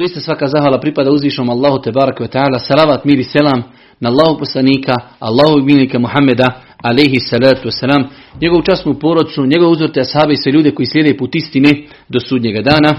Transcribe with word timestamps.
Doista 0.00 0.20
svaka 0.20 0.46
zahvala 0.46 0.80
pripada 0.80 1.10
uzvišnom 1.10 1.50
Allahu 1.50 1.82
te 1.82 1.92
barake 1.92 2.28
ta'ala. 2.28 2.58
Salavat, 2.58 3.04
mir 3.04 3.18
i 3.18 3.24
selam 3.24 3.62
na 4.00 4.08
Allahu 4.08 4.38
poslanika, 4.38 4.94
Allahu 5.18 5.62
milnika 5.64 5.98
Muhammeda, 5.98 6.46
alaihi 6.82 7.20
salatu 7.20 7.68
wasalam, 7.68 8.04
njegovu 8.40 8.62
časnu 8.62 8.94
porodcu, 8.94 9.46
njegove 9.46 9.70
uzorte 9.70 10.00
ashabe 10.00 10.32
i 10.32 10.36
sve 10.36 10.52
ljude 10.52 10.70
koji 10.70 10.86
slijede 10.86 11.16
put 11.16 11.34
istine 11.34 11.70
do 12.08 12.20
sudnjega 12.20 12.62
dana. 12.62 12.94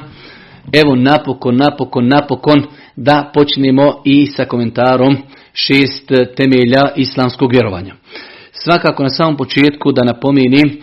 Evo 0.73 0.95
napokon, 0.95 1.57
napokon, 1.57 2.07
napokon 2.07 2.64
da 2.95 3.31
počnemo 3.33 4.02
i 4.05 4.25
sa 4.25 4.45
komentarom 4.45 5.18
šest 5.54 6.11
temelja 6.36 6.83
islamskog 6.95 7.52
vjerovanja. 7.52 7.93
Svakako 8.52 9.04
na 9.04 9.10
samom 9.10 9.38
početku 9.38 9.91
da 9.91 10.04
napomenem 10.04 10.69
e, 10.69 10.75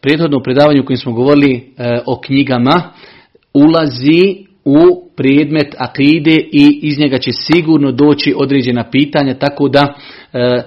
prethodno 0.00 0.42
predavanju 0.42 0.82
u 0.82 0.86
kojem 0.86 0.98
smo 0.98 1.12
govorili 1.12 1.54
e, 1.54 2.00
o 2.06 2.20
knjigama 2.20 2.92
ulazi 3.54 4.52
u 4.64 5.11
predmet 5.22 5.74
akide 5.78 6.36
i 6.52 6.80
iz 6.82 6.98
njega 6.98 7.18
će 7.18 7.30
sigurno 7.32 7.92
doći 7.92 8.34
određena 8.36 8.90
pitanja, 8.90 9.34
tako 9.34 9.68
da 9.68 9.94
e, 10.32 10.62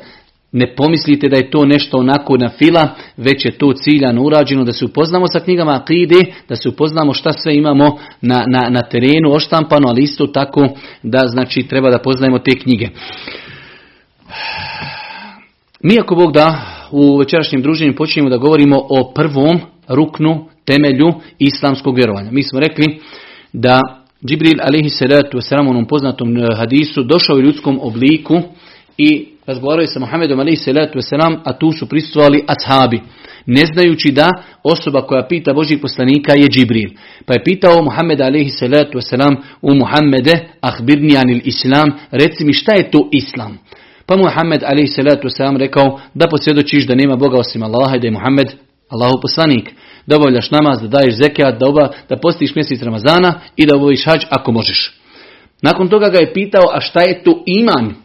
ne 0.52 0.76
pomislite 0.76 1.30
da 1.30 1.38
je 1.38 1.52
to 1.52 1.66
nešto 1.66 1.98
onako 1.98 2.38
na 2.38 2.50
fila, 2.50 2.90
već 3.18 3.46
je 3.46 3.58
to 3.58 3.74
ciljano 3.74 4.24
urađeno 4.24 4.64
da 4.64 4.74
se 4.74 4.86
upoznamo 4.86 5.28
sa 5.28 5.40
knjigama 5.40 5.76
akide, 5.76 6.16
da 6.50 6.56
se 6.56 6.70
upoznamo 6.70 7.14
šta 7.14 7.32
sve 7.32 7.56
imamo 7.56 7.98
na, 8.22 8.46
na, 8.48 8.70
na 8.70 8.82
terenu 8.82 9.34
oštampano, 9.34 9.88
ali 9.88 10.04
isto 10.04 10.28
tako 10.28 10.68
da 11.04 11.28
znači 11.28 11.64
treba 11.64 11.92
da 11.92 12.00
poznajemo 12.00 12.40
te 12.40 12.52
knjige. 12.52 12.88
Mi 15.84 16.00
ako 16.00 16.16
Bog 16.16 16.34
da 16.34 16.62
u 16.92 17.18
večerašnjem 17.18 17.62
druženju 17.62 17.96
počinjemo 17.96 18.30
da 18.30 18.38
govorimo 18.38 18.76
o 18.90 19.12
prvom 19.16 19.60
ruknu 19.88 20.46
temelju 20.66 21.14
islamskog 21.40 21.96
vjerovanja. 21.96 22.32
Mi 22.32 22.44
smo 22.44 22.60
rekli 22.60 23.00
da 23.54 24.05
Džibril 24.26 24.60
alaihi 24.62 24.90
salatu 24.90 25.38
wasalam 25.38 25.70
onom 25.70 25.86
poznatom 25.86 26.38
eh, 26.38 26.46
hadisu 26.56 27.04
došao 27.04 27.36
u 27.36 27.42
ljudskom 27.42 27.80
obliku 27.82 28.42
i 28.98 29.26
razgovarao 29.46 29.88
sa 29.88 30.00
Muhammedom 30.00 30.40
alaihi 30.40 30.58
salatu 30.58 31.00
wasalam, 31.00 31.40
a 31.44 31.54
tu 31.54 31.72
su 31.72 31.90
prisustvovali 31.90 32.44
ashabi. 32.48 33.02
Ne 33.46 33.62
znajući 33.74 34.12
da 34.12 34.32
osoba 34.64 35.02
koja 35.02 35.28
pita 35.28 35.54
Božih 35.54 35.80
poslanika 35.82 36.34
je 36.38 36.48
Džibril. 36.50 36.90
Pa 37.26 37.34
je 37.34 37.44
pitao 37.44 37.84
Muhammed 37.84 38.22
alaihi 38.22 38.50
salatu 38.50 38.98
wasalam 38.98 39.36
u 39.62 39.76
Muhammede, 39.76 40.34
ahbirni 40.62 41.18
anil 41.18 41.42
islam, 41.44 41.88
reci 42.12 42.46
mi 42.46 42.54
šta 42.54 42.74
je 42.74 42.92
to 42.92 43.10
islam? 43.12 43.58
Pa 44.06 44.18
Muhammed 44.18 44.64
alaihi 44.64 44.88
salatu 44.88 45.28
wasalam 45.28 45.58
rekao 45.58 46.00
da 46.14 46.28
posvjedočiš 46.28 46.88
da 46.88 46.96
nema 46.96 47.16
Boga 47.16 47.38
osim 47.38 47.64
Allaha 47.64 47.96
i 47.96 48.00
da 48.00 48.08
je 48.08 48.12
Muhammed 48.12 48.48
Allahu 48.90 49.22
poslanik 49.22 49.70
da 50.06 50.16
obavljaš 50.16 50.52
namaz, 50.52 50.82
da 50.82 50.88
daješ 50.88 51.16
zekijat, 51.16 51.60
da, 51.60 51.68
oba, 51.68 51.90
da 52.10 52.18
postiš 52.18 52.56
mjesec 52.56 52.82
Ramazana 52.82 53.40
i 53.56 53.66
da 53.66 53.76
obaviš 53.76 54.06
hađ 54.06 54.22
ako 54.30 54.52
možeš. 54.52 55.00
Nakon 55.62 55.90
toga 55.90 56.10
ga 56.10 56.18
je 56.18 56.34
pitao, 56.34 56.64
a 56.74 56.82
šta 56.82 57.02
je 57.02 57.24
to 57.24 57.44
iman? 57.46 57.96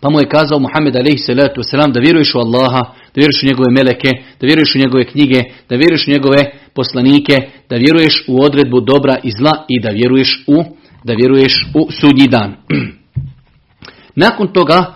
Pa 0.00 0.10
mu 0.10 0.20
je 0.20 0.28
kazao 0.28 0.58
Muhammed 0.58 0.96
a.s. 0.96 1.72
da 1.92 2.00
vjeruješ 2.00 2.34
u 2.34 2.38
Allaha, 2.38 2.80
da 2.80 3.16
vjeruješ 3.16 3.42
u 3.42 3.46
njegove 3.46 3.70
meleke, 3.70 4.10
da 4.40 4.46
vjeruješ 4.46 4.74
u 4.74 4.78
njegove 4.78 5.04
knjige, 5.06 5.40
da 5.68 5.76
vjeruješ 5.76 6.06
u 6.06 6.10
njegove 6.10 6.38
poslanike, 6.74 7.36
da 7.70 7.76
vjeruješ 7.76 8.24
u 8.28 8.44
odredbu 8.44 8.80
dobra 8.80 9.16
i 9.22 9.30
zla 9.30 9.64
i 9.68 9.80
da 9.80 9.90
vjeruješ 9.90 10.44
u, 10.46 10.64
da 11.04 11.12
vjeruješ 11.14 11.66
u 11.74 11.88
sudnji 12.00 12.28
dan. 12.28 12.56
Nakon 14.24 14.52
toga 14.52 14.94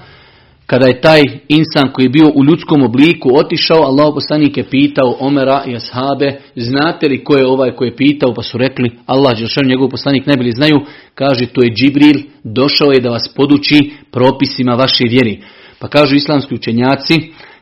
kada 0.66 0.86
je 0.86 1.00
taj 1.00 1.22
insan 1.48 1.92
koji 1.92 2.04
je 2.04 2.08
bio 2.08 2.28
u 2.34 2.44
ljudskom 2.44 2.82
obliku 2.82 3.28
otišao, 3.34 3.82
Allah 3.82 4.14
poslanik 4.14 4.56
je 4.56 4.70
pitao 4.70 5.16
Omera 5.20 5.64
i 5.66 5.76
Ashabe, 5.76 6.40
znate 6.56 7.08
li 7.08 7.24
ko 7.24 7.36
je 7.36 7.46
ovaj 7.46 7.70
koji 7.70 7.88
je 7.88 7.96
pitao, 7.96 8.34
pa 8.34 8.42
su 8.42 8.58
rekli, 8.58 8.90
Allah 9.06 9.38
Đelšan, 9.38 9.66
njegov 9.66 9.88
poslanik 9.88 10.26
najbolje 10.26 10.52
znaju, 10.52 10.80
kaže, 11.14 11.46
to 11.46 11.62
je 11.62 11.74
Džibril, 11.74 12.22
došao 12.44 12.92
je 12.92 13.00
da 13.00 13.10
vas 13.10 13.28
poduči 13.36 13.90
propisima 14.12 14.74
vaše 14.74 15.04
vjeri. 15.04 15.42
Pa 15.78 15.88
kažu 15.88 16.16
islamski 16.16 16.54
učenjaci, 16.54 17.14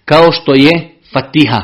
kao 0.04 0.32
što 0.32 0.54
je 0.54 0.70
Fatiha, 1.12 1.62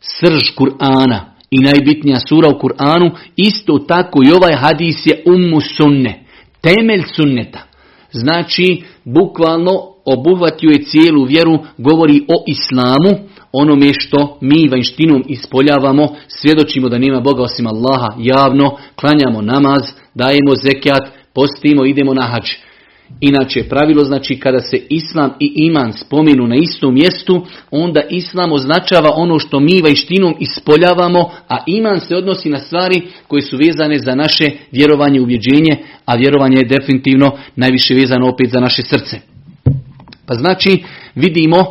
srž 0.00 0.42
Kur'ana 0.56 1.20
i 1.50 1.58
najbitnija 1.60 2.18
sura 2.28 2.48
u 2.48 2.60
Kur'anu, 2.60 3.10
isto 3.36 3.78
tako 3.78 4.22
i 4.24 4.32
ovaj 4.32 4.54
hadis 4.54 5.06
je 5.06 5.22
ummu 5.26 5.60
sunne, 5.60 6.24
temelj 6.60 7.02
sunneta. 7.16 7.62
Znači, 8.12 8.82
bukvalno 9.04 9.95
obuhvatio 10.06 10.70
je 10.70 10.84
cijelu 10.84 11.24
vjeru, 11.24 11.58
govori 11.78 12.20
o 12.28 12.44
islamu, 12.46 13.28
onome 13.52 13.92
što 13.94 14.38
mi 14.40 14.68
vanjštinom 14.68 15.24
ispoljavamo, 15.28 16.08
svjedočimo 16.28 16.88
da 16.88 16.98
nema 16.98 17.20
Boga 17.20 17.42
osim 17.42 17.66
Allaha 17.66 18.08
javno, 18.18 18.76
klanjamo 18.96 19.42
namaz, 19.42 19.82
dajemo 20.14 20.54
zekijat, 20.62 21.08
postimo, 21.34 21.84
idemo 21.84 22.14
na 22.14 22.22
hađ. 22.22 22.46
Inače, 23.20 23.68
pravilo 23.68 24.04
znači 24.04 24.38
kada 24.38 24.60
se 24.60 24.80
islam 24.88 25.30
i 25.40 25.52
iman 25.56 25.92
spomenu 25.92 26.46
na 26.46 26.56
istom 26.56 26.94
mjestu, 26.94 27.46
onda 27.70 28.02
islam 28.10 28.52
označava 28.52 29.10
ono 29.14 29.38
što 29.38 29.60
mi 29.60 29.82
vanjštinom 29.82 30.34
ispoljavamo, 30.40 31.30
a 31.48 31.56
iman 31.66 32.00
se 32.00 32.16
odnosi 32.16 32.48
na 32.48 32.58
stvari 32.58 33.02
koje 33.28 33.42
su 33.42 33.56
vezane 33.56 33.98
za 33.98 34.14
naše 34.14 34.50
vjerovanje 34.72 35.18
i 35.18 35.22
ubjeđenje, 35.22 35.76
a 36.04 36.14
vjerovanje 36.14 36.56
je 36.56 36.78
definitivno 36.78 37.30
najviše 37.56 37.94
vezano 37.94 38.28
opet 38.28 38.50
za 38.50 38.60
naše 38.60 38.82
srce. 38.82 39.35
Pa 40.26 40.34
znači 40.34 40.84
vidimo 41.14 41.56
uh, 41.58 41.66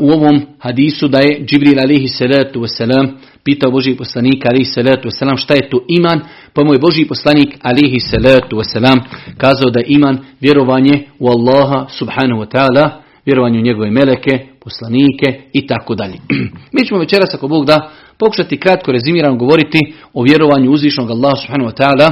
u 0.00 0.10
ovom 0.10 0.40
hadisu 0.58 1.08
da 1.08 1.18
je 1.18 1.44
Džibril 1.46 1.80
alihi 1.80 2.08
salatu 2.08 2.60
wasalam 2.60 3.08
pitao 3.44 3.70
Boži 3.70 3.96
poslanik 3.96 4.46
alihi 4.46 4.64
salatu 4.64 5.08
wasalam 5.08 5.36
šta 5.36 5.54
je 5.54 5.70
to 5.70 5.84
iman, 5.88 6.20
pa 6.52 6.64
mu 6.64 6.72
je 6.72 6.78
Boži 6.78 7.04
poslanik 7.04 7.56
alihi 7.62 8.00
salatu 8.00 8.56
wasalam 8.56 9.00
kazao 9.38 9.70
da 9.70 9.80
iman 9.86 10.18
vjerovanje 10.40 11.04
u 11.18 11.28
Allaha 11.28 11.86
subhanahu 11.88 12.40
wa 12.42 12.48
ta'ala, 12.54 12.90
vjerovanje 13.26 13.58
u 13.58 13.62
njegove 13.62 13.90
meleke, 13.90 14.46
poslanike 14.64 15.40
i 15.52 15.66
tako 15.66 15.94
dalje. 15.94 16.18
Mi 16.74 16.86
ćemo 16.86 17.00
večeras 17.00 17.34
ako 17.34 17.48
Bog 17.48 17.66
da 17.66 17.90
pokušati 18.18 18.56
kratko 18.56 18.92
rezimirano 18.92 19.36
govoriti 19.36 19.78
o 20.12 20.22
vjerovanju 20.22 20.70
uzvišnog 20.70 21.10
Allaha 21.10 21.36
subhanahu 21.36 21.70
wa 21.70 21.76
ta'ala 21.80 22.08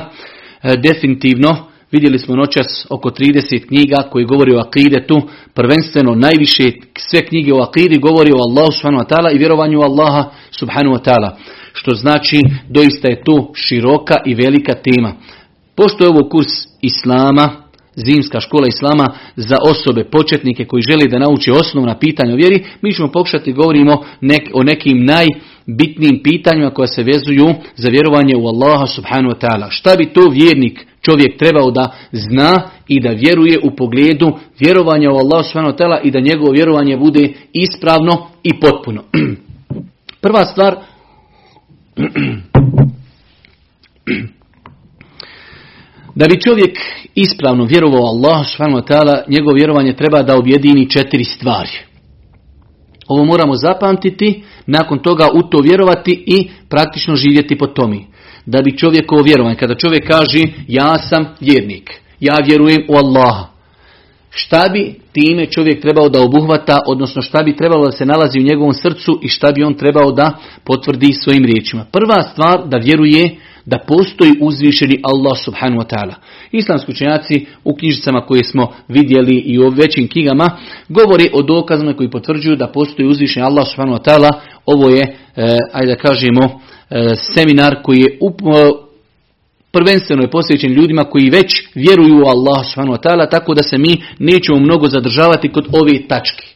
e, 0.62 0.76
definitivno 0.76 1.73
Vidjeli 1.92 2.18
smo 2.18 2.36
noćas 2.36 2.86
oko 2.90 3.10
30 3.10 3.66
knjiga 3.66 3.96
koji 4.12 4.24
govori 4.24 4.54
o 4.54 4.58
akidetu, 4.58 5.22
prvenstveno 5.54 6.14
najviše 6.14 6.70
sve 6.98 7.26
knjige 7.26 7.54
o 7.54 7.62
akidi 7.62 7.98
govori 7.98 8.30
o 8.32 8.42
Allahu 8.48 8.72
subhanahu 8.72 9.04
wa 9.04 9.08
ta'ala 9.08 9.34
i 9.34 9.38
vjerovanju 9.38 9.80
Allaha 9.80 10.30
subhanahu 10.50 10.96
wa 10.96 11.04
ta'ala. 11.04 11.30
Što 11.72 11.94
znači 11.94 12.40
doista 12.68 13.08
je 13.08 13.22
to 13.24 13.52
široka 13.54 14.14
i 14.26 14.34
velika 14.34 14.74
tema. 14.74 15.12
Pošto 15.76 16.04
je 16.04 16.10
ovo 16.10 16.28
kurs 16.28 16.48
Islama, 16.80 17.50
zimska 17.96 18.40
škola 18.40 18.66
Islama 18.68 19.06
za 19.36 19.56
osobe, 19.70 20.04
početnike 20.04 20.64
koji 20.64 20.82
žele 20.82 21.06
da 21.06 21.18
nauče 21.18 21.52
osnovna 21.52 21.98
pitanja 21.98 22.32
o 22.32 22.36
vjeri, 22.36 22.64
mi 22.82 22.92
ćemo 22.92 23.12
pokušati 23.12 23.52
govorimo 23.52 23.92
o 24.52 24.62
nekim 24.62 25.04
najbitnijim 25.66 26.22
pitanjima 26.22 26.70
koja 26.70 26.86
se 26.86 27.02
vezuju 27.02 27.54
za 27.76 27.88
vjerovanje 27.88 28.36
u 28.36 28.46
Allaha 28.46 28.86
subhanahu 28.86 29.34
wa 29.34 29.40
ta'ala. 29.40 29.70
Šta 29.70 29.96
bi 29.98 30.12
to 30.12 30.28
vjernik 30.28 30.86
čovjek 31.00 31.38
trebao 31.38 31.70
da 31.70 31.94
zna 32.12 32.62
i 32.88 33.00
da 33.00 33.10
vjeruje 33.10 33.58
u 33.62 33.76
pogledu 33.76 34.38
vjerovanja 34.60 35.10
u 35.10 35.16
Allah 35.16 35.46
subhanahu 35.46 35.76
wa 35.76 36.00
i 36.02 36.10
da 36.10 36.20
njegovo 36.20 36.52
vjerovanje 36.52 36.96
bude 36.96 37.32
ispravno 37.52 38.26
i 38.42 38.60
potpuno. 38.60 39.04
Prva 40.24 40.44
stvar 40.44 40.76
da 46.14 46.26
bi 46.26 46.40
čovjek 46.40 46.78
ispravno 47.14 47.64
vjerovao 47.64 48.02
Allah 48.02 48.46
subhanahu 48.46 48.78
wa 48.78 48.86
ta'ala, 48.88 49.22
njegovo 49.28 49.54
vjerovanje 49.54 49.96
treba 49.96 50.22
da 50.22 50.36
objedini 50.36 50.90
četiri 50.90 51.24
stvari. 51.24 51.70
Ovo 53.08 53.24
moramo 53.24 53.54
zapamtiti, 53.54 54.42
nakon 54.66 54.98
toga 54.98 55.28
u 55.34 55.42
to 55.42 55.60
vjerovati 55.60 56.24
i 56.26 56.48
praktično 56.68 57.16
živjeti 57.16 57.58
po 57.58 57.66
tomi 57.66 58.06
da 58.46 58.62
bi 58.62 58.78
čovjekovo 58.78 59.22
vjerovanje, 59.22 59.56
kada 59.56 59.74
čovjek 59.74 60.06
kaže 60.06 60.42
ja 60.68 60.98
sam 60.98 61.26
vjernik, 61.40 61.90
ja 62.20 62.34
vjerujem 62.46 62.82
u 62.88 62.96
Allaha, 62.96 63.46
šta 64.30 64.68
bi 64.72 64.94
time 65.12 65.46
čovjek 65.46 65.82
trebao 65.82 66.08
da 66.08 66.22
obuhvata, 66.22 66.80
odnosno 66.86 67.22
šta 67.22 67.42
bi 67.42 67.56
trebalo 67.56 67.84
da 67.84 67.92
se 67.92 68.06
nalazi 68.06 68.40
u 68.40 68.42
njegovom 68.42 68.74
srcu 68.74 69.18
i 69.22 69.28
šta 69.28 69.52
bi 69.52 69.64
on 69.64 69.74
trebao 69.74 70.12
da 70.12 70.38
potvrdi 70.64 71.12
svojim 71.12 71.44
riječima. 71.44 71.86
Prva 71.92 72.22
stvar 72.22 72.68
da 72.68 72.76
vjeruje 72.76 73.36
da 73.66 73.78
postoji 73.78 74.32
uzvišeni 74.40 75.00
Allah 75.02 75.38
subhanahu 75.44 75.82
wa 75.82 75.94
ta'ala. 75.94 76.14
Islamski 76.52 76.92
učenjaci 76.92 77.46
u 77.64 77.74
knjižicama 77.76 78.20
koje 78.20 78.44
smo 78.44 78.72
vidjeli 78.88 79.34
i 79.34 79.58
u 79.58 79.68
većim 79.68 80.08
knjigama 80.08 80.50
govori 80.88 81.30
o 81.32 81.42
dokazima 81.42 81.96
koji 81.96 82.10
potvrđuju 82.10 82.56
da 82.56 82.72
postoji 82.72 83.08
uzvišeni 83.08 83.46
Allah 83.46 83.68
subhanahu 83.68 83.98
wa 83.98 84.10
ta'ala. 84.10 84.30
Ovo 84.66 84.88
je, 84.88 85.02
e, 85.36 85.58
ajde 85.72 85.94
da 85.94 85.96
kažemo, 85.96 86.60
E, 86.90 87.14
seminar 87.16 87.82
koji 87.82 87.98
je 87.98 88.18
prvenstveno 89.72 90.22
je 90.22 90.30
posvećen 90.30 90.72
ljudima 90.72 91.04
koji 91.04 91.30
već 91.30 91.66
vjeruju 91.74 92.22
u 92.22 92.28
Allah 92.28 92.66
subhanahu 92.66 92.96
wa 92.96 93.02
ta'ala, 93.02 93.30
tako 93.30 93.54
da 93.54 93.62
se 93.62 93.78
mi 93.78 94.02
nećemo 94.18 94.58
mnogo 94.58 94.88
zadržavati 94.88 95.48
kod 95.48 95.66
ove 95.72 96.08
tačke. 96.08 96.46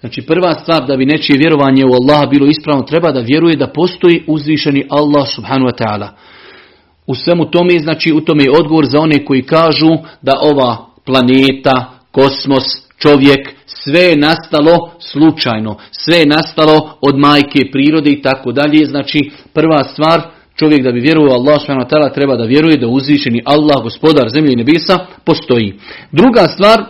Znači 0.00 0.22
prva 0.22 0.54
stvar 0.54 0.86
da 0.86 0.96
bi 0.96 1.06
nečije 1.06 1.38
vjerovanje 1.38 1.84
u 1.84 1.92
Allaha 1.92 2.26
bilo 2.26 2.46
ispravno 2.46 2.82
treba 2.82 3.12
da 3.12 3.20
vjeruje 3.20 3.56
da 3.56 3.66
postoji 3.66 4.24
uzvišeni 4.26 4.86
Allah 4.90 5.28
subhanahu 5.28 5.70
wa 5.70 5.84
ta'ala. 5.84 6.08
U 7.08 7.14
svemu 7.14 7.50
tome, 7.50 7.78
znači 7.78 8.12
u 8.12 8.20
tome 8.20 8.44
je 8.44 8.50
odgovor 8.60 8.84
za 8.84 8.98
one 8.98 9.24
koji 9.24 9.42
kažu 9.42 9.88
da 10.22 10.32
ova 10.40 10.86
planeta, 11.04 11.92
kosmos, 12.12 12.64
čovjek, 12.98 13.48
sve 13.66 14.00
je 14.00 14.16
nastalo 14.16 14.90
slučajno, 14.98 15.76
sve 15.92 16.18
je 16.18 16.26
nastalo 16.26 16.98
od 17.00 17.18
majke 17.18 17.70
prirode 17.72 18.10
i 18.10 18.22
tako 18.22 18.52
dalje. 18.52 18.86
Znači 18.86 19.30
prva 19.52 19.84
stvar, 19.84 20.20
čovjek 20.56 20.82
da 20.82 20.92
bi 20.92 21.00
vjerovao 21.00 21.34
Allah 21.34 21.60
subhanahu 21.60 22.14
treba 22.14 22.36
da 22.36 22.44
vjeruje 22.44 22.76
da 22.76 22.88
uzvišeni 22.88 23.42
Allah, 23.44 23.82
gospodar 23.82 24.28
zemlje 24.28 24.52
i 24.52 24.56
nebesa, 24.56 24.98
postoji. 25.24 25.74
Druga 26.12 26.48
stvar 26.48 26.84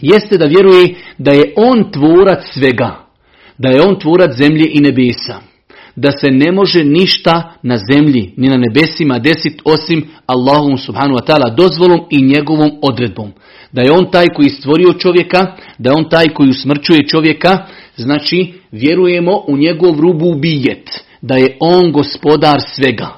jeste 0.00 0.38
da 0.38 0.44
vjeruje 0.44 0.94
da 1.18 1.32
je 1.32 1.52
on 1.56 1.90
tvorac 1.92 2.40
svega, 2.54 3.04
da 3.58 3.68
je 3.68 3.82
on 3.82 3.98
tvorac 3.98 4.36
zemlje 4.36 4.66
i 4.72 4.80
nebesa 4.80 5.49
da 5.96 6.10
se 6.20 6.30
ne 6.30 6.52
može 6.52 6.84
ništa 6.84 7.52
na 7.62 7.76
zemlji 7.92 8.34
ni 8.36 8.48
na 8.48 8.56
nebesima 8.56 9.18
desiti 9.18 9.62
osim 9.64 10.08
Allahom 10.26 10.78
subhanu 10.78 11.14
wa 11.14 11.26
ta'ala 11.26 11.54
dozvolom 11.56 12.00
i 12.10 12.22
njegovom 12.22 12.70
odredbom. 12.82 13.32
Da 13.72 13.82
je 13.82 13.92
on 13.92 14.10
taj 14.10 14.26
koji 14.26 14.48
stvorio 14.48 14.92
čovjeka, 14.92 15.56
da 15.78 15.90
je 15.90 15.96
on 15.96 16.08
taj 16.08 16.26
koji 16.28 16.50
usmrćuje 16.50 17.08
čovjeka, 17.08 17.66
znači 17.96 18.52
vjerujemo 18.72 19.44
u 19.48 19.56
njegov 19.56 20.00
rubu 20.00 20.26
ubijet, 20.26 21.04
da 21.22 21.36
je 21.36 21.56
on 21.60 21.92
gospodar 21.92 22.60
svega. 22.74 23.08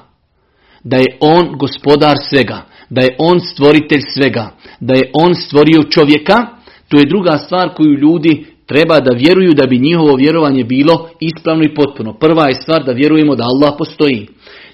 Da 0.83 0.97
je 0.97 1.17
on 1.19 1.57
gospodar 1.57 2.17
svega, 2.29 2.65
da 2.89 3.01
je 3.01 3.15
on 3.19 3.39
stvoritelj 3.39 4.01
svega, 4.13 4.51
da 4.79 4.93
je 4.93 5.11
on 5.13 5.35
stvorio 5.35 5.83
čovjeka, 5.83 6.45
to 6.89 6.97
je 6.97 7.05
druga 7.05 7.37
stvar 7.37 7.73
koju 7.73 7.93
ljudi 7.93 8.45
treba 8.65 8.99
da 8.99 9.15
vjeruju 9.15 9.53
da 9.53 9.67
bi 9.67 9.79
njihovo 9.79 10.15
vjerovanje 10.15 10.63
bilo 10.63 11.09
ispravno 11.19 11.63
i 11.63 11.73
potpuno. 11.73 12.13
Prva 12.13 12.47
je 12.47 12.53
stvar 12.53 12.83
da 12.83 12.91
vjerujemo 12.91 13.35
da 13.35 13.43
Allah 13.43 13.75
postoji. 13.77 14.27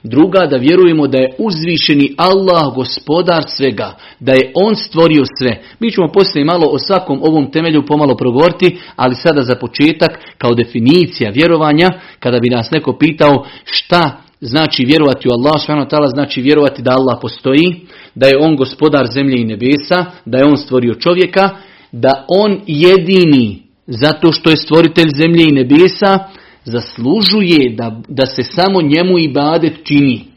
Druga 0.04 0.46
da 0.46 0.58
vjerujemo 0.58 1.08
da 1.08 1.18
je 1.18 1.36
uzvišeni 1.40 2.14
Allah 2.18 2.76
gospodar 2.76 3.44
svega, 3.48 3.96
da 4.20 4.34
je 4.34 4.52
On 4.56 4.76
stvorio 4.76 5.24
sve. 5.40 5.62
Mi 5.80 5.92
ćemo 5.92 6.08
poslije 6.08 6.46
malo 6.46 6.68
o 6.72 6.80
svakom 6.80 7.20
ovom 7.24 7.52
temelju 7.52 7.86
pomalo 7.86 8.18
progovoriti, 8.18 8.78
ali 8.96 9.16
sada 9.16 9.42
za 9.42 9.56
početak 9.56 10.20
kao 10.38 10.54
definicija 10.54 11.32
vjerovanja, 11.32 11.90
kada 12.20 12.40
bi 12.40 12.50
nas 12.50 12.72
neko 12.72 12.98
pitao 12.98 13.46
šta 13.64 14.22
znači 14.42 14.86
vjerovati 14.86 15.28
u 15.28 15.32
Allah 15.32 15.62
subhanahu 15.62 16.08
znači 16.08 16.42
vjerovati 16.42 16.82
da 16.82 16.92
Allah 16.92 17.18
postoji, 17.22 17.86
da 18.16 18.28
je 18.28 18.38
On 18.40 18.56
gospodar 18.56 19.08
zemlje 19.14 19.42
i 19.42 19.46
nebesa, 19.46 20.06
da 20.26 20.38
je 20.38 20.46
On 20.46 20.58
stvorio 20.58 20.94
čovjeka, 20.94 21.50
da 21.92 22.26
On 22.28 22.62
jedini 22.68 23.69
zato 23.90 24.32
što 24.32 24.50
je 24.50 24.58
stvoritelj 24.58 25.10
zemlje 25.16 25.44
i 25.44 25.52
nebesa, 25.52 26.20
zaslužuje 26.64 27.76
da, 27.76 28.02
da 28.08 28.26
se 28.26 28.44
samo 28.44 28.82
njemu 28.82 29.20
i 29.20 29.28
badet 29.28 29.74
čini. 29.84 30.30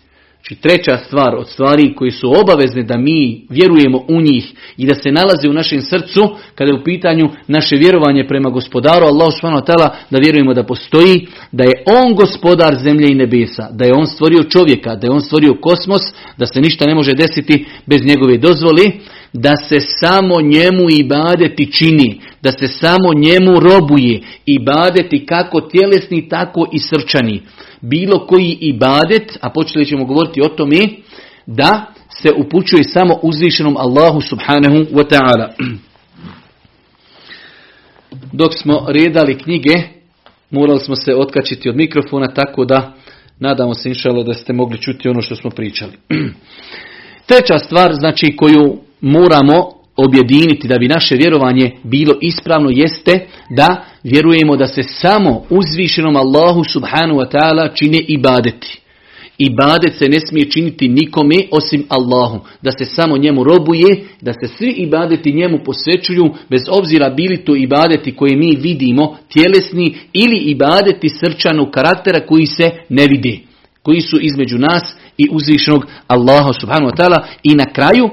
Znači 0.42 0.62
treća 0.62 0.96
stvar 0.96 1.34
od 1.34 1.48
stvari 1.48 1.94
koji 1.94 2.10
su 2.10 2.32
obavezne 2.40 2.82
da 2.82 2.96
mi 2.96 3.46
vjerujemo 3.50 3.98
u 4.08 4.20
njih 4.20 4.52
i 4.76 4.86
da 4.86 4.94
se 4.94 5.12
nalaze 5.12 5.48
u 5.48 5.52
našem 5.52 5.82
srcu 5.82 6.36
kada 6.54 6.70
je 6.70 6.80
u 6.80 6.84
pitanju 6.84 7.28
naše 7.48 7.76
vjerovanje 7.76 8.28
prema 8.28 8.50
gospodaru 8.50 9.06
Allah 9.06 9.32
subhanahu 9.32 9.64
da 10.10 10.18
vjerujemo 10.18 10.54
da 10.54 10.66
postoji, 10.66 11.26
da 11.52 11.64
je 11.64 11.82
on 11.86 12.14
gospodar 12.14 12.78
zemlje 12.82 13.08
i 13.10 13.14
nebesa, 13.14 13.68
da 13.72 13.84
je 13.84 13.94
on 13.94 14.06
stvorio 14.06 14.42
čovjeka, 14.42 14.94
da 14.96 15.06
je 15.06 15.12
on 15.12 15.20
stvorio 15.20 15.54
kosmos, 15.60 16.02
da 16.36 16.46
se 16.46 16.60
ništa 16.60 16.86
ne 16.86 16.94
može 16.94 17.12
desiti 17.14 17.66
bez 17.86 18.04
njegove 18.04 18.38
dozvoli, 18.38 19.00
da 19.32 19.56
se 19.56 19.76
samo 20.00 20.40
njemu 20.40 20.90
ibadeti 20.90 21.72
čini, 21.72 22.20
da 22.42 22.52
se 22.52 22.66
samo 22.66 23.14
njemu 23.14 23.60
robuje 23.60 24.20
ibadeti 24.46 25.26
kako 25.26 25.60
tjelesni, 25.60 26.28
tako 26.28 26.66
i 26.72 26.78
srčani. 26.78 27.42
Bilo 27.80 28.26
koji 28.26 28.58
ibadet, 28.60 29.38
a 29.40 29.50
počeli 29.50 29.86
ćemo 29.86 30.04
govoriti 30.04 30.40
o 30.42 30.48
tome, 30.48 30.88
da 31.46 31.86
se 32.10 32.28
upućuje 32.36 32.84
samo 32.84 33.18
uzvišenom 33.22 33.76
Allahu 33.76 34.20
subhanahu 34.20 34.76
wa 34.76 35.04
ta'ala. 35.10 35.48
Dok 38.32 38.54
smo 38.54 38.86
redali 38.88 39.38
knjige, 39.38 39.82
morali 40.50 40.80
smo 40.80 40.96
se 40.96 41.14
otkačiti 41.14 41.68
od 41.68 41.76
mikrofona, 41.76 42.34
tako 42.34 42.64
da 42.64 42.92
nadamo 43.38 43.74
se 43.74 43.88
inšalo 43.88 44.22
da 44.22 44.34
ste 44.34 44.52
mogli 44.52 44.80
čuti 44.80 45.08
ono 45.08 45.22
što 45.22 45.36
smo 45.36 45.50
pričali. 45.50 45.92
Treća 47.26 47.58
stvar, 47.58 47.94
znači 47.94 48.36
koju 48.36 48.78
moramo 49.02 49.82
objediniti 49.96 50.68
da 50.68 50.78
bi 50.78 50.88
naše 50.88 51.16
vjerovanje 51.16 51.70
bilo 51.84 52.14
ispravno 52.20 52.70
jeste 52.72 53.26
da 53.50 53.84
vjerujemo 54.04 54.56
da 54.56 54.66
se 54.66 54.82
samo 54.82 55.42
uzvišenom 55.50 56.16
Allahu 56.16 56.64
subhanu 56.64 57.14
wa 57.14 57.30
ta'ala 57.30 57.74
čine 57.74 57.98
ibadeti. 58.08 58.78
Ibadet 59.38 59.98
se 59.98 60.08
ne 60.08 60.20
smije 60.20 60.50
činiti 60.50 60.88
nikome 60.88 61.34
osim 61.50 61.84
Allahu. 61.88 62.40
Da 62.62 62.72
se 62.72 62.84
samo 62.84 63.16
njemu 63.16 63.44
robuje, 63.44 64.04
da 64.20 64.32
se 64.32 64.48
svi 64.58 64.70
ibadeti 64.70 65.32
njemu 65.32 65.58
posvećuju, 65.64 66.34
bez 66.50 66.62
obzira 66.70 67.10
bili 67.10 67.36
to 67.36 67.56
ibadeti 67.56 68.16
koje 68.16 68.36
mi 68.36 68.56
vidimo, 68.56 69.16
tjelesni, 69.28 69.96
ili 70.12 70.36
ibadeti 70.36 71.08
srčanog 71.08 71.70
karaktera 71.70 72.26
koji 72.26 72.46
se 72.46 72.70
ne 72.88 73.06
vidi 73.06 73.51
koji 73.82 74.00
su 74.00 74.18
između 74.20 74.58
nas 74.58 74.94
i 75.18 75.28
uzvišenog 75.30 75.86
Allaha 76.06 76.52
subhanahu 76.52 76.90
wa 76.90 76.96
ta'ala. 76.96 77.22
I 77.42 77.54
na 77.54 77.64
kraju, 77.64 78.10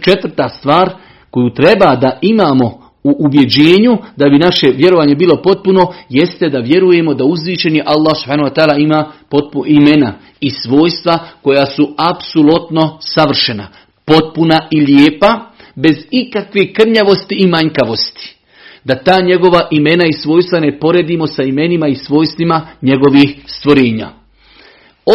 četvrta 0.00 0.48
stvar 0.48 0.90
koju 1.30 1.50
treba 1.54 1.96
da 1.96 2.18
imamo 2.22 2.90
u 3.04 3.16
ubjeđenju 3.18 3.98
da 4.16 4.28
bi 4.28 4.38
naše 4.38 4.66
vjerovanje 4.74 5.14
bilo 5.14 5.42
potpuno, 5.42 5.92
jeste 6.08 6.48
da 6.48 6.58
vjerujemo 6.58 7.14
da 7.14 7.24
uzvišeni 7.24 7.82
Allah 7.86 8.16
subhanahu 8.22 8.48
wa 8.48 8.54
ta'ala 8.54 8.82
ima 8.82 9.12
potpuno 9.30 9.64
imena 9.66 10.14
i 10.40 10.50
svojstva 10.50 11.18
koja 11.42 11.66
su 11.66 11.94
apsolutno 11.96 12.98
savršena, 13.00 13.68
potpuna 14.04 14.58
i 14.70 14.80
lijepa, 14.80 15.50
bez 15.74 15.96
ikakve 16.10 16.72
krnjavosti 16.72 17.34
i 17.38 17.46
manjkavosti. 17.46 18.36
Da 18.84 18.94
ta 18.94 19.20
njegova 19.20 19.68
imena 19.70 20.04
i 20.06 20.12
svojstva 20.12 20.60
ne 20.60 20.78
poredimo 20.78 21.26
sa 21.26 21.42
imenima 21.42 21.88
i 21.88 21.94
svojstvima 21.94 22.66
njegovih 22.82 23.36
stvorenja. 23.46 24.19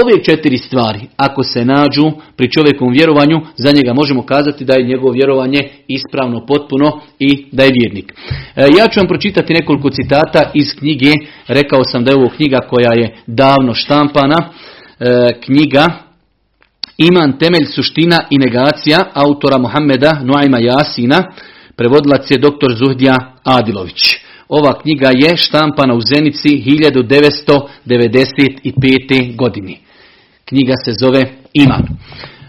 Ove 0.01 0.23
četiri 0.23 0.57
stvari, 0.57 0.99
ako 1.17 1.43
se 1.43 1.65
nađu 1.65 2.11
pri 2.35 2.51
čovjekovom 2.51 2.93
vjerovanju, 2.93 3.41
za 3.57 3.71
njega 3.71 3.93
možemo 3.93 4.25
kazati 4.25 4.65
da 4.65 4.73
je 4.73 4.87
njegovo 4.87 5.11
vjerovanje 5.11 5.69
ispravno, 5.87 6.45
potpuno 6.45 7.01
i 7.19 7.45
da 7.51 7.63
je 7.63 7.71
vjernik. 7.79 8.13
E, 8.55 8.67
ja 8.77 8.87
ću 8.87 8.99
vam 8.99 9.07
pročitati 9.07 9.53
nekoliko 9.53 9.89
citata 9.89 10.51
iz 10.53 10.67
knjige, 10.79 11.11
rekao 11.47 11.83
sam 11.83 12.03
da 12.03 12.11
je 12.11 12.17
ovo 12.17 12.29
knjiga 12.29 12.59
koja 12.69 12.93
je 12.93 13.15
davno 13.27 13.73
štampana, 13.73 14.49
e, 14.99 15.39
knjiga 15.45 15.87
Iman 16.97 17.39
temelj 17.39 17.65
suština 17.65 18.19
i 18.29 18.37
negacija 18.37 19.05
autora 19.13 19.57
Mohameda 19.57 20.21
Nuajma 20.23 20.57
Jasina, 20.59 21.23
prevodilac 21.75 22.31
je 22.31 22.37
dr. 22.37 22.73
Zuhdija 22.77 23.15
Adilović. 23.43 24.01
Ova 24.47 24.81
knjiga 24.81 25.09
je 25.13 25.37
štampana 25.37 25.93
u 25.93 25.99
Zenici 26.15 26.49
1995. 26.49 29.35
godini. 29.35 29.84
Knjiga 30.45 30.73
se 30.85 30.91
zove 30.99 31.21
Iman. 31.53 31.83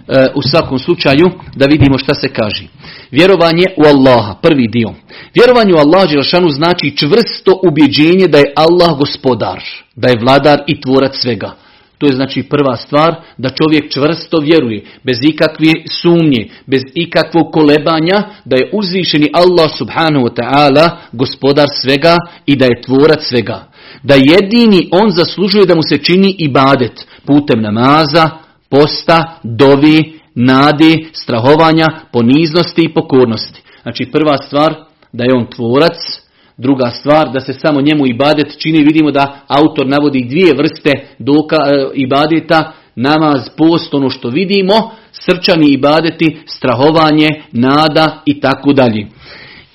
E, 0.09 0.27
u 0.35 0.43
svakom 0.43 0.79
slučaju 0.79 1.27
da 1.57 1.67
vidimo 1.67 1.99
šta 1.99 2.15
se 2.15 2.29
kaže. 2.29 2.65
Vjerovanje 3.11 3.65
u 3.77 3.83
Allaha, 3.87 4.35
prvi 4.43 4.69
dio. 4.69 4.93
Vjerovanje 5.35 5.75
u 5.75 5.77
Allaha 5.77 6.07
Đelšanu 6.07 6.49
znači 6.49 6.97
čvrsto 6.97 7.61
ubjeđenje 7.69 8.29
da 8.29 8.39
je 8.39 8.53
Allah 8.57 8.99
gospodar, 8.99 9.63
da 9.97 10.09
je 10.09 10.19
vladar 10.21 10.63
i 10.67 10.81
tvorac 10.81 11.17
svega. 11.17 11.53
To 11.99 12.07
je 12.07 12.13
znači 12.13 12.43
prva 12.43 12.77
stvar 12.77 13.15
da 13.39 13.49
čovjek 13.49 13.93
čvrsto 13.93 14.39
vjeruje, 14.41 14.85
bez 15.05 15.19
ikakve 15.23 15.73
sumnje, 16.03 16.49
bez 16.67 16.83
ikakvog 16.95 17.53
kolebanja, 17.53 18.23
da 18.45 18.57
je 18.57 18.71
uzvišeni 18.73 19.31
Allah 19.33 19.71
subhanahu 19.79 20.27
wa 20.27 20.35
ta'ala 20.35 20.91
gospodar 21.13 21.67
svega 21.83 22.17
i 22.47 22.57
da 22.57 22.65
je 22.65 22.83
tvorac 22.83 23.25
svega. 23.29 23.65
Da 24.03 24.15
jedini 24.15 24.89
on 24.93 25.11
zaslužuje 25.11 25.67
da 25.67 25.75
mu 25.75 25.83
se 25.83 25.99
čini 25.99 26.35
ibadet. 26.39 27.07
Putem 27.27 27.63
namaza, 27.63 28.31
posta, 28.71 29.41
dovi, 29.43 30.21
nadi, 30.35 31.09
strahovanja, 31.13 31.87
poniznosti 32.13 32.83
i 32.83 32.95
pokornosti. 32.95 33.63
Znači 33.83 34.05
prva 34.13 34.37
stvar 34.39 34.75
da 35.13 35.25
je 35.25 35.35
on 35.35 35.47
tvorac, 35.47 36.27
Druga 36.59 36.91
stvar, 36.91 37.33
da 37.33 37.41
se 37.41 37.53
samo 37.53 37.81
njemu 37.81 38.07
ibadet 38.07 38.59
čini, 38.59 38.85
vidimo 38.85 39.11
da 39.11 39.41
autor 39.49 39.87
navodi 39.87 40.25
dvije 40.29 40.55
vrste 40.55 40.93
doka, 41.19 41.57
e, 41.57 41.89
ibadeta, 41.95 42.73
namaz, 42.95 43.49
post, 43.57 43.95
ono 43.95 44.11
što 44.11 44.29
vidimo, 44.29 44.91
srčani 45.13 45.73
ibadeti, 45.73 46.37
strahovanje, 46.47 47.29
nada 47.53 48.23
i 48.25 48.41
tako 48.41 48.73
dalje. 48.73 49.07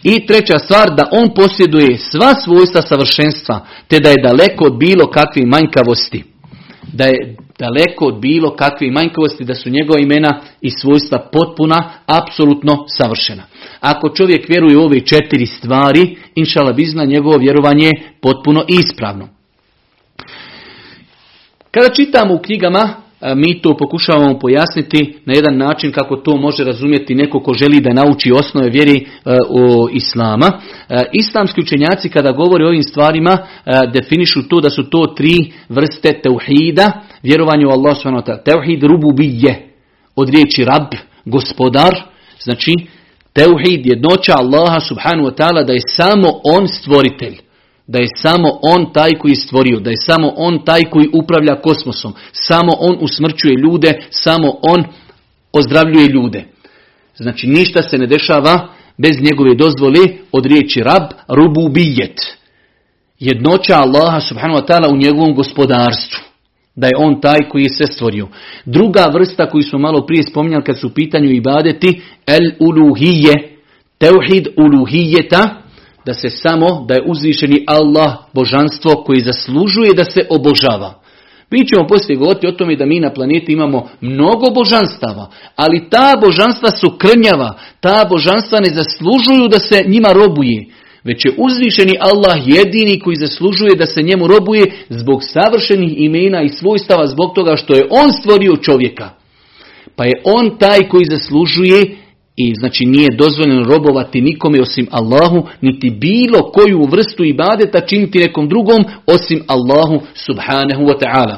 I 0.04 0.26
treća 0.26 0.60
stvar, 0.60 0.96
da 0.96 1.10
on 1.12 1.34
posjeduje 1.36 1.98
sva 1.98 2.34
svojstva 2.44 2.82
savršenstva, 2.82 3.66
te 3.88 4.00
da 4.00 4.10
je 4.10 4.24
daleko 4.24 4.66
od 4.66 4.78
bilo 4.78 5.08
kakve 5.08 5.46
manjkavosti. 5.46 6.24
Da 6.94 7.06
je 7.06 7.36
daleko 7.60 8.06
od 8.06 8.20
bilo 8.20 8.56
kakve 8.56 8.92
manjkavosti, 8.92 9.46
da 9.46 9.56
su 9.56 9.70
njegova 9.70 10.00
imena 10.00 10.40
i 10.62 10.70
svojstva 10.70 11.30
potpuna, 11.32 11.92
apsolutno 12.06 12.86
savršena. 12.88 13.44
Ako 13.80 14.10
čovjek 14.10 14.50
vjeruje 14.50 14.78
u 14.78 14.84
ove 14.84 15.00
četiri 15.00 15.46
stvari, 15.46 16.18
inšala 16.36 16.74
bizna, 16.74 17.06
njegovo 17.06 17.38
vjerovanje 17.38 17.86
je 17.86 18.12
potpuno 18.22 18.64
ispravno. 18.68 19.28
Kada 21.72 21.90
čitamo 21.90 22.34
u 22.34 22.40
knjigama 22.40 22.96
mi 23.36 23.62
to 23.62 23.78
pokušavamo 23.78 24.40
pojasniti 24.40 25.16
na 25.26 25.34
jedan 25.34 25.58
način 25.58 25.92
kako 25.92 26.16
to 26.16 26.38
može 26.38 26.64
razumjeti 26.64 27.16
neko 27.16 27.40
ko 27.40 27.54
želi 27.54 27.82
da 27.82 27.94
nauči 27.94 28.32
osnove 28.32 28.70
vjeri 28.70 29.06
o 29.50 29.90
Islama. 29.92 30.52
Islamski 31.14 31.62
učenjaci 31.62 32.10
kada 32.10 32.32
govore 32.32 32.66
o 32.66 32.68
ovim 32.68 32.84
stvarima 32.84 33.38
definišu 33.94 34.48
to 34.48 34.62
da 34.62 34.70
su 34.70 34.90
to 34.90 35.14
tri 35.18 35.54
vrste 35.70 36.22
teuhida, 36.24 36.92
vjerovanje 37.24 37.66
u 37.66 37.70
Allah 37.70 37.98
s.w.t. 37.98 38.44
Teuhid 38.46 38.84
rububije, 38.84 39.70
od 40.16 40.30
riječi 40.30 40.66
rab, 40.66 40.88
gospodar, 41.26 42.04
znači 42.40 42.74
teuhid 43.34 43.86
jednoća 43.86 44.34
Allaha 44.38 44.80
subhanahu 44.80 45.30
wa 45.30 45.36
ta'ala 45.36 45.66
da 45.66 45.74
je 45.74 45.82
samo 45.98 46.28
on 46.44 46.68
stvoritelj 46.68 47.38
da 47.92 48.00
je 48.00 48.08
samo 48.16 48.60
on 48.62 48.94
taj 48.94 49.10
koji 49.20 49.36
stvorio, 49.36 49.80
da 49.80 49.90
je 49.90 49.98
samo 49.98 50.34
on 50.36 50.66
taj 50.66 50.82
koji 50.84 51.10
upravlja 51.14 51.62
kosmosom, 51.62 52.14
samo 52.32 52.72
on 52.80 52.98
usmrćuje 53.02 53.54
ljude, 53.64 54.00
samo 54.10 54.48
on 54.62 54.84
ozdravljuje 55.54 56.08
ljude. 56.08 56.44
Znači 57.16 57.48
ništa 57.48 57.82
se 57.82 57.98
ne 57.98 58.08
dešava 58.08 58.68
bez 58.98 59.12
njegove 59.22 59.56
dozvole 59.56 60.00
od 60.32 60.46
riječi 60.46 60.80
rab, 60.80 61.04
rububijet. 61.28 62.20
Jednoća 63.20 63.76
Allaha 63.76 64.20
subhanahu 64.20 64.60
wa 64.60 64.68
ta'ala 64.68 64.94
u 64.94 64.98
njegovom 64.98 65.34
gospodarstvu. 65.36 66.20
Da 66.76 66.88
je 66.88 66.98
on 66.98 67.22
taj 67.22 67.40
koji 67.50 67.64
je 67.64 67.70
sve 67.70 67.88
stvorio. 67.88 68.28
Druga 68.66 69.06
vrsta 69.14 69.50
koju 69.50 69.64
smo 69.64 69.80
malo 69.80 70.06
prije 70.06 70.24
spominjali 70.24 70.64
kad 70.64 70.80
su 70.80 70.88
u 70.88 70.94
pitanju 70.94 71.32
ibadeti, 71.32 72.02
el 72.28 72.52
uluhije, 72.60 73.58
teuhid 73.98 74.48
uluhijeta, 74.58 75.61
da 76.06 76.14
se 76.14 76.30
samo, 76.30 76.86
da 76.88 76.94
je 76.94 77.04
uzvišeni 77.08 77.64
Allah 77.68 78.14
božanstvo 78.34 78.96
koji 78.96 79.22
zaslužuje 79.22 79.94
da 79.94 80.04
se 80.04 80.22
obožava. 80.30 81.02
Mi 81.52 81.68
ćemo 81.68 81.88
poslije 81.88 82.18
govoriti 82.18 82.48
o 82.48 82.52
tome 82.52 82.76
da 82.76 82.86
mi 82.86 83.00
na 83.00 83.14
planeti 83.14 83.54
imamo 83.54 83.90
mnogo 84.02 84.52
božanstava, 84.56 85.30
ali 85.56 85.90
ta 85.90 86.14
božanstva 86.22 86.70
su 86.72 86.98
krnjava, 86.98 87.60
ta 87.80 88.06
božanstva 88.10 88.60
ne 88.60 88.70
zaslužuju 88.70 89.48
da 89.48 89.60
se 89.60 89.84
njima 89.88 90.14
robuje, 90.14 90.66
već 91.04 91.26
je 91.26 91.34
uzvišeni 91.38 91.98
Allah 92.00 92.38
jedini 92.46 93.00
koji 93.00 93.16
zaslužuje 93.16 93.76
da 93.76 93.86
se 93.86 94.02
njemu 94.02 94.28
robuje 94.28 94.72
zbog 94.90 95.22
savršenih 95.24 95.94
imena 95.98 96.42
i 96.42 96.50
svojstava, 96.50 97.08
zbog 97.08 97.36
toga 97.36 97.56
što 97.56 97.76
je 97.76 97.88
on 97.90 98.14
stvorio 98.14 98.56
čovjeka. 98.56 99.10
Pa 99.96 100.06
je 100.06 100.22
on 100.24 100.58
taj 100.58 100.80
koji 100.90 101.06
zaslužuje 101.06 101.98
i 102.48 102.56
znači 102.56 102.86
nije 102.86 103.10
dozvoljeno 103.18 103.64
robovati 103.64 104.22
nikome 104.22 104.62
osim 104.62 104.88
Allahu, 104.92 105.48
niti 105.62 105.90
bilo 105.90 106.52
koju 106.52 106.88
vrstu 106.92 107.24
ibadeta 107.24 107.82
činiti 107.82 108.20
nekom 108.20 108.50
drugom 108.50 108.86
osim 109.06 109.44
Allahu 109.48 110.02
subhanahu 110.14 110.84
wa 110.84 111.00
ta'ala. 111.00 111.36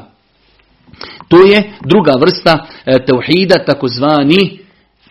To 1.27 1.45
je 1.45 1.63
druga 1.85 2.13
vrsta 2.19 2.65
e, 2.85 3.05
tauhida, 3.05 3.65
takozvani 3.65 4.59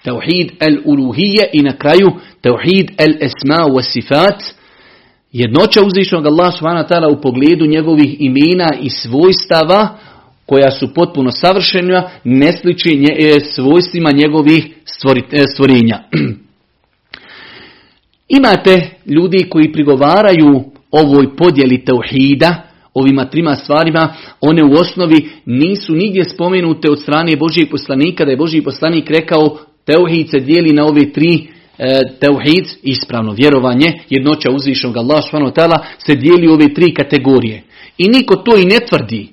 tauhid 0.05 0.51
el-uluhije 0.61 1.51
i 1.53 1.63
na 1.63 1.77
kraju 1.77 2.11
tauhid 2.41 2.91
el-esma 2.99 3.67
wa 3.67 3.83
sifat, 3.83 4.43
jednoća 5.33 5.81
uzvišenog 5.83 6.27
Allah 6.27 6.55
subhanahu 6.55 6.85
wa 6.85 6.89
ta'ala 6.89 7.19
u 7.19 7.21
pogledu 7.21 7.67
njegovih 7.67 8.17
imena 8.21 8.71
i 8.81 8.91
svojstava, 8.91 9.89
koja 10.47 10.71
su 10.71 10.95
potpuno 10.95 11.31
savršena, 11.31 12.11
ne 12.25 12.53
sliči 12.53 12.97
nje, 12.97 13.17
e, 13.19 13.41
svojstvima 13.41 14.11
njegovih 14.13 14.67
e, 15.33 15.43
stvorenja. 15.55 15.99
Imate 18.39 18.91
ljudi 19.07 19.47
koji 19.51 19.73
prigovaraju 19.73 20.65
ovoj 20.91 21.37
podjeli 21.37 21.85
tauhida, 21.85 22.63
ovima 22.95 23.25
trima 23.25 23.55
stvarima, 23.55 24.15
one 24.41 24.65
u 24.65 24.73
osnovi 24.73 25.31
nisu 25.47 25.95
nigdje 25.95 26.25
spomenute 26.25 26.91
od 26.91 27.01
strane 27.01 27.37
Božijeg 27.37 27.71
poslanika, 27.71 28.25
da 28.25 28.31
je 28.31 28.37
Božiji 28.37 28.63
poslanik 28.63 29.11
rekao 29.11 29.59
tauhid 29.85 30.31
se 30.31 30.39
dijeli 30.39 30.73
na 30.73 30.85
ove 30.87 31.13
tri 31.13 31.47
e, 31.79 32.01
tauhid, 32.21 32.65
ispravno 32.83 33.33
vjerovanje, 33.33 33.93
jednoća 34.11 34.51
uzvišnog 34.51 34.97
Allah 34.97 35.25
se 35.99 36.15
dijeli 36.15 36.49
u 36.49 36.53
ove 36.53 36.75
tri 36.75 36.95
kategorije. 36.95 37.63
I 37.99 38.09
niko 38.09 38.37
to 38.37 38.57
i 38.57 38.65
ne 38.65 38.79
tvrdi 38.89 39.29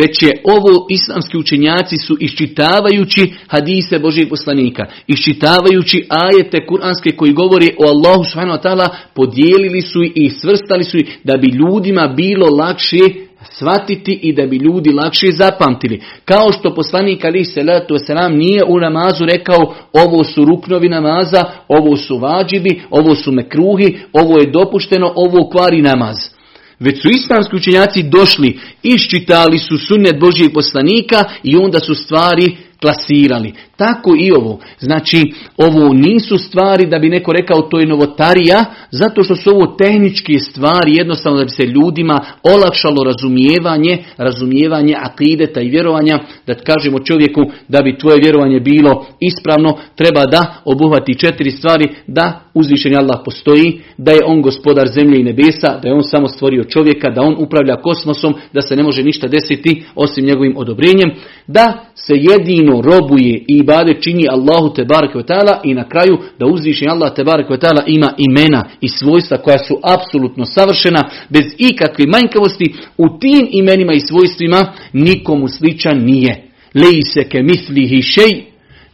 već 0.00 0.22
je 0.22 0.32
ovo 0.44 0.86
islamski 0.90 1.36
učenjaci 1.36 1.96
su 2.06 2.16
iščitavajući 2.20 3.32
hadise 3.46 3.98
Božih 3.98 4.26
poslanika, 4.28 4.86
iščitavajući 5.06 6.06
ajete 6.08 6.66
kuranske 6.66 7.10
koji 7.10 7.32
govori 7.32 7.74
o 7.78 7.84
Allahu 7.94 8.24
subhanahu 8.24 8.58
wa 8.58 8.88
podijelili 9.14 9.82
su 9.82 10.02
i 10.14 10.30
svrstali 10.30 10.84
su 10.84 10.98
da 11.24 11.36
bi 11.36 11.48
ljudima 11.48 12.08
bilo 12.08 12.46
lakše 12.46 13.04
shvatiti 13.50 14.12
i 14.22 14.32
da 14.32 14.46
bi 14.46 14.56
ljudi 14.56 14.90
lakše 14.92 15.26
zapamtili. 15.32 16.02
Kao 16.24 16.52
što 16.52 16.74
poslanik 16.74 17.24
Ali 17.24 17.44
salatu 17.44 17.94
wasalam 17.94 18.36
nije 18.36 18.64
u 18.68 18.80
namazu 18.80 19.24
rekao 19.24 19.74
ovo 19.92 20.24
su 20.24 20.44
ruknovi 20.44 20.88
namaza, 20.88 21.44
ovo 21.68 21.96
su 21.96 22.18
vađibi, 22.18 22.82
ovo 22.90 23.14
su 23.14 23.32
mekruhi, 23.32 23.98
ovo 24.12 24.38
je 24.38 24.50
dopušteno, 24.50 25.12
ovo 25.16 25.48
kvari 25.50 25.82
namaz. 25.82 26.33
Već 26.80 27.02
su 27.02 27.08
islamski 27.10 27.56
učenjaci 27.56 28.02
došli, 28.02 28.58
iščitali 28.82 29.58
su 29.58 29.78
sunnet 29.78 30.20
Božijeg 30.20 30.52
poslanika 30.52 31.24
i 31.42 31.56
onda 31.56 31.80
su 31.80 31.94
stvari 31.94 32.56
klasirali. 32.84 33.52
Tako 33.76 34.10
i 34.18 34.32
ovo. 34.32 34.58
Znači, 34.78 35.32
ovo 35.56 35.92
nisu 35.92 36.38
stvari 36.38 36.86
da 36.86 36.98
bi 36.98 37.08
neko 37.08 37.32
rekao 37.32 37.62
to 37.62 37.80
je 37.80 37.86
novotarija, 37.86 38.64
zato 38.90 39.22
što 39.22 39.36
su 39.36 39.50
ovo 39.50 39.66
tehničke 39.66 40.38
stvari, 40.38 40.96
jednostavno 40.96 41.38
da 41.38 41.44
bi 41.44 41.50
se 41.50 41.62
ljudima 41.62 42.20
olakšalo 42.42 43.04
razumijevanje, 43.04 43.98
razumijevanje 44.16 44.94
akideta 44.98 45.60
i 45.60 45.68
vjerovanja, 45.68 46.18
da 46.46 46.54
kažemo 46.54 46.98
čovjeku 46.98 47.40
da 47.68 47.82
bi 47.82 47.98
tvoje 47.98 48.18
vjerovanje 48.22 48.60
bilo 48.60 49.06
ispravno, 49.20 49.78
treba 49.96 50.26
da 50.26 50.54
obuhvati 50.64 51.18
četiri 51.18 51.50
stvari, 51.50 51.88
da 52.06 52.40
uzvišenje 52.54 52.96
Allah 52.96 53.20
postoji, 53.24 53.80
da 53.98 54.12
je 54.12 54.24
on 54.26 54.42
gospodar 54.42 54.88
zemlje 54.88 55.20
i 55.20 55.24
nebesa, 55.24 55.78
da 55.82 55.88
je 55.88 55.94
on 55.94 56.02
samo 56.02 56.28
stvorio 56.28 56.64
čovjeka, 56.64 57.10
da 57.10 57.22
on 57.22 57.36
upravlja 57.38 57.76
kosmosom, 57.76 58.34
da 58.52 58.62
se 58.62 58.76
ne 58.76 58.82
može 58.82 59.02
ništa 59.02 59.28
desiti 59.28 59.84
osim 59.94 60.24
njegovim 60.24 60.54
odobrenjem, 60.56 61.10
da 61.46 61.84
se 61.94 62.14
jedino 62.16 62.73
robuje 62.82 63.44
i 63.48 63.58
ibade 63.58 64.00
čini 64.00 64.28
Allahu 64.30 64.74
te 64.74 64.84
bareke 64.84 65.18
i 65.64 65.74
na 65.74 65.88
kraju 65.88 66.18
da 66.38 66.46
uzviši 66.46 66.86
Allah 66.88 67.14
te 67.14 67.24
bareke 67.24 67.54
ima 67.86 68.12
imena 68.18 68.64
i 68.80 68.88
svojstva 68.88 69.36
koja 69.36 69.58
su 69.58 69.80
apsolutno 69.82 70.44
savršena 70.44 71.10
bez 71.28 71.44
ikakve 71.58 72.04
manjkavosti 72.06 72.74
u 72.98 73.18
tim 73.18 73.48
imenima 73.50 73.92
i 73.92 74.00
svojstvima 74.00 74.72
nikomu 74.92 75.48
sličan 75.48 76.04
nije. 76.04 76.44
Lejse 76.74 77.28
ke 77.28 77.42
mislihi 77.42 78.02
šej 78.02 78.44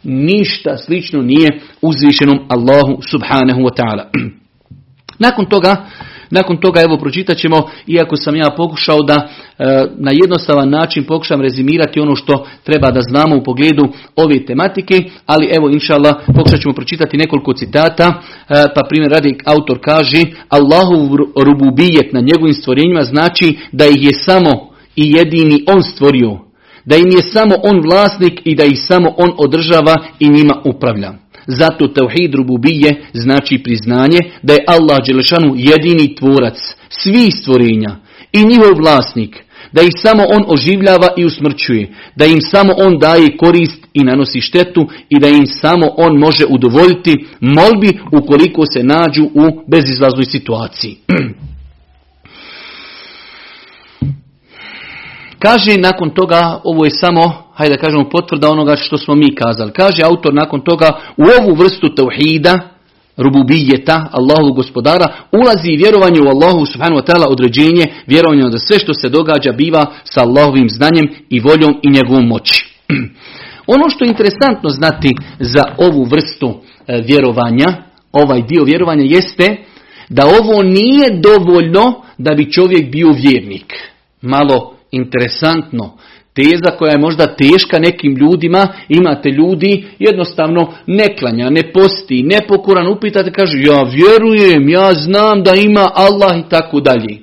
ništa 0.03 0.77
slično 0.77 1.21
nije 1.21 1.59
uzvišenom 1.81 2.39
Allahu 2.49 3.01
subhanahu 3.11 3.61
wa 3.61 3.75
ta'ala. 3.77 4.03
Nakon 5.19 5.45
toga 5.45 5.85
nakon 6.31 6.57
toga 6.57 6.81
evo 6.81 6.97
pročitat 6.97 7.37
ćemo, 7.37 7.69
iako 7.87 8.15
sam 8.15 8.35
ja 8.35 8.49
pokušao 8.57 9.03
da 9.03 9.15
e, 9.15 9.65
na 9.97 10.11
jednostavan 10.11 10.69
način 10.69 11.03
pokušam 11.03 11.41
rezimirati 11.41 11.99
ono 11.99 12.15
što 12.15 12.47
treba 12.63 12.91
da 12.91 13.01
znamo 13.01 13.37
u 13.37 13.43
pogledu 13.43 13.87
ove 14.15 14.45
tematike, 14.45 15.03
ali 15.25 15.49
evo 15.57 15.69
inšallah 15.69 16.13
pokušat 16.35 16.61
ćemo 16.61 16.73
pročitati 16.73 17.17
nekoliko 17.17 17.53
citata, 17.53 18.05
e, 18.05 18.13
pa 18.75 18.81
primjer 18.89 19.11
radi 19.11 19.37
autor 19.45 19.79
kaže 19.81 20.21
Allahu 20.49 21.17
rububijet 21.45 22.13
na 22.13 22.19
njegovim 22.19 22.53
stvorenjima 22.53 23.03
znači 23.03 23.57
da 23.71 23.85
ih 23.85 24.03
je 24.03 24.13
samo 24.13 24.71
i 24.95 25.11
jedini 25.11 25.63
on 25.67 25.83
stvorio, 25.83 26.39
da 26.85 26.95
im 26.95 27.11
je 27.11 27.21
samo 27.33 27.55
on 27.63 27.81
vlasnik 27.89 28.41
i 28.43 28.55
da 28.55 28.63
ih 28.63 28.79
samo 28.87 29.09
on 29.17 29.31
održava 29.37 29.95
i 30.19 30.29
njima 30.29 30.53
upravlja. 30.65 31.13
Zato 31.59 31.87
tauhid 31.87 32.35
rububije 32.35 33.03
znači 33.13 33.63
priznanje 33.63 34.19
da 34.43 34.53
je 34.53 34.65
Allah 34.67 34.97
Đelešanu 35.07 35.53
jedini 35.57 36.15
tvorac 36.15 36.57
svih 36.89 37.33
stvorenja 37.41 37.95
i 38.33 38.45
njihov 38.45 38.77
vlasnik, 38.77 39.35
da 39.71 39.81
ih 39.81 39.91
samo 39.97 40.23
on 40.35 40.43
oživljava 40.47 41.07
i 41.17 41.25
usmrćuje, 41.25 41.93
da 42.15 42.25
im 42.25 42.41
samo 42.41 42.73
on 42.77 42.99
daje 42.99 43.37
korist 43.37 43.87
i 43.93 44.03
nanosi 44.03 44.41
štetu 44.41 44.87
i 45.09 45.19
da 45.19 45.27
im 45.27 45.45
samo 45.45 45.87
on 45.97 46.19
može 46.19 46.45
udovoljiti 46.49 47.25
molbi 47.39 47.99
ukoliko 48.11 48.65
se 48.65 48.83
nađu 48.83 49.23
u 49.23 49.63
bezizlaznoj 49.67 50.25
situaciji. 50.25 50.95
Kaže 55.41 55.77
nakon 55.77 56.09
toga, 56.09 56.59
ovo 56.63 56.85
je 56.85 56.91
samo 56.91 57.33
hajde 57.53 57.75
da 57.75 57.81
kažemo, 57.81 58.09
potvrda 58.09 58.49
onoga 58.49 58.75
što 58.75 58.97
smo 58.97 59.15
mi 59.15 59.35
kazali. 59.35 59.71
Kaže 59.71 60.03
autor 60.03 60.33
nakon 60.33 60.61
toga, 60.61 60.89
u 61.17 61.23
ovu 61.41 61.55
vrstu 61.55 61.95
tauhida, 61.95 62.59
rububijeta, 63.17 64.07
Allahu 64.11 64.53
gospodara, 64.53 65.05
ulazi 65.31 65.77
vjerovanje 65.77 66.21
u 66.21 66.27
Allahu 66.27 66.65
subhanahu 66.65 67.01
wa 67.01 67.11
ta'ala 67.11 67.25
određenje, 67.29 67.85
vjerovanje 68.07 68.49
da 68.49 68.57
sve 68.57 68.79
što 68.79 68.93
se 68.93 69.09
događa 69.09 69.51
biva 69.51 69.85
sa 70.03 70.21
Allahovim 70.21 70.69
znanjem 70.69 71.05
i 71.29 71.39
voljom 71.39 71.79
i 71.83 71.89
njegovom 71.89 72.27
moći. 72.27 72.65
Ono 73.75 73.89
što 73.89 74.05
je 74.05 74.09
interesantno 74.09 74.69
znati 74.69 75.09
za 75.39 75.63
ovu 75.77 76.03
vrstu 76.03 76.53
e, 76.87 77.01
vjerovanja, 77.07 77.67
ovaj 78.11 78.41
dio 78.41 78.63
vjerovanja 78.63 79.03
jeste 79.03 79.55
da 80.09 80.23
ovo 80.25 80.63
nije 80.63 81.19
dovoljno 81.19 82.01
da 82.17 82.33
bi 82.33 82.51
čovjek 82.51 82.91
bio 82.91 83.11
vjernik. 83.11 83.73
Malo 84.21 84.80
interesantno 84.91 85.97
Teza 86.33 86.77
koja 86.77 86.91
je 86.91 86.97
možda 86.97 87.35
teška 87.35 87.79
nekim 87.79 88.15
ljudima, 88.15 88.67
imate 88.89 89.29
ljudi 89.29 89.85
jednostavno 89.99 90.73
ne 90.87 91.15
klanja, 91.19 91.49
ne 91.49 91.71
posti, 91.73 92.23
nepokoran, 92.23 92.87
upitate, 92.87 93.31
kaže 93.31 93.57
ja 93.57 93.83
vjerujem, 93.83 94.69
ja 94.69 94.93
znam 94.93 95.43
da 95.43 95.55
ima 95.55 95.89
Allah 95.93 96.37
i 96.39 96.49
tako 96.49 96.79
dalje. 96.79 97.17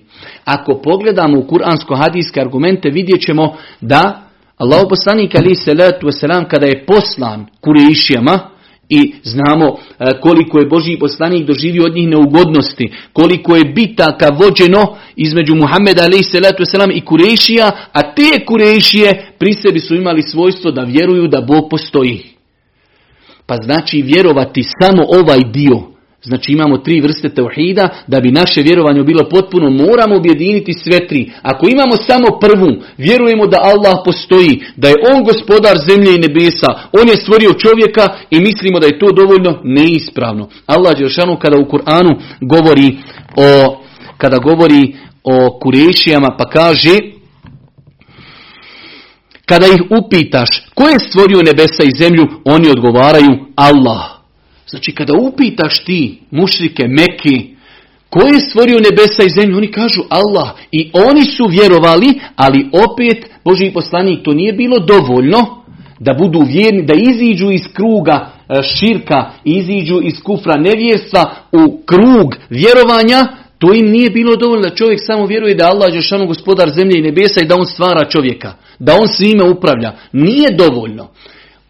Ako 0.45 0.81
pogledamo 0.83 1.39
u 1.39 1.47
kuransko-hadijske 1.47 2.41
argumente 2.41 2.91
vidjet 2.91 3.21
ćemo 3.21 3.57
da 3.81 4.23
Allah 4.57 4.81
poslanik 4.89 5.35
ali 5.35 5.55
salatu 5.55 6.07
wasalam 6.07 6.49
kada 6.49 6.67
je 6.67 6.85
poslan 6.87 7.47
Kurešijama, 7.61 8.51
i 8.89 9.15
znamo 9.23 9.67
e, 9.67 10.21
koliko 10.21 10.59
je 10.59 10.67
Božji 10.67 10.99
poslanik 10.99 11.47
doživio 11.47 11.85
od 11.85 11.95
njih 11.95 12.09
neugodnosti, 12.09 12.93
koliko 13.13 13.57
je 13.57 13.65
bitaka 13.65 14.29
vođeno 14.29 14.97
između 15.17 15.55
Muhammeda 15.55 16.03
a.s. 16.03 16.75
i 16.95 17.01
Kurešija, 17.01 17.71
a 17.93 18.15
te 18.15 18.45
Kurešije 18.47 19.33
pri 19.39 19.53
sebi 19.53 19.81
su 19.81 19.95
imali 19.95 20.23
svojstvo 20.23 20.71
da 20.71 20.83
vjeruju 20.83 21.29
da 21.29 21.41
Bog 21.41 21.71
postoji. 21.71 22.23
Pa 23.47 23.57
znači 23.57 24.03
vjerovati 24.03 24.63
samo 24.83 25.03
ovaj 25.09 25.41
dio 25.53 25.98
Znači 26.29 26.53
imamo 26.53 26.79
tri 26.79 27.01
vrste 27.01 27.29
teuhida, 27.29 27.89
da 28.07 28.21
bi 28.21 28.31
naše 28.31 28.63
vjerovanje 28.63 29.03
bilo 29.03 29.29
potpuno, 29.29 29.71
moramo 29.71 30.17
objediniti 30.17 30.73
sve 30.73 31.07
tri. 31.09 31.33
Ako 31.43 31.69
imamo 31.69 31.97
samo 31.97 32.39
prvu, 32.41 32.83
vjerujemo 32.99 33.47
da 33.47 33.59
Allah 33.63 33.97
postoji, 34.05 34.63
da 34.77 34.89
je 34.89 34.95
On 35.13 35.25
gospodar 35.25 35.77
zemlje 35.89 36.15
i 36.15 36.19
nebesa, 36.19 36.71
On 36.93 37.09
je 37.09 37.17
stvorio 37.17 37.53
čovjeka 37.53 38.05
i 38.31 38.41
mislimo 38.41 38.81
da 38.81 38.87
je 38.87 38.99
to 38.99 39.13
dovoljno 39.13 39.61
neispravno. 39.65 40.49
Allah 40.67 40.99
Đelšanu 40.99 41.37
kada 41.37 41.57
u 41.59 41.69
Kur'anu 41.73 42.13
govori 42.41 42.99
o, 43.37 43.77
kada 44.19 44.39
govori 44.39 44.97
o 45.25 45.59
kurešijama 45.63 46.37
pa 46.39 46.45
kaže 46.45 46.99
kada 49.47 49.67
ih 49.67 49.83
upitaš 49.99 50.49
ko 50.75 50.89
je 50.89 50.99
stvorio 51.09 51.43
nebesa 51.43 51.83
i 51.85 51.97
zemlju, 51.99 52.25
oni 52.45 52.71
odgovaraju 52.71 53.33
Allah. 53.57 54.18
Znači 54.71 54.95
kada 54.95 55.13
upitaš 55.21 55.85
ti 55.85 56.19
mušrike 56.31 56.89
Meki, 56.89 57.59
ko 58.11 58.21
je 58.27 58.41
stvorio 58.41 58.79
nebesa 58.91 59.23
i 59.27 59.41
zemlju, 59.41 59.57
oni 59.57 59.71
kažu 59.71 60.03
Allah. 60.09 60.49
I 60.73 60.91
oni 60.93 61.25
su 61.25 61.47
vjerovali, 61.47 62.21
ali 62.37 62.71
opet 62.73 63.31
Boži 63.45 63.71
poslanik 63.75 64.25
to 64.25 64.33
nije 64.33 64.53
bilo 64.53 64.79
dovoljno 64.79 65.65
da 66.01 66.15
budu 66.15 66.41
vjerni, 66.49 66.87
da 66.87 66.95
iziđu 66.95 67.51
iz 67.51 67.63
kruga 67.73 68.31
e, 68.49 68.63
širka, 68.63 69.31
iziđu 69.45 70.01
iz 70.03 70.15
kufra 70.23 70.57
nevjerstva 70.57 71.35
u 71.53 71.83
krug 71.87 72.37
vjerovanja, 72.51 73.27
to 73.59 73.75
im 73.75 73.91
nije 73.91 74.11
bilo 74.11 74.37
dovoljno 74.37 74.63
da 74.69 74.75
čovjek 74.75 75.01
samo 75.07 75.27
vjeruje 75.27 75.55
da 75.55 75.69
Allah 75.69 75.95
je 75.95 76.03
šanu 76.03 76.27
gospodar 76.27 76.71
zemlje 76.71 76.99
i 76.99 77.03
nebesa 77.03 77.41
i 77.43 77.47
da 77.47 77.55
on 77.55 77.67
stvara 77.67 78.09
čovjeka, 78.09 78.53
da 78.79 78.95
on 79.01 79.09
svime 79.09 79.51
upravlja. 79.51 79.93
Nije 80.13 80.51
dovoljno 80.51 81.09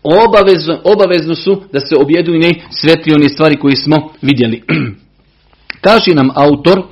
obavezno, 0.03 0.81
obavezno 0.85 1.35
su 1.35 1.63
da 1.73 1.81
se 1.81 1.97
objedine 1.97 2.53
sve 2.71 3.03
tri 3.03 3.13
one 3.15 3.29
stvari 3.29 3.57
koje 3.57 3.77
smo 3.77 3.97
vidjeli. 4.23 4.63
Kaže 5.87 6.15
nam 6.15 6.31
autor 6.35 6.83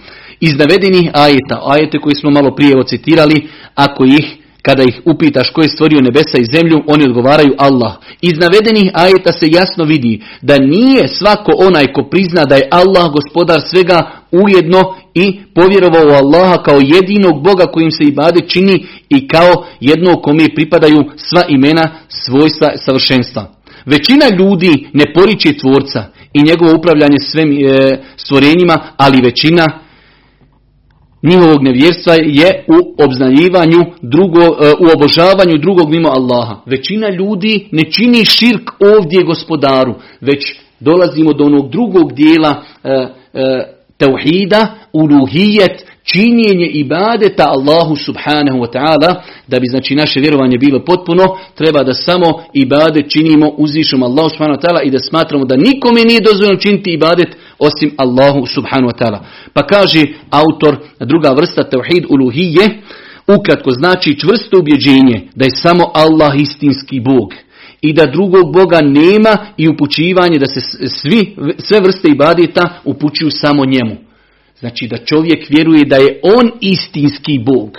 iz 0.40 0.56
navedenih 0.58 1.10
ajeta, 1.14 1.62
ajete 1.66 1.98
koje 1.98 2.14
smo 2.14 2.30
malo 2.30 2.54
prije 2.54 2.78
ocitirali, 2.78 3.48
ako 3.74 4.04
ih 4.04 4.36
kada 4.62 4.82
ih 4.82 5.00
upitaš 5.04 5.50
ko 5.50 5.62
je 5.62 5.68
stvorio 5.68 6.00
nebesa 6.00 6.38
i 6.38 6.50
zemlju, 6.54 6.82
oni 6.86 7.04
odgovaraju 7.04 7.54
Allah. 7.58 7.92
Iz 8.20 8.32
navedenih 8.38 8.90
ajeta 8.94 9.32
se 9.32 9.46
jasno 9.50 9.84
vidi 9.84 10.22
da 10.42 10.58
nije 10.58 11.08
svako 11.08 11.52
onaj 11.58 11.86
ko 11.92 12.02
prizna 12.10 12.44
da 12.44 12.54
je 12.56 12.68
Allah 12.70 13.12
gospodar 13.12 13.60
svega 13.70 14.10
ujedno 14.32 14.94
i 15.16 15.40
povjerovao 15.54 16.06
u 16.06 16.16
Allaha 16.22 16.62
kao 16.62 16.78
jedinog 16.82 17.42
Boga 17.42 17.64
kojim 17.72 17.90
se 17.90 18.04
ibade 18.04 18.40
čini 18.48 18.86
i 19.08 19.28
kao 19.28 19.66
jednog 19.80 20.22
kome 20.22 20.54
pripadaju 20.54 21.04
sva 21.16 21.42
imena 21.48 21.90
svojstva 22.08 22.68
savršenstva. 22.76 23.52
Većina 23.86 24.26
ljudi 24.38 24.88
ne 24.92 25.04
poriče 25.14 25.52
tvorca 25.58 26.04
i 26.32 26.42
njegovo 26.42 26.78
upravljanje 26.78 27.18
svim 27.20 27.50
e, 27.50 27.98
stvorenjima, 28.16 28.78
ali 28.96 29.20
većina 29.20 29.66
njihovog 31.22 31.62
nevjerstva 31.62 32.14
je 32.14 32.64
u 32.68 33.02
obznaljivanju, 33.04 33.80
drugo, 34.02 34.42
e, 34.42 34.72
u 34.80 34.86
obožavanju 34.96 35.58
drugog 35.58 35.90
mimo 35.90 36.08
Allaha. 36.08 36.56
Većina 36.66 37.08
ljudi 37.10 37.68
ne 37.72 37.90
čini 37.90 38.24
širk 38.24 38.70
ovdje 38.80 39.22
gospodaru, 39.22 39.94
već 40.20 40.56
dolazimo 40.80 41.32
do 41.32 41.44
onog 41.44 41.70
drugog 41.70 42.12
dijela 42.12 42.62
e, 42.84 43.75
tauhida, 43.98 44.74
uluhijet, 44.92 45.84
činjenje 46.04 46.66
ibadeta 46.66 47.44
Allahu 47.48 47.96
subhanahu 47.96 48.58
wa 48.58 48.70
ta'ala, 48.72 49.22
da 49.48 49.60
bi 49.60 49.66
znači 49.66 49.94
naše 49.94 50.20
vjerovanje 50.20 50.58
bilo 50.58 50.84
potpuno, 50.84 51.24
treba 51.54 51.82
da 51.82 51.94
samo 51.94 52.44
ibadet 52.52 53.10
činimo 53.10 53.48
uzvišom 53.48 54.02
Allahu 54.02 54.28
subhanahu 54.30 54.60
wa 54.60 54.68
ta'ala 54.68 54.80
i 54.84 54.90
da 54.90 54.98
smatramo 54.98 55.44
da 55.44 55.56
nikome 55.56 56.00
nije 56.04 56.20
dozvoljeno 56.20 56.58
činiti 56.60 56.90
ibadet 56.90 57.36
osim 57.58 57.90
Allahu 57.96 58.46
subhanahu 58.46 58.92
wa 58.92 58.98
ta'ala. 58.98 59.18
Pa 59.52 59.66
kaže 59.66 60.04
autor, 60.30 60.76
druga 61.00 61.30
vrsta 61.30 61.62
tauhid 61.62 62.04
uluhije, 62.08 62.82
ukratko 63.38 63.70
znači 63.70 64.20
čvrsto 64.20 64.58
ubjeđenje 64.58 65.28
da 65.34 65.44
je 65.44 65.50
samo 65.50 65.84
Allah 65.94 66.40
istinski 66.40 67.00
Bog 67.00 67.45
i 67.88 67.92
da 67.92 68.06
drugog 68.06 68.52
Boga 68.52 68.80
nema 68.80 69.36
i 69.56 69.68
upućivanje 69.68 70.38
da 70.38 70.46
se 70.46 70.60
svi, 70.88 71.36
sve 71.58 71.80
vrste 71.80 72.08
ibadeta 72.08 72.80
upućuju 72.84 73.30
samo 73.30 73.64
njemu. 73.64 73.96
Znači 74.60 74.86
da 74.86 74.96
čovjek 74.96 75.50
vjeruje 75.50 75.84
da 75.84 75.96
je 75.96 76.20
on 76.22 76.50
istinski 76.60 77.38
Bog. 77.38 77.78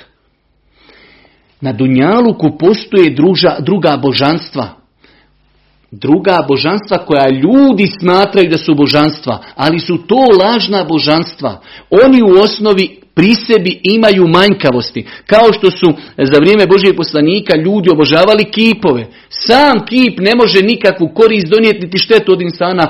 Na 1.61 1.73
Dunjaluku 1.73 2.57
postoje 2.59 3.09
druža, 3.09 3.55
druga 3.59 3.97
božanstva. 3.97 4.69
Druga 5.91 6.45
božanstva 6.47 6.97
koja 6.97 7.29
ljudi 7.29 7.87
smatraju 7.99 8.49
da 8.49 8.57
su 8.57 8.75
božanstva, 8.75 9.43
ali 9.55 9.79
su 9.79 9.97
to 9.97 10.25
lažna 10.43 10.83
božanstva. 10.83 11.61
Oni 11.89 12.21
u 12.21 12.39
osnovi 12.43 13.01
pri 13.17 13.35
sebi 13.35 13.79
imaju 13.83 14.27
manjkavosti. 14.27 15.05
Kao 15.25 15.53
što 15.53 15.71
su 15.71 15.87
za 16.17 16.37
vrijeme 16.39 16.67
Božijeg 16.67 16.95
poslanika 16.95 17.53
ljudi 17.65 17.89
obožavali 17.89 18.51
kipove. 18.55 19.03
Sam 19.29 19.85
kip 19.89 20.19
ne 20.19 20.33
može 20.35 20.59
nikakvu 20.61 21.07
korist 21.19 21.47
donijeti 21.47 21.85
niti 21.85 21.97
štetu 21.97 22.31
od 22.31 22.41
insana 22.41 22.85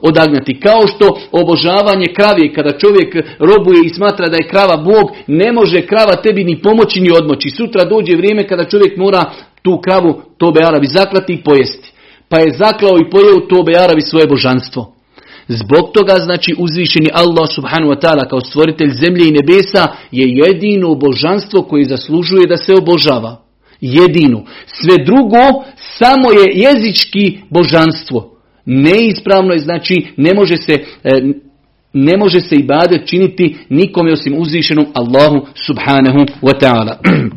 odagnati. 0.00 0.60
Kao 0.60 0.86
što 0.86 1.06
obožavanje 1.32 2.06
krave, 2.16 2.52
kada 2.54 2.78
čovjek 2.78 3.10
robuje 3.38 3.80
i 3.84 3.94
smatra 3.98 4.28
da 4.28 4.36
je 4.36 4.48
krava 4.48 4.76
Bog, 4.76 5.06
ne 5.26 5.52
može 5.52 5.86
krava 5.86 6.16
tebi 6.22 6.44
ni 6.44 6.62
pomoći 6.62 7.00
ni 7.00 7.10
odmoći. 7.10 7.50
Sutra 7.50 7.84
dođe 7.84 8.16
vrijeme 8.16 8.48
kada 8.48 8.64
čovjek 8.64 8.96
mora 8.96 9.22
tu 9.62 9.80
kravu 9.84 10.22
tobe 10.38 10.60
Arabi 10.64 10.86
zaklati 10.86 11.32
i 11.32 11.42
pojesti. 11.42 11.92
Pa 12.28 12.38
je 12.38 12.56
zaklao 12.58 12.98
i 12.98 13.10
pojeo 13.10 13.48
tobe 13.48 13.72
Arabi 13.78 14.00
svoje 14.00 14.26
božanstvo. 14.26 14.93
Zbog 15.48 15.92
toga 15.94 16.14
znači 16.18 16.54
uzvišeni 16.58 17.08
Allah 17.12 17.48
subhanahu 17.54 17.92
wa 17.92 18.00
ta'ala 18.00 18.28
kao 18.28 18.40
stvoritelj 18.40 18.90
zemlje 18.90 19.28
i 19.28 19.32
nebesa 19.32 19.86
je 20.10 20.26
jedino 20.28 20.94
božanstvo 20.94 21.62
koje 21.62 21.84
zaslužuje 21.84 22.46
da 22.46 22.56
se 22.56 22.74
obožava. 22.74 23.40
Jedino. 23.80 24.44
Sve 24.66 25.04
drugo 25.04 25.64
samo 25.76 26.32
je 26.32 26.52
jezički 26.54 27.38
božanstvo. 27.50 28.30
Neispravno 28.64 29.52
je 29.52 29.58
znači 29.58 30.06
ne 30.16 30.34
može 30.34 30.56
se 30.56 30.72
e, 31.04 31.22
ne 31.92 32.16
može 32.16 32.40
se 32.40 32.54
ibadet 32.56 33.06
činiti 33.06 33.56
nikome 33.68 34.12
osim 34.12 34.34
uzvišenom 34.38 34.86
Allahu 34.94 35.46
subhanahu 35.66 36.18
wa 36.42 36.60
ta'ala. 36.60 36.96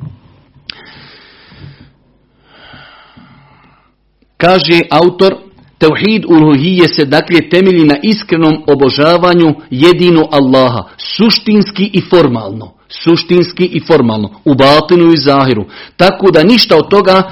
Kaže 4.37 4.81
autor 4.89 5.46
Tauhid 5.77 6.25
uluhije 6.25 6.87
se 6.87 7.05
dakle 7.05 7.49
temelji 7.49 7.83
na 7.85 7.95
iskrenom 8.03 8.63
obožavanju 8.67 9.55
jedino 9.69 10.27
Allaha, 10.31 10.83
suštinski 10.97 11.89
i 11.93 12.01
formalno. 12.01 12.73
Suštinski 12.89 13.65
i 13.65 13.79
formalno, 13.79 14.29
u 14.45 14.55
batinu 14.55 15.13
i 15.13 15.17
zahiru. 15.17 15.65
Tako 15.97 16.31
da 16.31 16.43
ništa 16.43 16.77
od 16.77 16.89
toga 16.89 17.31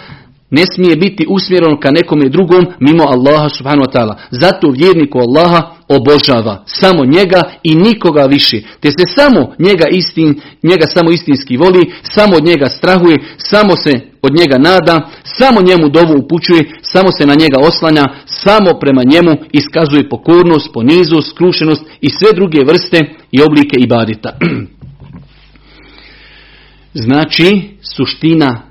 ne 0.49 0.63
smije 0.75 0.95
biti 0.95 1.25
usmjereno 1.29 1.79
ka 1.79 1.91
nekome 1.91 2.29
drugom 2.29 2.65
mimo 2.79 3.03
Allaha 3.03 3.49
subhanahu 3.49 3.85
wa 3.85 3.93
ta'ala. 3.93 4.15
Zato 4.31 4.69
vjerniku 4.69 5.19
Allaha 5.19 5.74
obožava 5.87 6.63
samo 6.65 7.05
njega 7.05 7.41
i 7.63 7.75
nikoga 7.75 8.25
više. 8.25 8.61
Te 8.79 8.89
se 8.91 9.05
samo 9.15 9.55
njega, 9.59 9.85
istin, 9.91 10.41
njega 10.63 10.85
samo 10.93 11.11
istinski 11.11 11.57
voli, 11.57 11.91
samo 12.01 12.35
od 12.35 12.43
njega 12.43 12.65
strahuje, 12.65 13.17
samo 13.37 13.75
se 13.75 13.91
od 14.21 14.35
njega 14.39 14.57
nada, 14.57 15.09
samo 15.23 15.61
njemu 15.61 15.89
dovu 15.89 16.13
upućuje, 16.23 16.61
samo 16.81 17.11
se 17.11 17.25
na 17.25 17.35
njega 17.35 17.57
oslanja, 17.59 18.05
samo 18.25 18.79
prema 18.79 19.03
njemu 19.03 19.31
iskazuje 19.51 20.09
pokornost, 20.09 20.69
ponizu, 20.73 21.21
skrušenost 21.21 21.83
i 22.01 22.09
sve 22.09 22.33
druge 22.35 22.63
vrste 22.63 22.99
i 23.31 23.41
oblike 23.41 23.75
ibadita. 23.79 24.37
Znači, 26.97 27.61
suština 27.95 28.61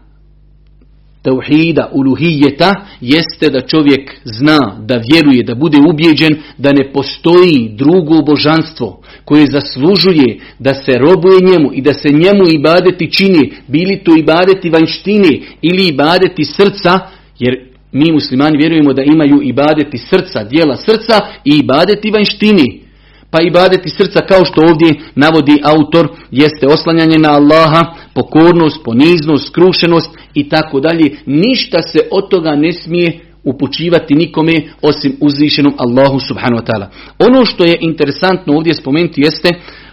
tauhida, 1.24 1.90
uluhijeta, 1.92 2.74
jeste 3.00 3.50
da 3.50 3.60
čovjek 3.60 4.20
zna, 4.24 4.58
da 4.88 5.02
vjeruje, 5.10 5.42
da 5.42 5.54
bude 5.54 5.78
ubjeđen, 5.90 6.36
da 6.58 6.72
ne 6.72 6.92
postoji 6.92 7.70
drugo 7.76 8.22
božanstvo 8.22 9.00
koje 9.24 9.46
zaslužuje 9.46 10.40
da 10.58 10.74
se 10.74 10.92
robuje 10.98 11.38
njemu 11.50 11.70
i 11.72 11.80
da 11.82 11.94
se 11.94 12.08
njemu 12.08 12.44
ibadeti 12.58 13.10
čini, 13.12 13.52
bili 13.68 14.04
to 14.04 14.12
ibadeti 14.16 14.70
vanštine 14.70 15.32
ili 15.62 15.86
ibadeti 15.86 16.44
srca, 16.44 17.00
jer 17.38 17.54
mi 17.92 18.12
muslimani 18.12 18.58
vjerujemo 18.58 18.92
da 18.92 19.02
imaju 19.02 19.40
ibadeti 19.42 19.98
srca, 19.98 20.44
dijela 20.44 20.76
srca 20.76 21.20
i 21.44 21.50
ibadeti 21.58 22.10
vanštini. 22.10 22.84
Pa 23.30 23.38
ibadeti 23.42 23.88
srca 23.88 24.20
kao 24.28 24.44
što 24.44 24.60
ovdje 24.60 24.94
navodi 25.14 25.60
autor 25.62 26.08
jeste 26.30 26.66
oslanjanje 26.66 27.18
na 27.18 27.30
Allaha, 27.32 27.82
pokornost, 28.14 28.84
poniznost, 28.84 29.46
skrušenost 29.46 30.10
i 30.34 30.48
tako 30.48 30.80
dalje. 30.80 31.16
Ništa 31.26 31.82
se 31.82 31.98
od 32.10 32.28
toga 32.28 32.54
ne 32.54 32.72
smije 32.72 33.20
upućivati 33.44 34.14
nikome 34.14 34.52
osim 34.82 35.16
uzvišenom 35.20 35.74
Allahu 35.78 36.20
subhanahu 36.20 36.62
wa 36.62 36.66
ta'ala. 36.66 36.86
Ono 37.18 37.44
što 37.44 37.64
je 37.64 37.78
interesantno 37.80 38.54
ovdje 38.56 38.74
spomenuti 38.74 39.20
jeste, 39.20 39.48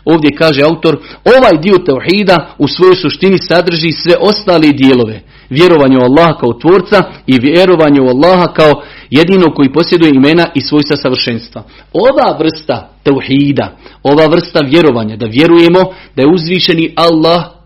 ovdje 0.06 0.30
kaže 0.38 0.62
autor, 0.64 0.98
ovaj 1.36 1.62
dio 1.62 1.78
tauhida 1.78 2.56
u 2.58 2.68
svojoj 2.68 2.96
suštini 2.96 3.38
sadrži 3.38 3.92
sve 3.92 4.16
ostale 4.20 4.68
dijelove. 4.72 5.22
Vjerovanje 5.50 5.98
u 5.98 6.06
Allaha 6.06 6.40
kao 6.40 6.54
tvorca 6.54 7.04
i 7.28 7.40
vjerovanje 7.40 8.02
u 8.02 8.08
Allaha 8.08 8.54
kao 8.54 8.84
jedino 9.10 9.54
koji 9.56 9.74
posjeduje 9.74 10.12
imena 10.16 10.46
i 10.56 10.62
svojstva 10.62 10.98
savršenstva. 10.98 11.64
Ova 11.94 12.38
vrsta 12.40 12.90
tauhida, 13.04 13.78
ova 14.04 14.26
vrsta 14.28 14.60
vjerovanja, 14.60 15.16
da 15.16 15.26
vjerujemo 15.26 15.80
da 16.16 16.22
je 16.22 16.34
uzvišeni 16.34 16.94
Allah 16.96 17.61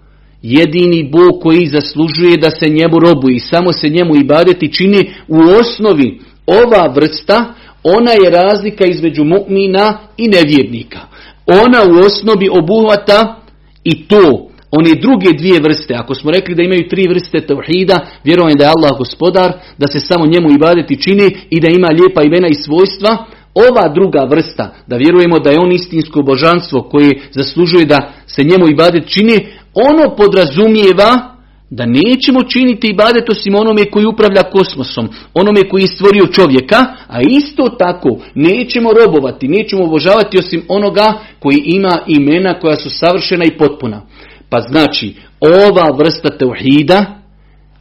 jedini 0.45 1.09
Bog 1.11 1.41
koji 1.41 1.65
zaslužuje 1.65 2.37
da 2.37 2.49
se 2.49 2.65
njemu 2.69 2.99
robuje 2.99 3.35
i 3.35 3.39
samo 3.39 3.73
se 3.73 3.89
njemu 3.89 4.15
ibadeti 4.15 4.73
čini 4.73 5.11
u 5.27 5.37
osnovi 5.59 6.19
ova 6.45 6.93
vrsta, 6.95 7.53
ona 7.83 8.11
je 8.11 8.29
razlika 8.29 8.85
između 8.85 9.23
mu'mina 9.23 9.97
i 10.17 10.27
nevjernika. 10.27 10.99
Ona 11.45 11.79
u 11.83 12.05
osnovi 12.05 12.49
obuhvata 12.51 13.35
i 13.83 14.07
to, 14.07 14.49
one 14.71 14.93
druge 15.01 15.37
dvije 15.37 15.59
vrste. 15.59 15.93
Ako 15.97 16.15
smo 16.15 16.31
rekli 16.31 16.55
da 16.55 16.63
imaju 16.63 16.89
tri 16.89 17.07
vrste 17.09 17.41
tauhida, 17.47 17.99
vjerujem 18.23 18.57
da 18.57 18.63
je 18.63 18.73
Allah 18.77 18.97
gospodar, 18.97 19.51
da 19.77 19.87
se 19.87 19.99
samo 19.99 20.25
njemu 20.25 20.51
ibadeti 20.51 21.01
čini 21.01 21.37
i 21.49 21.59
da 21.59 21.67
ima 21.67 21.87
lijepa 21.87 22.21
imena 22.23 22.47
i 22.47 22.61
svojstva, 22.65 23.25
ova 23.55 23.93
druga 23.93 24.27
vrsta, 24.29 24.73
da 24.87 24.95
vjerujemo 24.97 25.39
da 25.39 25.49
je 25.51 25.59
on 25.59 25.71
istinsko 25.71 26.21
božanstvo 26.21 26.81
koje 26.81 27.21
zaslužuje 27.31 27.85
da 27.85 28.13
se 28.27 28.43
njemu 28.43 28.67
ibadet 28.67 29.07
čini, 29.07 29.47
ono 29.75 30.15
podrazumijeva 30.15 31.35
da 31.69 31.85
nećemo 31.85 32.43
činiti 32.43 32.87
ibadet 32.87 33.29
osim 33.29 33.55
onome 33.55 33.85
koji 33.91 34.05
upravlja 34.05 34.43
kosmosom, 34.43 35.09
onome 35.33 35.69
koji 35.69 35.81
je 35.81 35.87
stvorio 35.87 36.27
čovjeka, 36.27 36.85
a 37.07 37.21
isto 37.21 37.69
tako 37.69 38.17
nećemo 38.35 38.89
robovati, 38.93 39.47
nećemo 39.47 39.83
obožavati 39.83 40.39
osim 40.39 40.65
onoga 40.67 41.13
koji 41.39 41.61
ima 41.65 41.97
imena 42.07 42.59
koja 42.59 42.75
su 42.75 42.89
savršena 42.89 43.45
i 43.45 43.57
potpuna. 43.57 44.01
Pa 44.49 44.61
znači, 44.61 45.15
ova 45.39 45.97
vrsta 45.97 46.37
teuhida, 46.37 47.24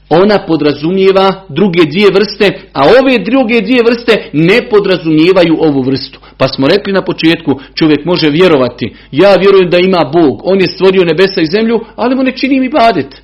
ona 0.09 0.39
podrazumijeva 0.47 1.45
druge 1.49 1.83
dvije 1.91 2.09
vrste, 2.15 2.61
a 2.73 2.83
ove 3.01 3.19
druge 3.19 3.61
dvije 3.61 3.83
vrste 3.87 4.31
ne 4.33 4.69
podrazumijevaju 4.71 5.57
ovu 5.61 5.83
vrstu. 5.83 6.21
Pa 6.37 6.49
smo 6.49 6.69
rekli 6.69 6.93
na 6.93 7.03
početku, 7.05 7.61
čovjek 7.75 8.05
može 8.05 8.31
vjerovati, 8.31 8.95
ja 9.11 9.35
vjerujem 9.35 9.71
da 9.71 9.79
ima 9.79 10.11
Bog, 10.13 10.41
on 10.45 10.61
je 10.61 10.67
stvorio 10.67 11.05
nebesa 11.05 11.41
i 11.41 11.47
zemlju, 11.47 11.81
ali 11.97 12.15
mu 12.15 12.23
ne 12.23 12.33
čini 12.33 12.61
mi 12.61 12.69
badet. 12.69 13.23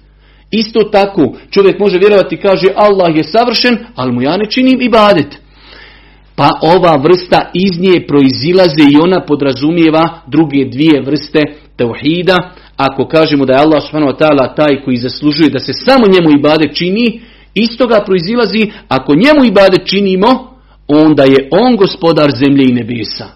Isto 0.51 0.83
tako, 0.83 1.33
čovjek 1.51 1.79
može 1.79 1.99
vjerovati, 1.99 2.37
kaže 2.37 2.67
Allah 2.77 3.17
je 3.17 3.25
savršen, 3.25 3.79
ali 3.95 4.13
mu 4.13 4.23
ja 4.23 4.37
ne 4.37 4.51
činim 4.51 4.83
i 4.83 4.89
badet. 4.89 5.39
Pa 6.37 6.49
ova 6.63 6.97
vrsta 6.97 7.51
iz 7.55 7.81
nje 7.81 8.07
proizilaze 8.07 8.83
i 8.91 9.01
ona 9.03 9.25
podrazumijeva 9.27 10.21
druge 10.27 10.65
dvije 10.65 11.03
vrste 11.03 11.43
teuhida. 11.77 12.51
Ako 12.89 13.09
kažemo 13.09 13.45
da 13.45 13.53
je 13.53 13.59
Allah 13.59 13.83
subhanahu 13.83 14.13
wa 14.13 14.19
ta'ala 14.19 14.55
taj 14.55 14.83
koji 14.85 14.97
zaslužuje 14.97 15.51
da 15.51 15.59
se 15.59 15.73
samo 15.73 16.05
njemu 16.15 16.39
ibade 16.39 16.69
čini, 16.75 17.21
isto 17.55 17.87
ga 17.87 18.05
proizilazi, 18.07 18.71
ako 18.89 19.15
njemu 19.15 19.45
ibade 19.45 19.79
činimo, 19.85 20.57
onda 20.89 21.25
je 21.25 21.49
on 21.51 21.77
gospodar 21.77 22.31
zemlje 22.31 22.65
i 22.69 22.73
nebesa. 22.73 23.27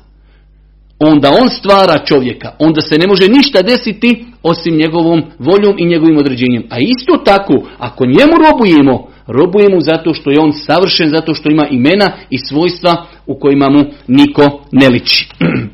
Onda 0.98 1.30
on 1.42 1.48
stvara 1.50 2.04
čovjeka. 2.04 2.52
Onda 2.58 2.80
se 2.80 2.98
ne 2.98 3.06
može 3.06 3.28
ništa 3.28 3.62
desiti 3.62 4.24
osim 4.42 4.76
njegovom 4.76 5.22
voljom 5.38 5.74
i 5.78 5.86
njegovim 5.86 6.18
određenjem. 6.18 6.62
A 6.70 6.76
isto 6.78 7.16
tako, 7.24 7.54
ako 7.78 8.06
njemu 8.06 8.34
robujemo, 8.46 9.08
robujemo 9.26 9.80
zato 9.80 10.14
što 10.14 10.30
je 10.30 10.40
on 10.40 10.52
savršen, 10.52 11.08
zato 11.08 11.34
što 11.34 11.50
ima 11.50 11.66
imena 11.70 12.12
i 12.30 12.38
svojstva 12.38 13.06
u 13.26 13.38
kojima 13.38 13.70
mu 13.70 13.84
niko 14.08 14.62
ne 14.72 14.88
liči. 14.88 15.28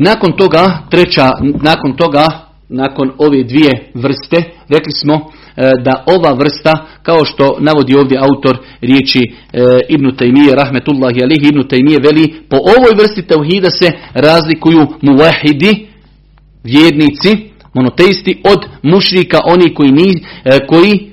Nakon 0.00 0.32
toga, 0.36 0.78
treća, 0.90 1.30
nakon 1.62 1.96
toga, 1.96 2.26
nakon 2.68 3.12
ove 3.18 3.44
dvije 3.44 3.92
vrste, 3.94 4.42
rekli 4.68 4.92
smo 4.92 5.30
E, 5.56 5.62
da 5.82 6.04
ova 6.06 6.32
vrsta, 6.32 6.86
kao 7.02 7.24
što 7.24 7.56
navodi 7.60 7.94
ovdje 7.94 8.18
autor 8.18 8.58
riječi 8.80 9.18
e, 9.22 9.32
Ibn 9.88 10.06
Taymiye, 10.06 10.54
rahmetullahi 10.54 11.22
alihi, 11.22 11.48
Ibn 11.48 11.60
Taymiye 11.60 11.98
veli, 12.02 12.34
po 12.48 12.56
ovoj 12.56 12.92
vrsti 12.98 13.22
tauhida 13.22 13.70
se 13.70 13.92
razlikuju 14.14 14.86
muvahidi, 15.02 15.86
vjernici, 16.64 17.50
monoteisti, 17.74 18.42
od 18.44 18.66
mušrika, 18.82 19.38
oni 19.44 19.74
koji, 19.74 19.92
ni, 19.92 20.24
e, 20.44 20.66
koji 20.66 21.10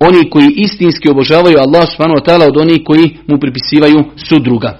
oni 0.00 0.30
koji 0.30 0.48
istinski 0.56 1.10
obožavaju 1.10 1.56
Allah 1.58 1.88
subhanahu 1.90 2.24
ta'ala 2.26 2.46
od 2.48 2.56
onih 2.56 2.80
koji 2.84 3.16
mu 3.26 3.38
pripisivaju 3.40 4.04
sudruga. 4.28 4.78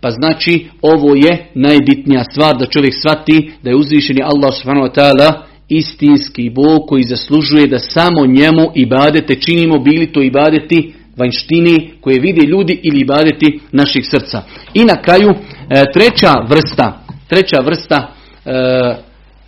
Pa 0.00 0.10
znači 0.10 0.66
ovo 0.82 1.14
je 1.14 1.46
najbitnija 1.54 2.24
stvar 2.24 2.56
da 2.56 2.66
čovjek 2.66 2.94
shvati 2.94 3.50
da 3.62 3.70
je 3.70 3.76
uzvišeni 3.76 4.22
Allah 4.22 4.54
subhanahu 4.54 4.86
wa 4.86 4.94
ta'ala 4.94 5.32
istinski 5.68 6.50
Bog 6.50 6.86
koji 6.88 7.02
zaslužuje 7.02 7.66
da 7.66 7.78
samo 7.78 8.26
njemu 8.26 8.72
ibadete 8.74 9.34
činimo, 9.34 9.78
bili 9.78 10.12
to 10.12 10.22
ibadeti 10.22 10.92
vanjštini 11.16 11.90
koje 12.00 12.20
vide 12.20 12.46
ljudi 12.46 12.80
ili 12.82 13.00
ibadeti 13.00 13.60
naših 13.72 14.06
srca. 14.10 14.42
I 14.74 14.84
na 14.84 15.02
kraju 15.02 15.30
e, 15.30 15.84
treća 15.94 16.34
vrsta, 16.48 17.04
treća 17.28 17.56
vrsta 17.64 18.08
e, 18.44 18.50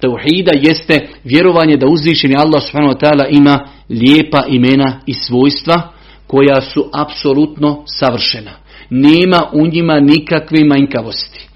tauhida 0.00 0.52
jeste 0.54 1.08
vjerovanje 1.24 1.76
da 1.76 1.86
uzvišeni 1.86 2.36
Allah 2.36 2.62
subhanahu 2.62 2.94
wa 2.94 3.00
ta'ala 3.00 3.26
ima 3.30 3.68
lijepa 3.90 4.44
imena 4.48 5.00
i 5.06 5.14
svojstva 5.14 5.92
koja 6.26 6.60
su 6.60 6.90
apsolutno 6.94 7.82
savršena. 7.86 8.50
Nema 8.90 9.40
u 9.52 9.66
njima 9.66 10.00
nikakve 10.00 10.64
manjkavosti. 10.64 11.50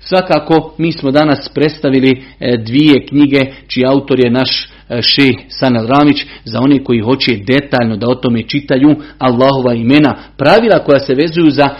Svakako, 0.00 0.74
mi 0.78 0.92
smo 0.92 1.10
danas 1.10 1.48
predstavili 1.54 2.22
e, 2.40 2.56
dvije 2.56 3.06
knjige 3.06 3.40
čiji 3.66 3.84
autor 3.86 4.20
je 4.24 4.30
naš 4.30 4.68
e, 4.88 5.02
šeh 5.02 5.34
Sanel 5.48 5.86
Ramić 5.86 6.26
za 6.44 6.58
one 6.60 6.84
koji 6.84 7.00
hoće 7.00 7.36
detaljno 7.36 7.96
da 7.96 8.08
o 8.08 8.14
tome 8.14 8.42
čitaju 8.42 8.96
Allahova 9.18 9.74
imena, 9.74 10.16
pravila 10.36 10.84
koja 10.84 10.98
se 10.98 11.14
vezuju 11.14 11.50
za 11.50 11.64
e, 11.64 11.70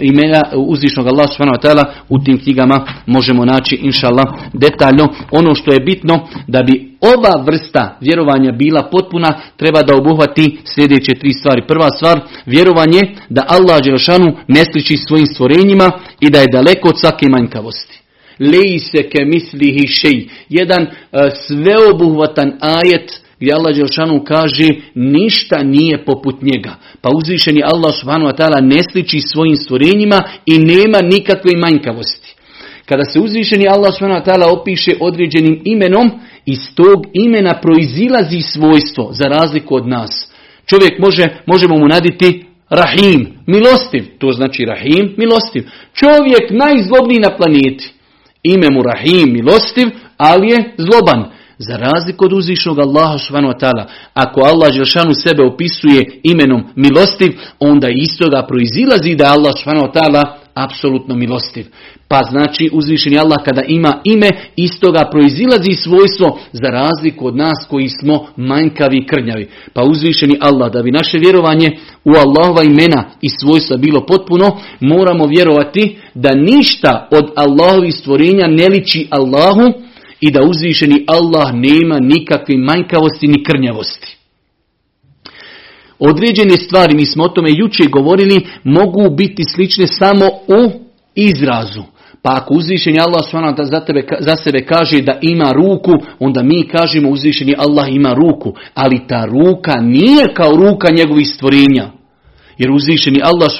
imena 0.00 0.40
uzvišnog 0.56 1.06
Allah 1.06 1.86
u 2.08 2.18
tim 2.18 2.38
knjigama 2.38 2.86
možemo 3.06 3.44
naći 3.44 3.78
inšallah 3.82 4.26
detaljno. 4.52 5.08
Ono 5.30 5.54
što 5.54 5.72
je 5.72 5.80
bitno 5.80 6.28
da 6.46 6.62
bi 6.62 6.89
ova 7.00 7.44
vrsta 7.46 7.98
vjerovanja 8.00 8.52
bila 8.52 8.82
potpuna, 8.82 9.40
treba 9.56 9.82
da 9.82 9.96
obuhvati 9.96 10.58
sljedeće 10.64 11.14
tri 11.14 11.32
stvari. 11.32 11.62
Prva 11.68 11.88
stvar, 11.96 12.20
vjerovanje 12.46 13.00
da 13.28 13.46
Allah 13.48 13.82
Đelšanu 13.84 14.36
ne 14.48 14.64
sliči 14.72 14.96
svojim 14.96 15.26
stvorenjima 15.26 15.90
i 16.20 16.30
da 16.30 16.40
je 16.40 16.52
daleko 16.52 16.88
od 16.88 17.00
svake 17.00 17.28
manjkavosti. 17.28 18.00
Leji 18.38 18.78
se 18.78 19.02
ke 19.02 19.24
mislihi 19.24 19.86
šej. 19.86 20.28
Jedan 20.48 20.82
uh, 20.82 21.20
sveobuhvatan 21.46 22.52
ajet 22.60 23.20
gdje 23.40 23.54
Allah 23.54 23.76
Đelšanu 23.76 24.24
kaže 24.24 24.68
ništa 24.94 25.62
nije 25.62 26.04
poput 26.04 26.42
njega. 26.42 26.74
Pa 27.00 27.08
uzvišeni 27.14 27.62
Allah 27.64 27.94
subhanahu 28.00 28.30
wa 28.32 28.36
ta'ala 28.36 28.60
ne 28.60 28.82
sliči 28.92 29.20
svojim 29.20 29.56
stvorenjima 29.56 30.22
i 30.46 30.58
nema 30.58 30.98
nikakve 31.02 31.50
manjkavosti. 31.56 32.34
Kada 32.86 33.04
se 33.04 33.20
uzvišeni 33.20 33.68
Allah 33.68 33.94
subhanahu 33.94 34.20
wa 34.20 34.26
ta'ala 34.26 34.60
opiše 34.60 34.92
određenim 35.00 35.62
imenom, 35.64 36.10
iz 36.46 36.58
tog 36.74 37.06
imena 37.12 37.60
proizilazi 37.60 38.42
svojstvo 38.42 39.08
za 39.12 39.24
razliku 39.24 39.74
od 39.74 39.88
nas. 39.88 40.32
Čovjek 40.66 40.98
može, 40.98 41.24
možemo 41.46 41.78
mu 41.78 41.88
naditi 41.88 42.44
Rahim, 42.70 43.38
milostiv. 43.46 44.04
To 44.18 44.32
znači 44.32 44.64
Rahim, 44.64 45.14
milostiv. 45.16 45.62
Čovjek 45.94 46.50
najzlobniji 46.50 47.20
na 47.20 47.36
planeti. 47.36 47.92
Ime 48.42 48.66
mu 48.70 48.82
Rahim, 48.82 49.32
milostiv, 49.32 49.88
ali 50.16 50.48
je 50.48 50.74
zloban. 50.78 51.24
Za 51.58 51.76
razliku 51.76 52.24
od 52.24 52.32
uzvišnog 52.32 52.78
Allaha 52.78 53.18
subhanahu 53.18 53.54
wa 53.54 53.84
ako 54.14 54.40
Allah 54.40 54.72
Želšanu 54.72 55.14
sebe 55.14 55.42
opisuje 55.44 56.20
imenom 56.22 56.64
milostiv, 56.76 57.30
onda 57.58 57.88
iz 57.88 58.18
toga 58.18 58.46
proizilazi 58.48 59.14
da 59.14 59.32
Allah 59.32 59.52
subhanahu 59.58 59.86
wa 59.86 60.39
apsolutno 60.54 61.14
milostiv. 61.14 61.66
Pa 62.08 62.22
znači 62.30 62.70
uzvišeni 62.72 63.18
Allah 63.18 63.38
kada 63.44 63.62
ima 63.68 64.00
ime, 64.04 64.28
iz 64.56 64.70
toga 64.80 65.08
proizilazi 65.10 65.72
svojstvo 65.74 66.38
za 66.52 66.68
razliku 66.68 67.26
od 67.26 67.36
nas 67.36 67.66
koji 67.68 67.88
smo 67.88 68.26
manjkavi 68.36 68.98
i 68.98 69.06
krnjavi. 69.06 69.48
Pa 69.72 69.82
uzvišeni 69.82 70.38
Allah, 70.40 70.72
da 70.72 70.82
bi 70.82 70.90
naše 70.90 71.18
vjerovanje 71.18 71.70
u 72.04 72.10
Allahova 72.10 72.62
imena 72.62 73.04
i 73.20 73.28
svojstva 73.28 73.76
bilo 73.76 74.06
potpuno, 74.06 74.56
moramo 74.80 75.26
vjerovati 75.26 75.98
da 76.14 76.34
ništa 76.34 77.08
od 77.10 77.30
Allahovih 77.36 77.94
stvorenja 77.94 78.46
ne 78.46 78.68
liči 78.68 79.06
Allahu 79.10 79.72
i 80.20 80.30
da 80.30 80.42
uzvišeni 80.42 81.04
Allah 81.06 81.54
nema 81.54 81.98
nikakve 82.00 82.58
manjkavosti 82.58 83.26
ni 83.26 83.44
krnjavosti. 83.44 84.19
Određene 86.00 86.56
stvari, 86.56 86.94
mi 86.94 87.06
smo 87.06 87.24
o 87.24 87.28
tome 87.28 87.50
jučer 87.52 87.88
govorili, 87.88 88.46
mogu 88.64 89.10
biti 89.16 89.42
slične 89.54 89.86
samo 89.86 90.26
u 90.26 90.70
izrazu. 91.14 91.82
Pa 92.22 92.30
ako 92.36 92.54
uzvišeni 92.54 92.98
Allah 93.00 93.24
za, 93.62 93.80
tebe, 93.80 94.06
za 94.20 94.36
sebe 94.36 94.64
kaže 94.64 95.02
da 95.02 95.18
ima 95.22 95.52
ruku, 95.52 95.92
onda 96.18 96.42
mi 96.42 96.68
kažemo 96.68 97.10
uzvišeni 97.10 97.54
Allah 97.58 97.86
ima 97.90 98.14
ruku. 98.14 98.52
Ali 98.74 99.06
ta 99.08 99.24
ruka 99.24 99.80
nije 99.80 100.34
kao 100.34 100.50
ruka 100.56 100.90
njegovih 100.90 101.28
stvorenja. 101.28 101.90
Jer 102.58 102.70
uzvišeni 102.70 103.20
Allah 103.22 103.50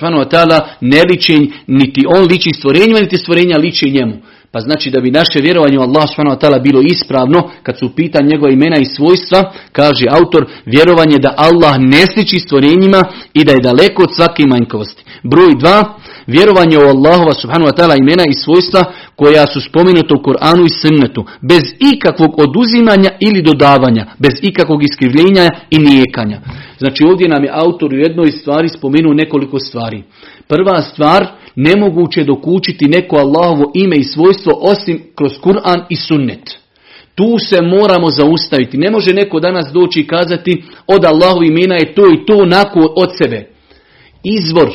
ne 0.81 1.03
liči, 1.11 1.50
niti 1.66 2.00
on 2.16 2.26
liči 2.31 2.50
stvorenjima, 2.53 3.00
niti 3.00 3.16
stvorenja 3.16 3.57
liči 3.57 3.90
njemu. 3.90 4.14
Pa 4.53 4.61
znači 4.61 4.91
da 4.91 5.01
bi 5.01 5.11
naše 5.11 5.39
vjerovanje 5.43 5.79
u 5.79 5.83
Allah 5.83 6.09
subhanahu 6.09 6.63
bilo 6.63 6.81
ispravno, 6.81 7.51
kad 7.63 7.79
su 7.79 7.95
pitan 7.97 8.27
njegova 8.27 8.53
imena 8.53 8.77
i 8.81 8.85
svojstva, 8.85 9.53
kaže 9.73 10.07
autor, 10.11 10.47
vjerovanje 10.67 11.19
da 11.19 11.35
Allah 11.37 11.75
ne 11.79 12.07
sliči 12.13 12.39
stvorenjima 12.41 13.05
i 13.35 13.45
da 13.45 13.53
je 13.53 13.61
daleko 13.61 14.03
od 14.03 14.15
svake 14.15 14.47
manjkovosti. 14.47 15.05
Broj 15.23 15.55
dva, 15.59 15.95
vjerovanje 16.27 16.79
u 16.79 16.89
Allahova 16.95 17.35
subhanahu 17.35 17.71
wa 17.71 17.99
imena 17.99 18.25
i 18.29 18.35
svojstva 18.35 18.85
koja 19.17 19.47
su 19.47 19.61
spomenuta 19.61 20.15
u 20.15 20.23
Koranu 20.23 20.65
i 20.67 20.77
Sunnetu, 20.83 21.25
bez 21.41 21.63
ikakvog 21.95 22.39
oduzimanja 22.39 23.11
ili 23.21 23.43
dodavanja, 23.43 24.07
bez 24.19 24.35
ikakvog 24.43 24.83
iskrivljenja 24.83 25.49
i 25.71 25.79
nijekanja. 25.79 26.41
Znači 26.79 27.05
ovdje 27.05 27.29
nam 27.29 27.45
je 27.45 27.51
autor 27.53 27.93
u 27.93 27.97
jednoj 27.97 28.31
stvari 28.31 28.69
spomenuo 28.69 29.15
nekoliko 29.15 29.59
stvari. 29.59 30.03
Prva 30.51 30.83
stvar, 30.83 31.27
nemoguće 31.57 32.25
dokučiti 32.25 32.89
neko 32.89 33.17
Allahovo 33.17 33.71
ime 33.75 33.97
i 33.97 34.05
svojstvo 34.05 34.53
osim 34.63 35.03
kroz 35.15 35.33
Kur'an 35.43 35.85
i 35.89 35.97
sunnet. 35.97 36.59
Tu 37.15 37.39
se 37.39 37.63
moramo 37.63 38.11
zaustaviti. 38.11 38.79
Ne 38.79 38.91
može 38.91 39.15
neko 39.15 39.41
danas 39.41 39.73
doći 39.73 40.01
i 40.01 40.07
kazati 40.07 40.63
od 40.87 41.05
Allahovi 41.05 41.47
imena 41.47 41.75
je 41.75 41.95
to 41.95 42.03
i 42.03 42.27
to 42.27 42.37
onako 42.37 42.95
od 42.97 43.11
sebe. 43.19 43.51
Izvor 44.25 44.71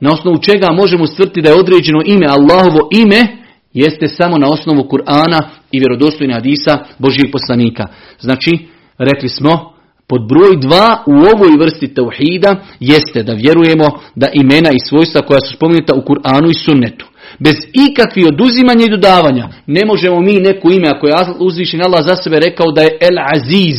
na 0.00 0.12
osnovu 0.12 0.38
čega 0.38 0.72
možemo 0.72 1.06
stvrti 1.06 1.42
da 1.42 1.48
je 1.48 1.60
određeno 1.60 2.00
ime 2.06 2.26
Allahovo 2.26 2.88
ime 2.92 3.26
jeste 3.72 4.08
samo 4.08 4.38
na 4.38 4.50
osnovu 4.50 4.82
Kur'ana 4.82 5.42
i 5.72 5.78
vjerodostojne 5.78 6.34
hadisa 6.34 6.78
Božijeg 6.98 7.32
poslanika. 7.32 7.86
Znači, 8.20 8.50
rekli 8.98 9.28
smo, 9.28 9.74
pod 10.10 10.22
broj 10.28 10.56
dva 10.60 11.04
u 11.06 11.12
ovoj 11.12 11.52
vrsti 11.60 11.94
tauhida 11.94 12.50
jeste 12.80 13.22
da 13.22 13.32
vjerujemo 13.32 13.88
da 14.14 14.26
imena 14.42 14.70
i 14.72 14.84
svojstva 14.88 15.20
koja 15.22 15.40
su 15.40 15.56
spomenuta 15.56 15.94
u 15.94 16.02
Kur'anu 16.08 16.50
i 16.50 16.60
sunnetu. 16.64 17.06
Bez 17.38 17.56
ikakvih 17.88 18.26
oduzimanja 18.26 18.84
i 18.84 18.90
dodavanja. 18.90 19.48
Ne 19.66 19.82
možemo 19.86 20.20
mi 20.20 20.32
neko 20.32 20.70
ime, 20.70 20.88
ako 20.88 21.06
je 21.06 21.14
uzvišen 21.38 21.82
Allah 21.82 22.04
za 22.04 22.16
sebe 22.16 22.40
rekao 22.40 22.72
da 22.72 22.80
je 22.82 22.96
El 23.00 23.16
Aziz. 23.34 23.78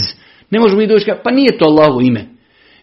Ne 0.52 0.60
možemo 0.60 0.82
mi 0.82 0.88
doći 0.88 1.12
pa 1.24 1.32
nije 1.32 1.58
to 1.58 1.66
Allahovo 1.66 2.02
ime. 2.02 2.26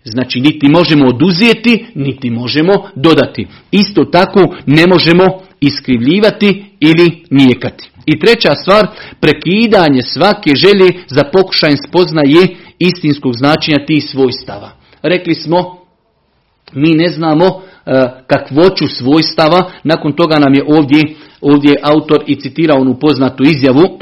Znači 0.05 0.41
niti 0.41 0.69
možemo 0.69 1.07
oduzijeti, 1.07 1.87
niti 1.95 2.31
možemo 2.31 2.73
dodati. 2.95 3.47
Isto 3.71 4.05
tako 4.05 4.41
ne 4.67 4.87
možemo 4.87 5.25
iskrivljivati 5.61 6.65
ili 6.81 7.25
nijekati. 7.31 7.91
I 8.09 8.19
treća 8.19 8.55
stvar, 8.55 8.87
prekidanje 9.21 10.03
svake 10.03 10.51
želje 10.55 10.89
za 11.07 11.25
pokušaj 11.33 11.77
spoznaje 11.89 12.57
istinskog 12.79 13.33
značenja 13.35 13.87
tih 13.87 14.05
svojstava. 14.05 14.71
Rekli 15.03 15.35
smo, 15.35 15.79
mi 16.73 16.91
ne 16.91 17.09
znamo 17.09 17.47
uh, 17.47 17.63
kakvoću 18.27 18.87
svojstava, 18.87 19.71
nakon 19.85 20.13
toga 20.13 20.39
nam 20.39 20.55
je 20.55 20.65
ovdje, 20.69 21.03
ovdje 21.41 21.77
autor 21.83 22.25
i 22.27 22.41
citirao 22.41 22.81
onu 22.81 22.99
poznatu 22.99 23.43
izjavu 23.43 23.83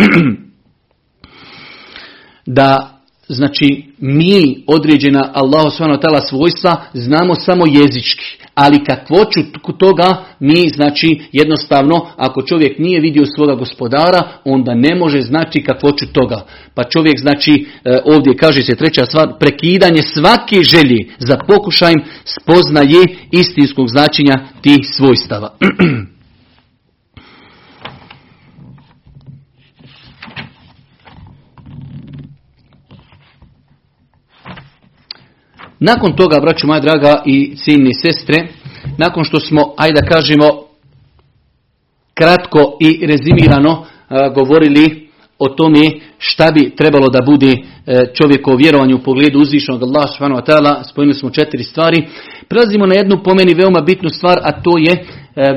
da 2.58 2.95
Znači, 3.28 3.84
mi 3.98 4.64
određena 4.66 5.30
Allahu 5.34 5.70
s.w.t. 5.70 6.06
svojstva 6.28 6.84
znamo 6.94 7.34
samo 7.34 7.64
jezički, 7.66 8.24
ali 8.54 8.84
kakvoću 8.84 9.40
toga 9.78 10.24
mi, 10.40 10.68
znači, 10.68 11.20
jednostavno, 11.32 12.06
ako 12.16 12.42
čovjek 12.42 12.78
nije 12.78 13.00
vidio 13.00 13.24
svoga 13.36 13.54
gospodara, 13.54 14.22
onda 14.44 14.74
ne 14.74 14.94
može 14.94 15.20
znači 15.20 15.62
kakvoću 15.62 16.06
toga. 16.12 16.46
Pa 16.74 16.84
čovjek, 16.84 17.18
znači, 17.18 17.66
e, 17.84 17.98
ovdje 18.04 18.36
kaže 18.36 18.62
se 18.62 18.76
treća 18.76 19.06
stvar, 19.06 19.28
prekidanje 19.40 20.02
svake 20.02 20.62
želje 20.62 20.98
za 21.18 21.36
pokušajem 21.48 21.98
spoznaje 22.24 23.06
istinskog 23.30 23.88
značenja 23.88 24.34
tih 24.62 24.78
svojstava. 24.96 25.56
Nakon 35.86 36.16
toga, 36.16 36.40
braću 36.40 36.66
moja 36.66 36.80
draga 36.80 37.22
i 37.26 37.56
ciljni 37.56 37.94
sestre, 37.94 38.48
nakon 38.98 39.24
što 39.24 39.40
smo, 39.40 39.74
ajde 39.76 40.00
da 40.00 40.08
kažemo, 40.08 40.46
kratko 42.14 42.76
i 42.80 43.06
rezimirano 43.06 43.84
govorili 44.34 45.08
o 45.38 45.48
tome 45.48 45.90
šta 46.18 46.50
bi 46.50 46.76
trebalo 46.76 47.08
da 47.08 47.22
bude 47.22 47.52
e, 47.52 47.58
čovjeko 48.14 48.56
vjerovanju 48.56 48.96
u 48.96 49.02
pogledu 49.02 49.38
uzvišenog 49.38 49.82
Allah 49.82 50.04
subhanahu 50.12 50.40
wa 50.40 50.46
ta'ala, 50.46 50.82
spojili 50.90 51.14
smo 51.14 51.30
četiri 51.30 51.62
stvari. 51.62 52.08
Prelazimo 52.48 52.86
na 52.86 52.94
jednu 52.94 53.22
po 53.24 53.34
meni 53.34 53.54
veoma 53.54 53.80
bitnu 53.80 54.08
stvar, 54.08 54.38
a 54.42 54.62
to 54.62 54.78
je, 54.78 54.92
e, 54.92 55.04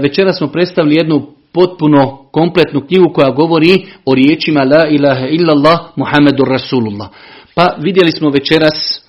večera 0.02 0.34
smo 0.34 0.48
predstavili 0.48 0.96
jednu 0.96 1.28
potpuno 1.52 2.30
kompletnu 2.32 2.82
knjigu 2.88 3.14
koja 3.14 3.30
govori 3.32 3.86
o 4.06 4.16
riječima 4.16 4.64
La 4.64 4.88
ilaha 4.90 5.28
illallah 5.28 5.80
Muhammedur 5.96 6.48
Rasulullah. 6.48 7.08
Pa 7.56 7.76
vidjeli 7.80 8.12
smo 8.12 8.30
večeras 8.30 9.09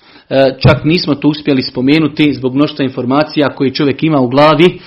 čak 0.59 0.83
nismo 0.83 1.15
to 1.15 1.27
uspjeli 1.27 1.61
spomenuti 1.61 2.33
zbog 2.33 2.55
mnoštva 2.55 2.85
informacija 2.85 3.49
koje 3.55 3.73
čovjek 3.73 4.03
ima 4.03 4.19
u 4.19 4.27
glavi, 4.27 4.79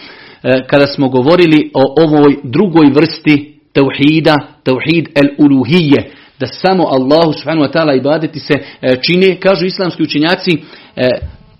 e, 0.42 0.66
kada 0.66 0.87
smo 0.87 1.09
govorili 1.09 1.70
o 1.74 2.02
ovoj 2.02 2.37
drugoj 2.42 2.90
vrsti 2.94 3.61
tauhida, 3.72 4.37
tauhid 4.62 5.09
el-uluhije, 5.14 6.11
da 6.40 6.46
samo 6.46 6.85
Allahu 6.87 7.33
subhanahu 7.33 7.66
wa 7.66 7.72
ta'ala 7.72 7.96
ibadeti 7.96 8.38
se 8.38 8.54
e, 8.54 8.96
čini, 9.02 9.37
kažu 9.37 9.66
islamski 9.66 10.02
učenjaci, 10.02 10.50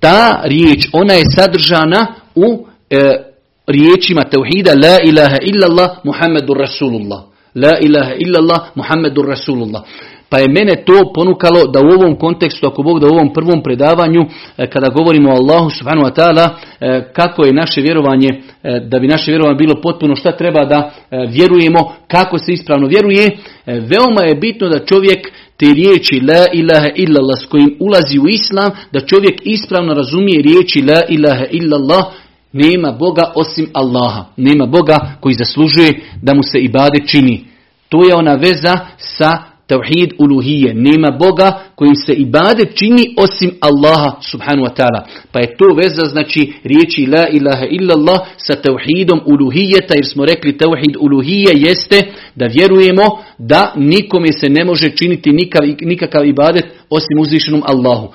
ta 0.00 0.42
riječ, 0.44 0.88
ona 0.92 1.14
je 1.14 1.24
sadržana 1.36 2.06
u 2.34 2.66
riječima 3.66 4.22
tauhida 4.22 4.74
la 4.74 4.98
ilaha 5.04 5.36
illallah 5.42 5.90
Muhammedur 6.04 6.58
Rasulullah. 6.58 7.20
La 7.54 7.78
ilaha 7.80 8.14
illallah 8.18 8.60
Muhammedur 8.74 9.26
Rasulullah. 9.28 9.82
Pa 10.34 10.40
je 10.40 10.48
mene 10.48 10.84
to 10.84 11.12
ponukalo 11.14 11.66
da 11.66 11.80
u 11.80 12.00
ovom 12.00 12.16
kontekstu, 12.16 12.66
ako 12.66 12.82
Bog 12.82 13.00
da 13.00 13.06
u 13.06 13.10
ovom 13.10 13.32
prvom 13.32 13.62
predavanju, 13.62 14.22
e, 14.56 14.66
kada 14.66 14.88
govorimo 14.88 15.30
o 15.30 15.36
Allahu 15.36 15.70
subhanahu 15.70 16.06
wa 16.06 16.14
ta'ala, 16.14 16.48
e, 16.80 17.12
kako 17.12 17.44
je 17.44 17.52
naše 17.52 17.80
vjerovanje, 17.80 18.28
e, 18.28 18.80
da 18.80 18.98
bi 18.98 19.08
naše 19.08 19.30
vjerovanje 19.30 19.58
bilo 19.58 19.80
potpuno, 19.82 20.16
šta 20.16 20.32
treba 20.32 20.64
da 20.64 20.90
vjerujemo, 21.28 21.92
kako 22.08 22.38
se 22.38 22.52
ispravno 22.52 22.86
vjeruje, 22.86 23.30
veoma 23.66 24.22
je 24.22 24.34
bitno 24.34 24.68
da 24.68 24.84
čovjek 24.84 25.32
te 25.56 25.66
riječi 25.66 26.20
la 26.28 26.46
ilaha 26.52 26.88
illallah 26.94 27.38
s 27.42 27.46
kojim 27.46 27.76
ulazi 27.80 28.18
u 28.18 28.28
islam, 28.28 28.70
da 28.92 29.00
čovjek 29.00 29.40
ispravno 29.44 29.94
razumije 29.94 30.42
riječi 30.42 30.82
la 30.82 31.00
ilaha 31.08 31.44
illallah, 31.50 32.04
nema 32.52 32.92
Boga 32.92 33.32
osim 33.34 33.66
Allaha. 33.72 34.24
Nema 34.36 34.66
Boga 34.66 35.16
koji 35.20 35.34
zaslužuje 35.34 36.00
da 36.22 36.34
mu 36.34 36.42
se 36.42 36.58
ibade 36.58 36.98
čini. 37.06 37.44
To 37.88 38.04
je 38.04 38.14
ona 38.14 38.34
veza 38.34 38.74
sa 38.96 39.53
Tauhid 39.66 40.12
uluhije. 40.18 40.74
Nema 40.74 41.11
Boga 41.11 41.62
kojim 41.74 41.94
se 42.07 42.12
ibadet 42.12 42.74
čini 42.74 43.14
osim 43.16 43.50
Allaha 43.61 44.20
subhanu 44.20 44.62
wa 44.62 44.74
ta'ala. 44.77 45.07
Pa 45.33 45.40
je 45.40 45.57
to 45.57 45.74
veza 45.74 46.05
znači 46.05 46.53
riječi 46.64 47.07
la 47.07 47.29
ilaha 47.33 47.66
illallah 47.70 48.20
sa 48.37 48.55
tauhidom 48.55 49.20
uluhijeta 49.27 49.94
jer 49.94 50.07
smo 50.07 50.24
rekli 50.24 50.59
tauhid 50.59 50.96
uluhije 51.00 51.53
jeste 51.55 52.03
da 52.35 52.46
vjerujemo 52.46 53.05
da 53.38 53.72
nikome 53.77 54.33
se 54.33 54.48
ne 54.48 54.64
može 54.64 54.90
činiti 54.90 55.31
nikakav 55.81 56.27
ibadet 56.27 56.64
osim 56.90 57.18
uzvišenom 57.18 57.62
Allahu. 57.66 58.09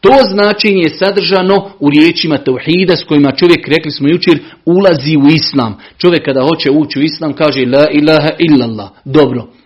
To 0.00 0.14
značenje 0.30 0.82
je 0.82 0.96
sadržano 0.98 1.70
u 1.80 1.90
riječima 1.90 2.38
tauhida 2.38 2.96
s 2.96 3.04
kojima 3.04 3.32
čovjek, 3.32 3.68
rekli 3.68 3.90
smo 3.90 4.08
jučer, 4.08 4.38
ulazi 4.66 5.16
u 5.16 5.26
islam. 5.28 5.78
Čovjek 5.98 6.24
kada 6.24 6.42
hoće 6.42 6.70
ući 6.70 6.98
u 6.98 7.02
islam 7.02 7.32
kaže 7.32 7.66
la 7.66 7.86
ilaha 7.92 8.30
illallah. 8.38 8.90
Dobro. 9.04 9.59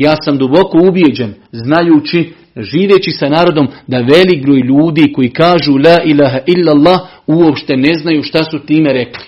Ja 0.00 0.14
sam 0.24 0.38
duboko 0.38 0.78
ubijeđen, 0.88 1.34
znajući, 1.52 2.32
živeći 2.56 3.10
sa 3.10 3.28
narodom, 3.28 3.68
da 3.86 3.98
velik 3.98 4.42
broj 4.42 4.60
ljudi 4.60 5.12
koji 5.12 5.30
kažu 5.30 5.72
la 5.72 5.96
ilaha 6.04 6.38
illallah 6.46 7.00
uopšte 7.26 7.76
ne 7.76 7.98
znaju 8.02 8.22
šta 8.22 8.44
su 8.44 8.58
time 8.58 8.92
rekli. 8.92 9.24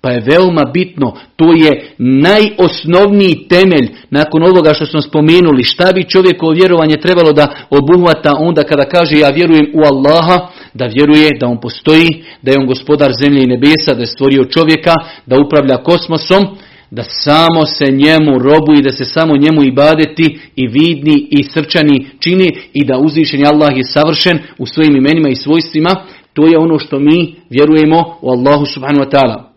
Pa 0.00 0.10
je 0.10 0.24
veoma 0.30 0.64
bitno, 0.74 1.16
to 1.36 1.52
je 1.52 1.90
najosnovniji 1.98 3.48
temelj 3.48 3.88
nakon 4.10 4.42
ovoga 4.42 4.74
što 4.74 4.86
smo 4.86 5.00
spomenuli, 5.02 5.62
šta 5.62 5.92
bi 5.94 6.08
čovjekovo 6.08 6.52
vjerovanje 6.52 6.96
trebalo 6.96 7.32
da 7.32 7.54
obuhvata 7.70 8.32
onda 8.38 8.62
kada 8.62 8.84
kaže 8.84 9.18
ja 9.18 9.28
vjerujem 9.28 9.66
u 9.74 9.80
Allaha, 9.80 10.46
da 10.74 10.86
vjeruje 10.86 11.30
da 11.40 11.46
on 11.46 11.60
postoji, 11.60 12.24
da 12.42 12.50
je 12.50 12.58
on 12.58 12.66
gospodar 12.66 13.12
zemlje 13.22 13.42
i 13.42 13.46
nebesa, 13.46 13.94
da 13.94 14.00
je 14.00 14.06
stvorio 14.06 14.44
čovjeka, 14.44 14.94
da 15.26 15.36
upravlja 15.46 15.76
kosmosom, 15.76 16.46
da 16.96 17.02
samo 17.24 17.66
se 17.66 17.84
njemu 17.92 18.38
robu 18.38 18.72
i 18.78 18.82
da 18.82 18.90
se 18.90 19.04
samo 19.04 19.36
njemu 19.36 19.62
ibadeti 19.64 20.38
i 20.56 20.66
vidni 20.68 21.28
i 21.30 21.44
srčani 21.44 22.06
čini 22.18 22.48
i 22.72 22.84
da 22.84 22.98
uzvišeni 22.98 23.46
Allah 23.46 23.76
je 23.76 23.84
savršen 23.84 24.38
u 24.58 24.66
svojim 24.66 24.96
imenima 24.96 25.28
i 25.28 25.36
svojstvima, 25.44 25.90
to 26.32 26.46
je 26.46 26.58
ono 26.58 26.78
što 26.78 26.98
mi 26.98 27.34
vjerujemo 27.50 28.18
u 28.20 28.30
Allahu 28.30 28.66
subhanahu 28.66 29.04
wa 29.04 29.10
ta'ala. 29.10 29.54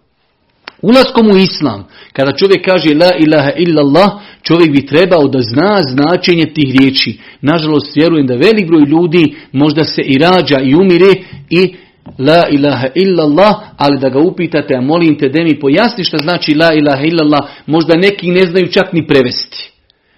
Ulaskom 0.82 1.28
u 1.28 1.38
islam, 1.38 1.88
kada 2.14 2.32
čovjek 2.32 2.66
kaže 2.66 2.90
la 2.96 3.12
ilaha 3.20 3.52
illallah, 3.58 4.10
čovjek 4.42 4.72
bi 4.72 4.86
trebao 4.86 5.28
da 5.28 5.40
zna 5.42 5.82
značenje 5.84 6.46
tih 6.54 6.76
riječi. 6.80 7.20
Nažalost, 7.42 7.96
vjerujem 7.96 8.28
da 8.28 8.34
velik 8.34 8.68
broj 8.68 8.84
ljudi 8.88 9.36
možda 9.52 9.84
se 9.84 10.02
i 10.02 10.18
rađa 10.18 10.60
i 10.64 10.76
umire 10.76 11.12
i 11.50 11.76
la 12.18 12.48
ilaha 12.52 12.88
illallah, 12.96 13.56
ali 13.78 14.00
da 14.00 14.10
ga 14.10 14.20
upitate, 14.20 14.76
a 14.76 14.82
molim 14.82 15.18
te 15.18 15.30
da 15.30 15.44
mi 15.44 15.60
pojasni 15.60 16.04
što 16.04 16.18
znači 16.18 16.56
la 16.56 16.74
ilaha 16.74 17.04
illallah, 17.04 17.42
možda 17.66 17.98
neki 17.98 18.32
ne 18.32 18.46
znaju 18.46 18.68
čak 18.68 18.94
ni 18.94 19.08
prevesti. 19.08 19.72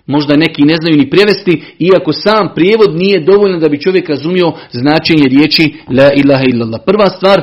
Možda 0.05 0.35
neki 0.35 0.61
ne 0.61 0.75
znaju 0.81 0.97
ni 0.97 1.09
prevesti, 1.09 1.63
iako 1.79 2.13
sam 2.13 2.49
prijevod 2.55 2.95
nije 2.95 3.19
dovoljno 3.19 3.59
da 3.59 3.69
bi 3.69 3.81
čovjek 3.81 4.09
razumio 4.09 4.53
značenje 4.71 5.23
riječi 5.23 5.73
la 5.89 6.09
ilaha 6.15 6.43
illallah. 6.47 6.81
Prva 6.85 7.07
stvar, 7.09 7.41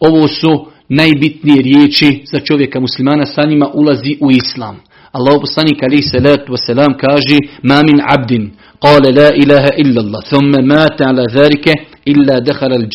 ovo 0.00 0.28
su 0.28 0.66
najbitnije 0.88 1.62
riječi 1.62 2.22
za 2.32 2.40
čovjeka 2.40 2.80
muslimana, 2.80 3.26
sa 3.26 3.44
njima 3.44 3.68
ulazi 3.74 4.16
u 4.20 4.30
islam. 4.30 4.80
Allah 5.14 5.34
poslanik 5.40 5.78
ali 5.82 6.02
salatu 6.02 6.52
wasalam 6.52 6.92
kaže 6.98 7.38
ma 7.62 7.82
min 7.82 7.98
abdin 8.16 8.50
qala 8.82 9.08
la 9.18 9.28
ilaha 9.42 9.70
illa 9.82 10.00
Allah 10.04 10.22
thumma 10.30 10.60
mata 10.62 11.04
ala 11.10 11.24
zalika 11.28 11.72
illa 12.04 12.40
dakhala 12.40 12.74
al 12.74 12.86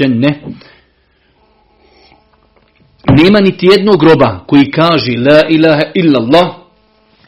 nema 3.08 3.40
niti 3.40 3.66
jednog 3.66 4.00
groba 4.00 4.44
koji 4.48 4.72
kaže 4.72 5.12
la 5.12 5.42
ilaha 5.50 5.84
illa 5.94 6.20
Allah 6.20 6.56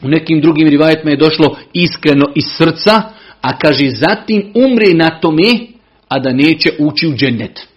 u 0.02 0.08
nekim 0.08 0.40
drugim 0.40 0.68
rivajetima 0.68 1.10
je 1.10 1.16
došlo 1.16 1.56
iskreno 1.72 2.26
iz 2.34 2.44
srca 2.56 3.02
a 3.40 3.58
kaže 3.58 3.90
zatim 3.90 4.52
umre 4.54 4.94
na 4.94 5.20
tome 5.20 5.50
a 6.08 6.18
da 6.18 6.32
neće 6.32 6.70
ući 6.78 7.08
u 7.08 7.14
džennet 7.14 7.72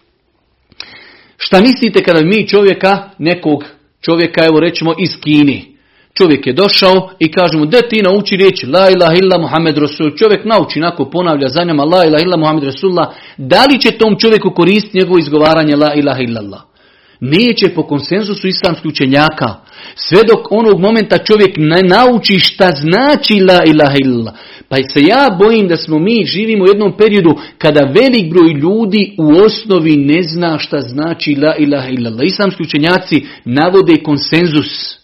Šta 1.38 1.62
mislite 1.62 2.04
kada 2.04 2.22
mi 2.22 2.48
čovjeka, 2.48 3.10
nekog 3.18 3.64
čovjeka, 4.02 4.46
evo 4.46 4.60
rećemo 4.60 4.94
iz 5.00 5.10
Kini, 5.20 5.76
čovjek 6.14 6.48
je 6.48 6.54
došao 6.54 7.10
i 7.20 7.32
kažemo 7.32 7.66
da 7.66 7.82
ti 7.82 8.02
nauči 8.02 8.36
riječ 8.36 8.64
la 8.64 8.90
ilaha 8.90 9.14
illa 9.16 9.38
Muhammed 9.38 9.78
Rasul. 9.78 10.12
Čovjek 10.18 10.46
nauči, 10.46 10.80
nako 10.80 11.10
ponavlja 11.10 11.48
za 11.48 11.64
njama 11.64 11.84
la 11.84 12.06
ilaha 12.06 12.24
illa 12.24 12.38
Muhammed 12.38 12.64
Rasulullah. 12.64 13.08
Da 13.38 13.66
li 13.66 13.80
će 13.80 13.92
tom 13.92 14.16
čovjeku 14.20 14.50
koristiti 14.50 14.98
njegovo 14.98 15.20
izgovaranje 15.20 15.76
la 15.76 15.94
ilaha 15.96 16.22
illallah? 16.22 16.62
Neće 17.32 17.74
po 17.76 17.84
konsenzusu 17.84 18.48
islamskih 18.48 18.90
učenjaka. 18.90 19.56
Sve 19.96 20.20
dok 20.28 20.52
onog 20.52 20.80
momenta 20.80 21.18
čovjek 21.18 21.56
ne 21.58 21.82
nauči 21.82 22.40
šta 22.40 22.72
znači 22.72 23.34
la 23.34 23.60
ilaha 23.66 23.96
illallah. 24.04 24.34
Pa 24.70 24.76
se 24.76 25.02
ja 25.02 25.38
bojim 25.40 25.68
da 25.68 25.78
smo 25.78 26.00
mi 26.00 26.26
živimo 26.26 26.64
u 26.64 26.68
jednom 26.68 26.98
periodu 26.98 27.36
kada 27.58 27.92
velik 28.00 28.34
broj 28.34 28.52
ljudi 28.54 29.16
u 29.20 29.44
osnovi 29.46 29.96
ne 29.98 30.24
zna 30.24 30.60
šta 30.60 30.80
znači 30.80 31.36
la 31.36 31.56
ilaha 31.60 31.90
illallah. 31.90 32.26
Islamski 32.26 32.64
učenjaci 32.64 33.26
navode 33.46 33.96
konsenzus. 34.04 34.96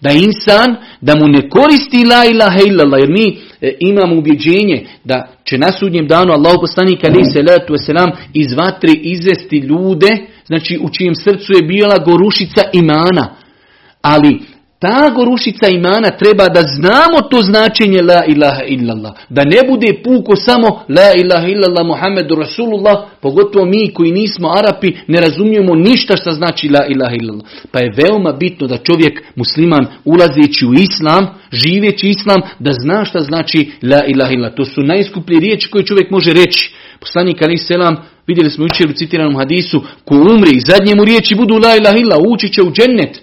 Da 0.00 0.10
insan, 0.10 0.76
da 1.00 1.14
mu 1.16 1.28
ne 1.28 1.48
koristi 1.48 2.04
la 2.04 2.24
ilaha 2.30 2.58
illallah, 2.66 3.00
jer 3.00 3.10
mi 3.10 3.38
e, 3.60 3.72
imamo 3.80 4.18
ubjeđenje 4.18 4.86
da 5.04 5.28
će 5.44 5.58
na 5.58 5.72
sudnjem 5.72 6.08
danu 6.08 6.32
Allah 6.32 6.54
poslanik 6.60 7.04
ali 7.04 7.24
se 7.24 7.42
letu 7.42 7.74
selam 7.86 8.10
iz 8.34 8.52
vatre 8.52 8.92
izvesti 9.02 9.56
ljude, 9.56 10.18
znači 10.48 10.78
u 10.82 10.88
čijem 10.90 11.14
srcu 11.14 11.52
je 11.52 11.62
bila 11.62 11.98
gorušica 11.98 12.62
imana. 12.72 13.24
Ali 14.02 14.40
ta 14.80 15.10
gorušica 15.14 15.68
imana 15.68 16.10
treba 16.10 16.48
da 16.48 16.62
znamo 16.62 17.18
to 17.30 17.42
značenje 17.42 18.02
la 18.02 18.24
ilaha 18.28 18.62
illallah. 18.66 19.12
Da 19.28 19.42
ne 19.44 19.60
bude 19.68 20.02
puko 20.04 20.36
samo 20.36 20.66
la 20.88 21.10
ilaha 21.16 21.46
illallah 21.46 21.86
Muhammedu 21.86 22.34
Rasulullah, 22.34 22.96
pogotovo 23.20 23.64
mi 23.64 23.92
koji 23.94 24.12
nismo 24.12 24.48
Arapi 24.58 24.92
ne 25.08 25.20
razumijemo 25.20 25.74
ništa 25.74 26.16
što 26.16 26.30
znači 26.30 26.68
la 26.68 26.86
ilaha 26.88 27.14
illallah. 27.20 27.46
Pa 27.72 27.78
je 27.78 27.92
veoma 27.96 28.32
bitno 28.32 28.66
da 28.66 28.76
čovjek 28.76 29.22
musliman 29.36 29.86
ulazeći 30.04 30.66
u 30.66 30.74
islam, 30.74 31.26
živeći 31.52 32.08
islam, 32.08 32.40
da 32.58 32.72
zna 32.72 33.04
šta 33.04 33.20
znači 33.20 33.70
la 33.82 34.04
ilaha 34.06 34.32
illallah. 34.32 34.54
To 34.56 34.64
su 34.64 34.82
najskuplje 34.82 35.40
riječi 35.40 35.70
koje 35.70 35.84
čovjek 35.84 36.10
može 36.10 36.32
reći. 36.32 36.74
Poslanik 37.00 37.42
Ali 37.42 37.58
Selam, 37.58 37.96
vidjeli 38.28 38.50
smo 38.50 38.64
jučer 38.64 38.90
u 38.90 38.92
citiranom 38.92 39.36
hadisu, 39.36 39.82
ko 40.04 40.14
umri 40.14 40.50
i 40.56 40.60
zadnje 40.60 40.94
mu 40.94 41.04
riječi 41.04 41.34
budu 41.34 41.54
la 41.54 41.76
ilaha 41.76 41.98
illallah, 41.98 42.32
ući 42.32 42.52
će 42.52 42.62
u 42.62 42.72
džennet. 42.72 43.20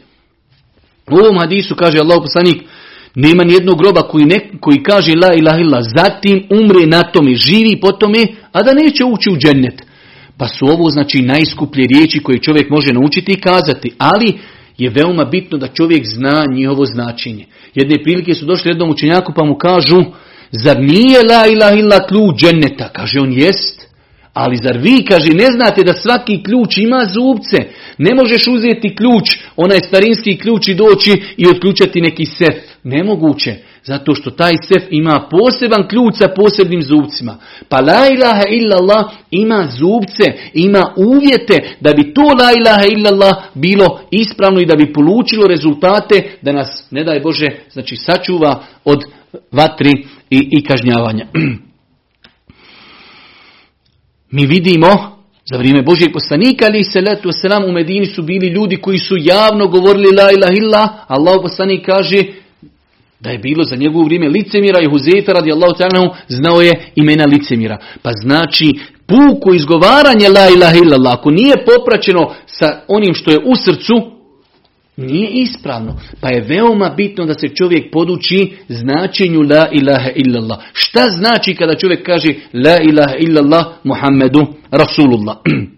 U 1.12 1.16
ovom 1.16 1.38
hadisu 1.40 1.76
kaže 1.76 1.98
Allah 2.00 2.20
poslanik, 2.22 2.58
nema 3.16 3.44
nijednog 3.44 3.78
groba 3.78 4.02
koji, 4.02 4.26
ne, 4.26 4.40
koji 4.60 4.84
kaže 4.84 5.12
la 5.12 5.34
ilaha 5.36 5.60
illa, 5.60 5.82
zatim 5.98 6.44
umre 6.50 6.86
na 6.86 7.04
tome, 7.04 7.36
živi 7.36 7.80
po 7.82 7.92
tome, 7.92 8.28
a 8.52 8.64
da 8.64 8.74
neće 8.74 9.04
ući 9.04 9.30
u 9.30 9.38
džennet. 9.38 9.82
Pa 10.38 10.48
su 10.48 10.66
ovo 10.66 10.90
znači 10.90 11.22
najskuplje 11.22 11.88
riječi 11.94 12.20
koje 12.20 12.42
čovjek 12.42 12.70
može 12.70 12.94
naučiti 12.94 13.32
i 13.32 13.42
kazati, 13.42 13.92
ali 13.98 14.40
je 14.78 14.90
veoma 14.90 15.26
bitno 15.26 15.58
da 15.58 15.68
čovjek 15.68 16.06
zna 16.06 16.46
njihovo 16.54 16.86
značenje. 16.86 17.46
Jedne 17.76 18.04
prilike 18.04 18.34
su 18.34 18.46
došli 18.46 18.72
jednom 18.72 18.90
učenjaku 18.90 19.34
pa 19.36 19.46
mu 19.46 19.56
kažu, 19.58 20.04
zar 20.52 20.80
nije 20.80 21.20
la 21.24 21.48
ilaha 21.48 21.76
illa 21.80 22.08
ključ 22.08 22.36
dženneta? 22.36 22.90
Kaže 22.94 23.20
on 23.20 23.34
jest. 23.34 23.85
Ali 24.36 24.56
zar 24.64 24.78
vi, 24.78 25.06
kaže, 25.06 25.28
ne 25.34 25.46
znate 25.52 25.84
da 25.84 25.94
svaki 25.94 26.44
ključ 26.44 26.78
ima 26.78 27.06
zubce? 27.06 27.58
Ne 27.98 28.16
možeš 28.16 28.48
uzeti 28.48 28.96
ključ, 28.96 29.38
onaj 29.56 29.80
starinski 29.80 30.38
ključ 30.38 30.68
i 30.68 30.74
doći 30.74 31.12
i 31.38 31.48
otključati 31.48 32.02
neki 32.02 32.26
sef. 32.26 32.56
Nemoguće. 32.84 33.56
Zato 33.84 34.16
što 34.16 34.32
taj 34.32 34.54
sef 34.68 34.84
ima 34.90 35.28
poseban 35.32 35.88
ključ 35.88 36.14
sa 36.18 36.28
posebnim 36.28 36.82
zubcima. 36.82 37.38
Pa 37.70 37.80
la 37.80 38.08
ilaha 38.14 38.44
illallah 38.50 39.06
ima 39.32 39.68
zubce, 39.80 40.24
ima 40.54 40.94
uvjete 40.98 41.76
da 41.82 41.94
bi 41.94 42.14
to 42.14 42.22
la 42.22 42.52
ilaha 42.60 42.86
illallah 42.98 43.36
bilo 43.54 44.00
ispravno 44.12 44.60
i 44.62 44.66
da 44.66 44.76
bi 44.76 44.94
polučilo 44.94 45.48
rezultate 45.48 46.22
da 46.42 46.52
nas, 46.52 46.88
ne 46.92 47.04
daj 47.04 47.20
Bože, 47.20 47.48
znači 47.70 47.96
sačuva 47.96 48.64
od 48.86 49.04
vatri 49.52 49.92
i, 50.30 50.50
i 50.52 50.64
kažnjavanja. 50.64 51.28
Mi 54.32 54.46
vidimo 54.46 54.88
za 55.52 55.58
vrijeme 55.58 55.82
Božijeg 55.82 56.14
poslanika 56.14 56.66
ali 56.66 56.84
se 56.84 57.02
letu 57.02 57.32
selam 57.32 57.64
u 57.66 57.72
Medini 57.72 58.06
su 58.06 58.24
bili 58.24 58.48
ljudi 58.48 58.78
koji 58.78 58.98
su 58.98 59.16
javno 59.20 59.68
govorili 59.68 60.16
la 60.16 60.32
ilaha 60.32 60.54
illa, 60.54 61.06
Allah 61.08 61.40
poslanik 61.42 61.86
kaže 61.86 62.24
da 63.20 63.30
je 63.30 63.38
bilo 63.38 63.64
za 63.64 63.76
njegovo 63.76 64.06
vrijeme 64.06 64.30
licemira 64.30 64.80
i 64.82 64.90
Huzefa 64.90 65.34
radi 65.34 65.52
Allahu 65.52 65.74
ta'ala 65.74 66.16
znao 66.28 66.62
je 66.62 66.92
imena 66.96 67.26
licemira. 67.26 67.78
Pa 68.02 68.12
znači 68.12 68.74
puku 69.08 69.54
izgovaranje 69.54 70.30
la 70.30 70.48
ilaha 70.56 70.78
illallah 70.78 71.14
ako 71.14 71.32
nije 71.32 71.66
popraćeno 71.66 72.34
sa 72.46 72.82
onim 72.88 73.14
što 73.14 73.32
je 73.32 73.40
u 73.46 73.56
srcu 73.56 74.15
nije 74.98 75.30
ispravno. 75.30 76.00
Pa 76.22 76.30
je 76.30 76.42
veoma 76.42 76.90
bitno 76.90 77.26
da 77.26 77.34
se 77.34 77.48
čovjek 77.48 77.92
poduči 77.92 78.54
značenju 78.68 79.42
la 79.42 79.68
ilaha 79.72 80.10
illallah. 80.16 80.60
Šta 80.74 81.10
znači 81.10 81.56
kada 81.56 81.76
čovjek 81.76 82.06
kaže 82.06 82.34
la 82.54 82.78
ilaha 82.90 83.16
illallah 83.20 83.66
Muhammedu 83.84 84.46
Rasulullah? 84.72 85.38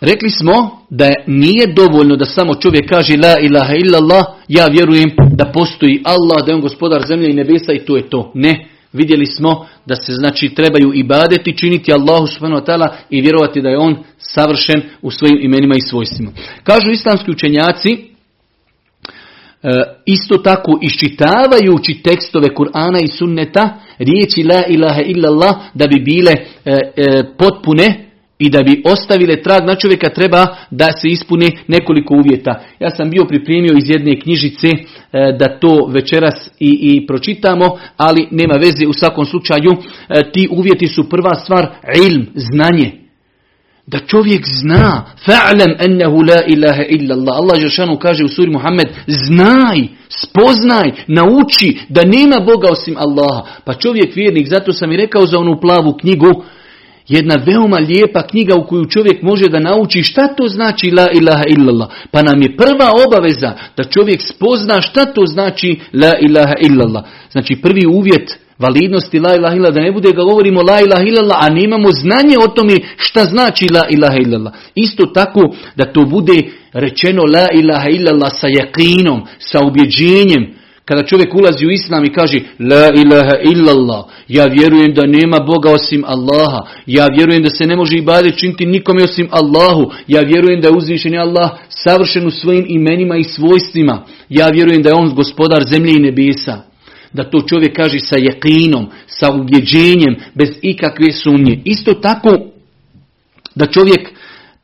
Rekli 0.00 0.30
smo 0.30 0.70
da 0.90 1.12
nije 1.26 1.66
dovoljno 1.66 2.16
da 2.16 2.24
samo 2.24 2.54
čovjek 2.54 2.88
kaže 2.88 3.16
la 3.16 3.34
ilaha 3.42 3.74
illallah, 3.74 4.24
ja 4.48 4.66
vjerujem 4.66 5.10
da 5.32 5.52
postoji 5.52 6.02
Allah, 6.04 6.44
da 6.46 6.52
je 6.52 6.54
on 6.54 6.60
gospodar 6.60 7.02
zemlje 7.06 7.30
i 7.30 7.34
nebesa 7.34 7.72
i 7.72 7.78
to 7.78 7.96
je 7.96 8.10
to. 8.10 8.32
Ne, 8.34 8.68
vidjeli 8.92 9.26
smo 9.26 9.66
da 9.86 9.94
se 9.94 10.12
znači 10.12 10.48
trebaju 10.54 10.92
ibadeti, 10.94 11.56
činiti 11.56 11.92
Allahu 11.92 12.26
subhanahu 12.26 12.62
wa 12.62 12.66
ta'ala 12.66 12.88
i 13.10 13.20
vjerovati 13.20 13.62
da 13.62 13.68
je 13.68 13.78
on 13.78 13.96
savršen 14.18 14.82
u 15.02 15.10
svojim 15.10 15.38
imenima 15.42 15.74
i 15.76 15.88
svojstvima. 15.90 16.30
Kažu 16.62 16.90
islamski 16.90 17.30
učenjaci, 17.30 17.90
e, 17.90 19.68
isto 20.06 20.38
tako 20.38 20.78
iščitavajući 20.82 22.00
tekstove 22.04 22.48
Kur'ana 22.48 23.04
i 23.04 23.08
sunneta, 23.08 23.80
riječi 23.98 24.42
la 24.42 24.62
ilaha 24.68 25.00
illallah 25.00 25.56
da 25.74 25.86
bi 25.86 26.00
bile 26.00 26.32
e, 26.32 26.44
e, 26.64 27.22
potpune 27.38 28.11
i 28.42 28.50
da 28.50 28.62
bi 28.62 28.82
ostavile 28.84 29.42
trag 29.42 29.62
na 29.66 29.74
čovjeka 29.74 30.08
treba 30.10 30.46
da 30.70 30.88
se 31.00 31.08
ispuni 31.08 31.58
nekoliko 31.68 32.14
uvjeta. 32.14 32.60
Ja 32.80 32.90
sam 32.90 33.10
bio 33.10 33.24
pripremio 33.24 33.74
iz 33.76 33.90
jedne 33.90 34.20
knjižice 34.20 34.68
e, 34.68 34.78
da 35.38 35.58
to 35.58 35.86
večeras 35.86 36.50
i, 36.60 36.78
i 36.82 37.06
pročitamo, 37.06 37.78
ali 37.96 38.28
nema 38.30 38.54
veze 38.54 38.86
u 38.86 38.92
svakom 38.92 39.24
slučaju. 39.24 39.70
E, 39.72 40.32
ti 40.32 40.48
uvjeti 40.50 40.86
su 40.86 41.08
prva 41.08 41.34
stvar 41.34 41.66
ilm, 42.06 42.26
znanje. 42.34 42.92
da 43.86 43.98
čovjek 43.98 44.46
zna 44.46 45.04
fa'lam 45.26 45.72
ennehu 45.84 46.22
la 46.22 46.40
ilaha 46.46 46.82
illa 46.88 47.14
Allah. 47.14 47.34
Allah 47.36 47.60
Žešanu 47.60 47.98
kaže 47.98 48.24
u 48.24 48.28
suri 48.28 48.50
Muhammed 48.50 48.88
znaj, 49.06 49.78
spoznaj, 50.08 50.92
nauči 51.06 51.78
da 51.88 52.02
nema 52.04 52.40
Boga 52.46 52.68
osim 52.70 52.96
Allaha. 52.98 53.46
Pa 53.64 53.74
čovjek 53.74 54.16
vjernik, 54.16 54.48
zato 54.48 54.72
sam 54.72 54.92
i 54.92 54.96
rekao 54.96 55.26
za 55.26 55.38
onu 55.38 55.60
plavu 55.60 55.96
knjigu, 56.00 56.44
jedna 57.08 57.34
veoma 57.46 57.76
lijepa 57.76 58.26
knjiga 58.26 58.54
u 58.56 58.66
koju 58.66 58.84
čovjek 58.86 59.22
može 59.22 59.48
da 59.48 59.60
nauči 59.60 60.02
šta 60.02 60.28
to 60.28 60.48
znači 60.48 60.90
la 60.90 61.08
ilaha 61.12 61.44
illallah. 61.48 61.88
Pa 62.10 62.22
nam 62.22 62.42
je 62.42 62.56
prva 62.56 62.90
obaveza 63.06 63.52
da 63.76 63.84
čovjek 63.84 64.22
spozna 64.22 64.80
šta 64.80 65.04
to 65.04 65.26
znači 65.26 65.80
la 65.92 66.12
ilaha 66.20 66.54
illallah. 66.60 67.04
Znači 67.32 67.56
prvi 67.62 67.86
uvjet 67.86 68.38
validnosti 68.58 69.18
la 69.18 69.34
ilaha 69.34 69.56
illallah, 69.56 69.74
da 69.74 69.80
ne 69.80 69.92
bude 69.92 70.12
ga 70.12 70.22
govorimo 70.22 70.60
la 70.62 70.80
ilaha 70.80 71.02
illallah, 71.02 71.38
a 71.40 71.48
nemamo 71.48 71.88
znanje 71.92 72.36
o 72.44 72.48
tome 72.48 72.76
šta 72.96 73.24
znači 73.24 73.68
la 73.68 73.82
ilaha 73.90 74.16
illallah. 74.24 74.52
Isto 74.74 75.06
tako 75.06 75.54
da 75.76 75.92
to 75.92 76.04
bude 76.04 76.38
rečeno 76.72 77.22
la 77.22 77.46
ilaha 77.54 77.88
illallah 77.88 78.32
sa 78.40 78.48
jakinom, 78.48 79.22
sa 79.38 79.58
ubjeđenjem, 79.66 80.61
kada 80.84 81.02
čovjek 81.02 81.34
ulazi 81.34 81.66
u 81.66 81.70
islam 81.70 82.04
i 82.04 82.12
kaže 82.12 82.40
La 82.58 82.90
ilaha 82.94 83.36
illallah, 83.52 84.04
ja 84.28 84.44
vjerujem 84.46 84.94
da 84.94 85.06
nema 85.06 85.38
Boga 85.40 85.70
osim 85.70 86.04
Allaha, 86.06 86.66
ja 86.86 87.06
vjerujem 87.16 87.42
da 87.42 87.50
se 87.50 87.66
ne 87.66 87.76
može 87.76 87.96
ibade 87.96 88.30
činiti 88.30 88.66
nikome 88.66 89.02
osim 89.02 89.28
Allahu, 89.30 89.92
ja 90.06 90.20
vjerujem 90.20 90.60
da 90.60 90.68
je 90.68 90.76
uzvišen 90.76 91.18
Allah 91.18 91.50
savršen 91.68 92.26
u 92.26 92.30
svojim 92.30 92.64
imenima 92.68 93.16
i 93.16 93.24
svojstvima, 93.24 94.04
ja 94.28 94.48
vjerujem 94.48 94.82
da 94.82 94.88
je 94.88 94.94
on 94.94 95.14
gospodar 95.14 95.64
zemlje 95.68 95.92
i 95.92 96.02
nebesa. 96.02 96.62
Da 97.12 97.30
to 97.30 97.40
čovjek 97.40 97.76
kaže 97.76 97.98
sa 98.00 98.16
jakinom, 98.18 98.86
sa 99.06 99.32
ubjeđenjem, 99.32 100.16
bez 100.34 100.48
ikakve 100.62 101.12
sumnje. 101.12 101.60
Isto 101.64 101.94
tako 101.94 102.38
da 103.54 103.66
čovjek 103.66 104.08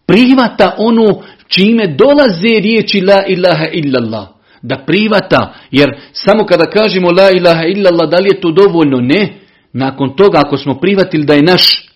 prihvata 0.07 0.75
ono 0.79 1.23
čime 1.49 1.87
dolaze 1.87 2.61
riječi 2.61 3.01
la 3.01 3.23
ilaha 3.27 3.67
illallah 3.73 4.38
da 4.63 4.77
privata, 4.87 5.55
jer 5.71 6.01
samo 6.13 6.47
kada 6.47 6.65
kažemo 6.65 7.11
la 7.11 7.31
ilaha 7.31 7.65
illallah, 7.65 8.11
da 8.11 8.17
li 8.17 8.29
je 8.29 8.41
to 8.41 8.51
dovoljno? 8.51 9.01
Ne. 9.01 9.35
Nakon 9.73 10.17
toga, 10.17 10.39
ako 10.47 10.57
smo 10.57 10.81
privatili 10.81 11.25
da 11.25 11.35
je 11.35 11.43
naš 11.43 11.89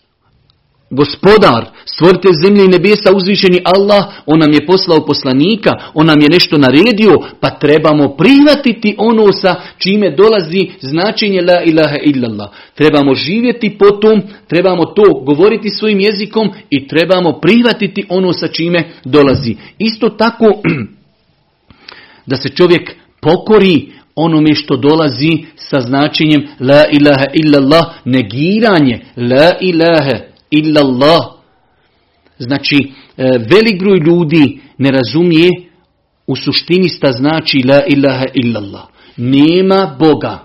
gospodar, 0.92 1.64
stvorite 1.84 2.28
zemlje 2.44 2.64
i 2.64 2.68
nebesa, 2.68 3.16
uzvišeni 3.16 3.60
Allah, 3.64 4.04
on 4.26 4.38
nam 4.38 4.52
je 4.52 4.66
poslao 4.66 5.06
poslanika, 5.06 5.70
on 5.94 6.06
nam 6.06 6.20
je 6.20 6.28
nešto 6.28 6.58
naredio, 6.58 7.18
pa 7.40 7.50
trebamo 7.50 8.16
prihvatiti 8.16 8.94
ono 8.98 9.32
sa 9.32 9.54
čime 9.78 10.10
dolazi 10.10 10.70
značenje 10.80 11.40
la 11.40 11.62
ilaha 11.62 11.96
illallah. 12.04 12.48
Trebamo 12.74 13.14
živjeti 13.14 13.78
po 13.78 13.90
tom, 13.90 14.22
trebamo 14.48 14.84
to 14.84 15.02
govoriti 15.26 15.70
svojim 15.70 16.00
jezikom 16.00 16.50
i 16.70 16.88
trebamo 16.88 17.40
prihvatiti 17.40 18.06
ono 18.08 18.32
sa 18.32 18.48
čime 18.48 18.84
dolazi. 19.04 19.56
Isto 19.78 20.08
tako, 20.08 20.46
da 22.26 22.36
se 22.36 22.48
čovjek 22.48 22.96
pokori 23.20 23.92
onome 24.14 24.54
što 24.54 24.76
dolazi 24.76 25.44
sa 25.56 25.80
značenjem 25.80 26.46
la 26.60 26.84
ilaha 26.92 27.26
illallah, 27.34 27.82
negiranje 28.04 29.00
la 29.16 29.50
ilaha 29.60 30.18
illallah. 30.50 31.20
Znači, 32.38 32.76
e, 33.16 33.22
velik 33.24 33.80
broj 33.80 33.98
ljudi 33.98 34.60
ne 34.78 34.90
razumije 34.90 35.50
u 36.26 36.36
suštini 36.36 36.88
sta 36.88 37.12
znači 37.12 37.62
la 37.68 37.80
ilaha 37.88 38.24
illallah. 38.34 38.82
Nema 39.16 39.96
Boga. 39.98 40.38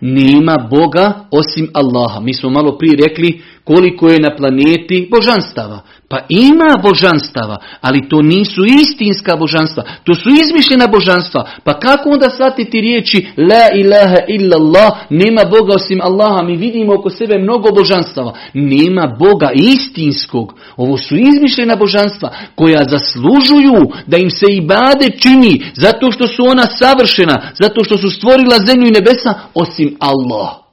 Nema 0.00 0.56
Boga 0.70 1.28
osim 1.30 1.70
Allaha. 1.72 2.20
Mi 2.20 2.34
smo 2.34 2.50
malo 2.50 2.78
prije 2.78 2.96
rekli 3.08 3.42
koliko 3.64 4.08
je 4.08 4.20
na 4.20 4.36
planeti 4.36 5.08
božanstava. 5.10 5.80
Pa 6.08 6.18
ima 6.28 6.76
božanstava, 6.82 7.56
ali 7.80 8.08
to 8.08 8.22
nisu 8.22 8.64
istinska 8.64 9.36
božanstva, 9.36 9.84
to 10.04 10.14
su 10.14 10.28
izmišljena 10.28 10.86
božanstva. 10.86 11.48
Pa 11.64 11.80
kako 11.80 12.10
onda 12.10 12.30
shvatiti 12.30 12.80
riječi 12.80 13.26
La 13.36 13.66
ilaha 13.80 14.16
illallah, 14.28 14.92
nema 15.10 15.42
Boga 15.50 15.74
osim 15.74 16.00
Allaha, 16.02 16.42
mi 16.42 16.56
vidimo 16.56 16.94
oko 16.94 17.10
sebe 17.10 17.38
mnogo 17.38 17.68
božanstava. 17.72 18.34
Nema 18.54 19.16
Boga 19.18 19.50
istinskog, 19.54 20.54
ovo 20.76 20.96
su 20.96 21.16
izmišljena 21.16 21.76
božanstva 21.76 22.30
koja 22.54 22.84
zaslužuju 22.88 23.92
da 24.06 24.16
im 24.16 24.30
se 24.30 24.46
i 24.50 24.60
bade 24.60 25.10
čini, 25.18 25.64
zato 25.74 26.12
što 26.12 26.26
su 26.26 26.42
ona 26.46 26.66
savršena, 26.66 27.50
zato 27.60 27.84
što 27.84 27.98
su 27.98 28.10
stvorila 28.10 28.58
zemlju 28.66 28.86
i 28.88 28.90
nebesa, 28.90 29.34
osim 29.54 29.96
Allah. 29.98 30.63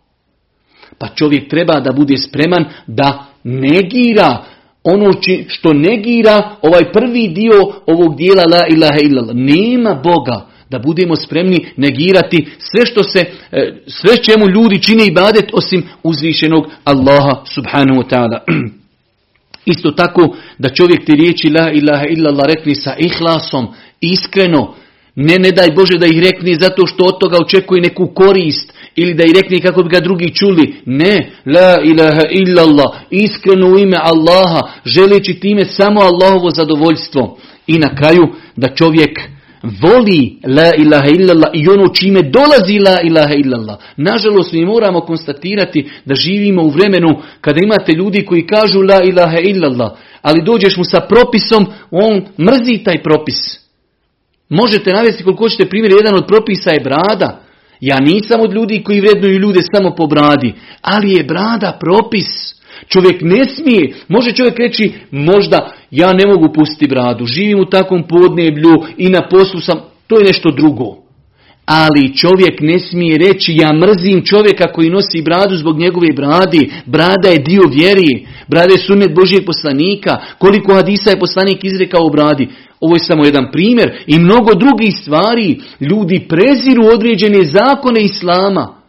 Pa 1.02 1.08
čovjek 1.08 1.50
treba 1.50 1.80
da 1.80 1.92
bude 1.92 2.18
spreman 2.18 2.66
da 2.88 3.26
negira 3.44 4.44
ono 4.84 5.12
što 5.48 5.74
negira 5.74 6.56
ovaj 6.62 6.92
prvi 6.92 7.28
dio 7.28 7.60
ovog 7.86 8.18
dijela 8.18 8.44
la 8.52 8.64
ilaha 8.70 9.00
illallah. 9.02 9.36
Nema 9.36 9.94
Boga 9.94 10.48
da 10.70 10.80
budemo 10.80 11.16
spremni 11.16 11.66
negirati 11.78 12.48
sve 12.58 12.86
što 12.86 13.04
se, 13.04 13.26
e, 13.52 13.74
sve 13.88 14.18
čemu 14.18 14.50
ljudi 14.50 14.82
čine 14.82 15.06
ibadet 15.06 15.46
osim 15.54 15.84
uzvišenog 16.04 16.68
Allaha 16.84 17.46
subhanahu 17.46 18.02
wa 18.02 18.10
ta'ala. 18.10 18.40
Isto 19.74 19.92
tako 19.92 20.36
da 20.58 20.70
čovjek 20.70 21.06
ti 21.06 21.12
riječi 21.12 21.50
la 21.50 21.72
ilaha 21.72 22.06
illallah 22.10 22.46
rekli 22.46 22.76
sa 22.76 22.96
ihlasom, 22.98 23.68
iskreno, 24.02 24.74
ne, 25.16 25.36
ne 25.40 25.52
daj 25.52 25.72
Bože 25.76 25.98
da 25.98 26.06
ih 26.06 26.20
rekne 26.20 26.56
zato 26.60 26.88
što 26.88 27.04
od 27.06 27.20
toga 27.20 27.38
očekuje 27.42 27.82
neku 27.82 28.08
korist 28.08 28.74
ili 28.96 29.14
da 29.14 29.24
ih 29.24 29.32
rekne 29.36 29.60
kako 29.60 29.84
bi 29.84 29.90
ga 29.90 30.00
drugi 30.00 30.34
čuli. 30.36 30.76
Ne, 30.86 31.32
la 31.46 31.78
ilaha 31.84 32.22
illallah, 32.32 32.88
iskreno 33.10 33.68
u 33.68 33.78
ime 33.78 33.98
Allaha, 34.02 34.62
želeći 34.86 35.34
time 35.34 35.66
samo 35.66 36.02
Allahovo 36.02 36.50
zadovoljstvo. 36.50 37.38
I 37.68 37.78
na 37.78 37.96
kraju 37.96 38.28
da 38.56 38.76
čovjek 38.76 39.20
voli 39.64 40.38
la 40.48 40.72
ilaha 40.78 41.10
illallah 41.10 41.50
i 41.54 41.68
ono 41.68 41.88
čime 41.88 42.22
dolazi 42.22 42.80
la 42.80 43.02
ilaha 43.04 43.34
illallah. 43.34 43.78
Nažalost 43.98 44.54
mi 44.54 44.66
moramo 44.66 45.02
konstatirati 45.02 45.90
da 46.06 46.16
živimo 46.16 46.64
u 46.64 46.70
vremenu 46.70 47.22
kada 47.42 47.60
imate 47.64 47.92
ljudi 47.92 48.26
koji 48.26 48.48
kažu 48.48 48.82
la 48.82 49.04
ilaha 49.04 49.38
illallah, 49.40 49.92
ali 50.22 50.44
dođeš 50.46 50.78
mu 50.78 50.84
sa 50.84 51.00
propisom, 51.00 51.66
on 51.92 52.26
mrzi 52.40 52.84
taj 52.84 53.04
propis. 53.04 53.62
Možete 54.52 54.94
navesti 54.94 55.24
koliko 55.24 55.44
hoćete 55.44 55.70
primjer, 55.70 55.92
jedan 55.92 56.16
od 56.16 56.28
propisa 56.28 56.72
je 56.72 56.80
brada. 56.80 57.42
Ja 57.80 58.00
nisam 58.00 58.42
od 58.42 58.54
ljudi 58.54 58.84
koji 58.84 59.02
vrednuju 59.02 59.40
ljude 59.40 59.60
samo 59.76 59.96
po 59.96 60.08
bradi, 60.08 60.54
ali 60.82 61.12
je 61.12 61.24
brada 61.24 61.78
propis. 61.80 62.56
Čovjek 62.88 63.22
ne 63.22 63.46
smije, 63.46 63.94
može 64.08 64.32
čovjek 64.32 64.60
reći 64.60 64.94
možda 65.12 65.74
ja 65.92 66.14
ne 66.14 66.28
mogu 66.28 66.54
pustiti 66.54 66.88
bradu, 66.88 67.26
živim 67.26 67.60
u 67.60 67.66
takvom 67.66 68.08
podneblju 68.08 68.84
i 68.98 69.10
na 69.10 69.28
poslu 69.30 69.60
sam, 69.60 69.80
to 70.08 70.20
je 70.20 70.26
nešto 70.26 70.52
drugo. 70.52 70.98
Ali 71.66 72.16
čovjek 72.18 72.62
ne 72.62 72.80
smije 72.80 73.18
reći 73.18 73.56
ja 73.56 73.74
mrzim 73.74 74.22
čovjeka 74.26 74.72
koji 74.74 74.90
nosi 74.90 75.22
bradu 75.22 75.58
zbog 75.58 75.80
njegove 75.80 76.08
bradi. 76.16 76.72
Brada 76.86 77.30
je 77.30 77.38
dio 77.38 77.62
vjeri. 77.74 78.28
Brada 78.48 78.74
je 78.74 78.80
sunet 78.80 79.16
Božijeg 79.16 79.46
poslanika. 79.46 80.18
Koliko 80.38 80.74
hadisa 80.74 81.10
je 81.10 81.20
poslanik 81.20 81.64
izrekao 81.64 82.06
o 82.06 82.10
bradi. 82.10 82.48
Ovo 82.80 82.96
je 82.96 83.00
samo 83.00 83.26
jedan 83.26 83.52
primjer 83.52 84.04
i 84.08 84.20
mnogo 84.20 84.54
drugih 84.54 84.94
stvari. 85.02 85.60
Ljudi 85.80 86.26
preziru 86.30 86.84
određene 86.94 87.46
zakone 87.46 88.02
Islama. 88.02 88.82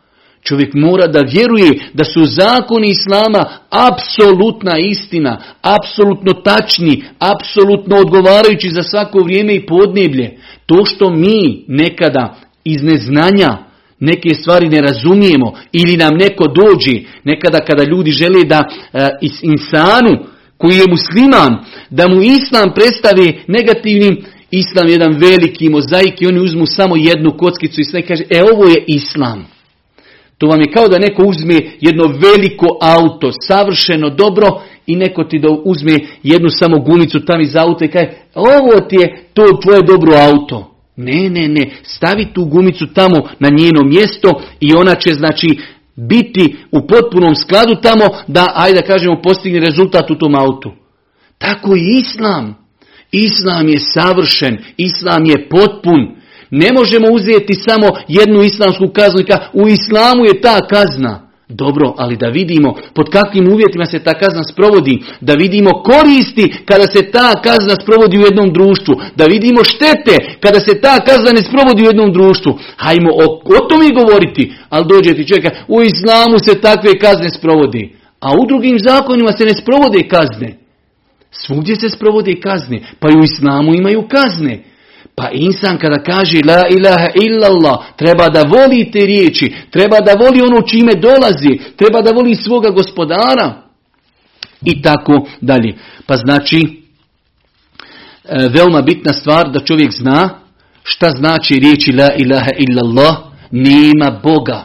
Čovjek 0.43 0.75
mora 0.75 1.07
da 1.07 1.21
vjeruje 1.21 1.71
da 1.95 2.05
su 2.05 2.25
zakoni 2.25 2.91
Islama 2.91 3.47
apsolutna 3.71 4.79
istina, 4.79 5.43
apsolutno 5.63 6.33
tačni, 6.33 7.05
apsolutno 7.19 7.97
odgovarajući 7.97 8.71
za 8.71 8.83
svako 8.83 9.19
vrijeme 9.19 9.55
i 9.55 9.67
podneblje. 9.67 10.39
To 10.67 10.85
što 10.85 11.11
mi 11.11 11.65
nekada 11.69 12.35
iz 12.65 12.83
neznanja 12.83 13.59
neke 14.01 14.35
stvari 14.35 14.69
ne 14.69 14.81
razumijemo 14.81 15.53
ili 15.73 15.97
nam 15.97 16.15
neko 16.15 16.45
dođe, 16.47 17.01
nekada 17.25 17.59
kada 17.59 17.85
ljudi 17.85 18.11
žele 18.11 18.45
da 18.45 18.65
e, 18.93 19.09
insanu 19.43 20.27
koji 20.59 20.77
je 20.77 20.91
musliman, 20.91 21.65
da 21.91 22.09
mu 22.09 22.23
islam 22.23 22.71
predstavi 22.75 23.43
negativnim, 23.47 24.25
islam 24.51 24.87
je 24.87 24.93
jedan 24.93 25.19
veliki 25.19 25.69
mozaik 25.69 26.23
i 26.23 26.27
oni 26.27 26.41
uzmu 26.41 26.67
samo 26.67 26.97
jednu 26.97 27.37
kockicu 27.37 27.81
i 27.81 27.85
sve 27.85 28.03
kaže, 28.03 28.25
e 28.31 28.43
ovo 28.53 28.65
je 28.69 28.85
islam. 28.87 29.47
To 30.39 30.47
vam 30.47 30.61
je 30.61 30.73
kao 30.73 30.89
da 30.89 30.99
neko 30.99 31.23
uzme 31.25 31.55
jedno 31.81 32.05
veliko 32.05 32.67
auto, 32.81 33.33
savršeno 33.47 34.11
dobro 34.11 34.63
i 34.87 34.97
neko 34.97 35.25
ti 35.25 35.39
da 35.39 35.49
uzme 35.65 35.99
jednu 36.23 36.49
samo 36.51 36.79
gunicu 36.79 37.25
tam 37.25 37.41
iz 37.41 37.57
auta 37.57 37.85
i 37.85 37.89
kaže, 37.89 38.09
ovo 38.35 38.81
ti 38.89 38.97
je 38.97 39.25
to 39.35 39.45
tvoje 39.63 39.83
dobro 39.83 40.13
auto. 40.17 40.72
Ne, 40.97 41.31
ne, 41.31 41.49
ne, 41.49 41.71
stavi 41.83 42.27
tu 42.35 42.45
gumicu 42.45 42.87
tamo 42.95 43.17
na 43.39 43.49
njeno 43.49 43.85
mjesto 43.85 44.43
i 44.61 44.75
ona 44.75 44.95
će 44.95 45.15
znači 45.15 45.59
biti 45.97 46.57
u 46.73 46.87
potpunom 46.87 47.35
skladu 47.35 47.75
tamo 47.83 48.05
da, 48.27 48.53
ajde 48.55 48.81
da 48.81 48.87
kažemo, 48.87 49.23
postigne 49.23 49.61
rezultat 49.61 50.11
u 50.11 50.19
tom 50.19 50.35
autu. 50.35 50.73
Tako 51.39 51.77
i 51.77 51.99
Islam. 52.01 52.63
Islam 53.13 53.69
je 53.69 53.79
savršen, 53.95 54.59
Islam 54.77 55.25
je 55.25 55.49
potpun. 55.49 56.17
Ne 56.51 56.69
možemo 56.73 57.09
uzeti 57.13 57.55
samo 57.55 57.87
jednu 58.09 58.43
islamsku 58.43 58.89
kaznu 58.89 59.21
i 59.21 59.25
u 59.53 59.69
Islamu 59.69 60.25
je 60.25 60.41
ta 60.41 60.61
kazna. 60.69 61.32
Dobro, 61.55 61.95
ali 61.97 62.17
da 62.17 62.29
vidimo 62.29 62.75
pod 62.95 63.09
kakvim 63.11 63.53
uvjetima 63.53 63.85
se 63.87 63.99
ta 63.99 64.15
kazna 64.15 64.45
sprovodi, 64.45 65.03
da 65.21 65.35
vidimo 65.35 65.71
koristi 65.71 66.55
kada 66.65 66.87
se 66.87 67.11
ta 67.11 67.43
kazna 67.43 67.75
sprovodi 67.83 68.19
u 68.19 68.21
jednom 68.21 68.53
društvu, 68.53 68.95
da 69.17 69.25
vidimo 69.25 69.65
štete 69.65 70.17
kada 70.41 70.61
se 70.61 70.81
ta 70.81 71.01
kazna 71.09 71.33
ne 71.33 71.43
sprovodi 71.43 71.83
u 71.83 71.87
jednom 71.87 72.13
društvu. 72.13 72.59
Hajmo 72.77 73.11
o, 73.23 73.25
o 73.59 73.67
tome 73.69 73.89
govoriti, 74.01 74.53
ali 74.69 74.87
dođe 74.89 75.15
ti 75.15 75.29
čovjeka, 75.29 75.51
u 75.69 75.83
islamu 75.83 76.37
se 76.47 76.61
takve 76.61 76.99
kazne 76.99 77.31
sprovodi, 77.31 77.97
a 78.21 78.29
u 78.41 78.47
drugim 78.47 78.79
zakonima 78.79 79.33
se 79.33 79.45
ne 79.45 79.55
sprovode 79.55 80.09
kazne. 80.09 80.59
Svugdje 81.31 81.77
se 81.77 81.89
sprovode 81.89 82.35
kazne, 82.41 82.81
pa 83.01 83.09
i 83.09 83.17
u 83.21 83.25
islamu 83.25 83.75
imaju 83.75 84.09
kazne. 84.09 84.72
Pa 85.15 85.31
insan 85.33 85.79
kada 85.79 86.03
kaže 86.03 86.41
la 86.45 86.63
ilaha 86.71 87.09
illallah, 87.15 87.79
treba 87.97 88.29
da 88.29 88.43
voli 88.43 88.91
te 88.91 89.07
riječi, 89.07 89.55
treba 89.71 90.01
da 90.01 90.13
voli 90.25 90.41
ono 90.41 90.63
čime 90.63 90.93
dolazi, 90.95 91.59
treba 91.77 92.03
da 92.03 92.11
voli 92.11 92.35
svoga 92.35 92.71
gospodara 92.71 93.63
i 94.65 94.83
tako 94.83 95.27
dalje. 95.41 95.75
Pa 96.07 96.17
znači, 96.17 96.83
e, 98.25 98.49
veoma 98.49 98.83
bitna 98.83 99.13
stvar 99.13 99.51
da 99.51 99.61
čovjek 99.61 99.93
zna 99.93 100.31
šta 100.83 101.11
znači 101.11 101.55
riječi 101.55 101.93
la 101.93 102.09
ilaha 102.17 102.51
illallah, 102.59 103.17
nema 103.51 104.21
Boga 104.23 104.65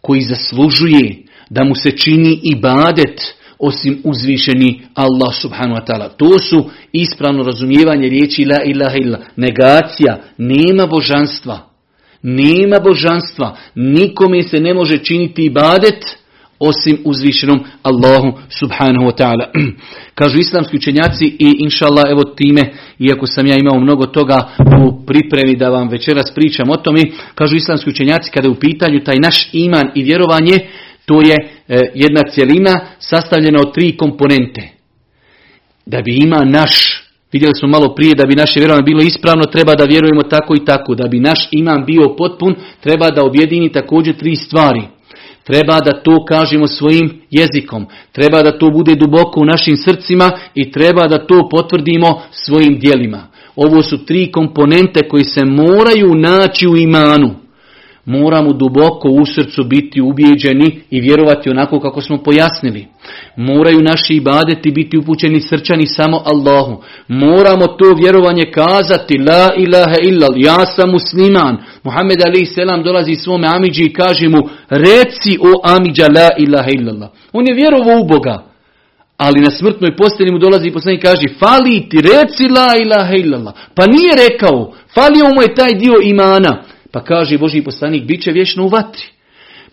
koji 0.00 0.20
zaslužuje 0.20 1.22
da 1.50 1.64
mu 1.64 1.74
se 1.74 1.90
čini 1.90 2.40
ibadet, 2.42 3.20
osim 3.58 4.00
uzvišeni 4.04 4.82
Allah 4.94 5.34
subhanahu 5.34 5.80
wa 5.80 5.86
ta'ala. 5.86 6.08
To 6.08 6.38
su 6.38 6.70
ispravno 6.92 7.42
razumijevanje 7.42 8.08
riječi 8.08 8.44
la 8.44 8.62
ilaha 8.64 8.96
illa. 8.96 9.18
Negacija, 9.36 10.18
nema 10.38 10.86
božanstva. 10.86 11.58
Nema 12.22 12.80
božanstva. 12.80 13.56
Nikome 13.74 14.42
se 14.42 14.60
ne 14.60 14.74
može 14.74 14.98
činiti 14.98 15.44
ibadet 15.44 16.04
osim 16.58 16.98
uzvišenom 17.04 17.64
Allahu 17.82 18.38
subhanahu 18.48 19.04
wa 19.06 19.16
ta'ala. 19.18 19.46
Kažu 20.18 20.38
islamski 20.38 20.76
učenjaci 20.76 21.24
i 21.24 21.52
inšallah 21.58 22.04
evo 22.10 22.24
time, 22.24 22.62
iako 22.98 23.26
sam 23.26 23.46
ja 23.46 23.56
imao 23.60 23.80
mnogo 23.80 24.06
toga 24.06 24.48
u 24.84 25.06
pripremi 25.06 25.56
da 25.56 25.68
vam 25.68 25.88
večeras 25.88 26.34
pričam 26.34 26.70
o 26.70 26.76
tome, 26.76 27.00
kažu 27.34 27.56
islamski 27.56 27.90
učenjaci 27.90 28.30
kada 28.30 28.46
je 28.46 28.52
u 28.52 28.60
pitanju 28.60 29.04
taj 29.04 29.16
naš 29.22 29.48
iman 29.52 29.90
i 29.94 30.02
vjerovanje, 30.02 30.58
to 31.06 31.20
je 31.20 31.36
jedna 31.94 32.22
cjelina 32.34 32.80
sastavljena 32.98 33.60
od 33.60 33.74
tri 33.74 33.96
komponente. 33.96 34.68
Da 35.86 36.02
bi 36.02 36.16
ima 36.16 36.44
naš, 36.44 37.02
vidjeli 37.32 37.54
smo 37.54 37.68
malo 37.68 37.94
prije, 37.94 38.14
da 38.14 38.26
bi 38.26 38.34
naše 38.34 38.60
vjerovanje 38.60 38.84
bilo 38.84 39.02
ispravno, 39.02 39.44
treba 39.44 39.74
da 39.74 39.84
vjerujemo 39.84 40.22
tako 40.22 40.54
i 40.54 40.64
tako. 40.64 40.94
Da 40.94 41.08
bi 41.08 41.20
naš 41.20 41.48
iman 41.50 41.84
bio 41.86 42.14
potpun, 42.18 42.54
treba 42.80 43.10
da 43.10 43.24
objedini 43.24 43.72
također 43.72 44.16
tri 44.16 44.36
stvari. 44.36 44.82
Treba 45.44 45.80
da 45.80 46.02
to 46.02 46.24
kažemo 46.24 46.66
svojim 46.66 47.22
jezikom, 47.30 47.86
treba 48.12 48.42
da 48.42 48.58
to 48.58 48.70
bude 48.70 48.94
duboko 48.94 49.40
u 49.40 49.44
našim 49.44 49.76
srcima 49.76 50.30
i 50.54 50.72
treba 50.72 51.08
da 51.08 51.26
to 51.26 51.48
potvrdimo 51.50 52.22
svojim 52.30 52.78
dijelima. 52.78 53.26
Ovo 53.56 53.82
su 53.82 54.04
tri 54.04 54.32
komponente 54.32 55.08
koji 55.08 55.24
se 55.24 55.44
moraju 55.44 56.14
naći 56.14 56.68
u 56.68 56.76
imanu 56.76 57.45
moramo 58.06 58.52
duboko 58.52 59.08
u 59.08 59.26
srcu 59.26 59.64
biti 59.64 60.00
ubijeđeni 60.00 60.80
i 60.90 61.00
vjerovati 61.00 61.50
onako 61.50 61.80
kako 61.80 62.00
smo 62.00 62.18
pojasnili. 62.18 62.86
Moraju 63.36 63.80
naši 63.82 64.14
ibadeti 64.14 64.70
biti 64.70 64.98
upućeni 64.98 65.40
srčani 65.40 65.86
samo 65.86 66.22
Allahu. 66.24 66.82
Moramo 67.08 67.66
to 67.66 67.94
vjerovanje 68.02 68.42
kazati, 68.54 69.18
la 69.18 69.50
ilaha 69.56 69.96
illa, 70.02 70.26
ja 70.36 70.66
sam 70.66 70.90
musliman. 70.90 71.56
Muhammed 71.82 72.18
Ali 72.24 72.46
selam 72.46 72.82
dolazi 72.82 73.14
svome 73.14 73.48
Amidži 73.48 73.84
i 73.84 73.92
kaže 73.92 74.28
mu, 74.28 74.48
reci 74.68 75.38
o 75.40 75.60
Amidža 75.64 76.06
la 76.06 76.28
ilaha 76.38 76.70
illallah. 76.74 77.08
On 77.32 77.46
je 77.48 77.54
vjerovao 77.54 78.00
u 78.00 78.06
Boga. 78.06 78.44
Ali 79.16 79.40
na 79.40 79.50
smrtnoj 79.50 79.96
postelji 79.96 80.32
mu 80.32 80.38
dolazi 80.38 80.68
i 80.68 80.72
poslanik 80.72 81.02
kaže, 81.02 81.28
fali 81.38 81.88
ti, 81.88 81.96
reci 82.00 82.42
la 82.48 82.76
ilaha 82.82 83.14
illallah. 83.14 83.54
Pa 83.74 83.86
nije 83.86 84.12
rekao, 84.30 84.72
falio 84.94 85.24
mu 85.34 85.42
je 85.42 85.54
taj 85.54 85.74
dio 85.74 85.94
imana. 86.02 86.62
Pa 86.92 87.04
kaže 87.04 87.38
Boži 87.38 87.62
poslanik, 87.62 88.04
bit 88.04 88.22
će 88.22 88.32
vječno 88.32 88.64
u 88.64 88.68
vatri. 88.68 89.02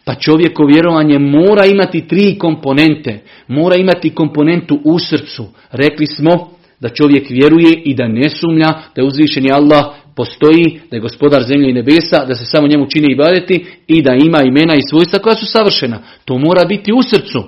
Pa 0.05 0.16
čovjeko 0.16 0.66
vjerovanje 0.66 1.20
mora 1.20 1.66
imati 1.66 2.07
tri 2.07 2.38
komponente. 2.38 3.24
Mora 3.47 3.76
imati 3.76 4.09
komponentu 4.09 4.82
u 4.84 4.99
srcu. 4.99 5.45
Rekli 5.72 6.05
smo 6.05 6.49
da 6.80 6.89
čovjek 6.89 7.30
vjeruje 7.30 7.82
i 7.86 7.95
da 7.95 8.07
ne 8.07 8.30
sumnja 8.30 8.68
da 8.68 9.01
je 9.01 9.07
uzvišeni 9.07 9.51
Allah 9.51 9.86
postoji, 10.16 10.82
da 10.91 10.95
je 10.95 11.01
gospodar 11.01 11.43
zemlje 11.43 11.70
i 11.70 11.74
nebesa, 11.74 12.26
da 12.26 12.36
se 12.36 12.45
samo 12.45 12.68
njemu 12.68 12.89
čini 12.89 13.07
i 13.11 13.16
badeti 13.16 13.66
i 13.88 14.01
da 14.01 14.14
ima 14.14 14.41
imena 14.43 14.76
i 14.76 14.88
svojstva 14.89 15.20
koja 15.20 15.36
su 15.36 15.45
savršena. 15.45 15.99
To 16.26 16.38
mora 16.38 16.66
biti 16.66 16.93
u 16.93 17.01
srcu. 17.03 17.43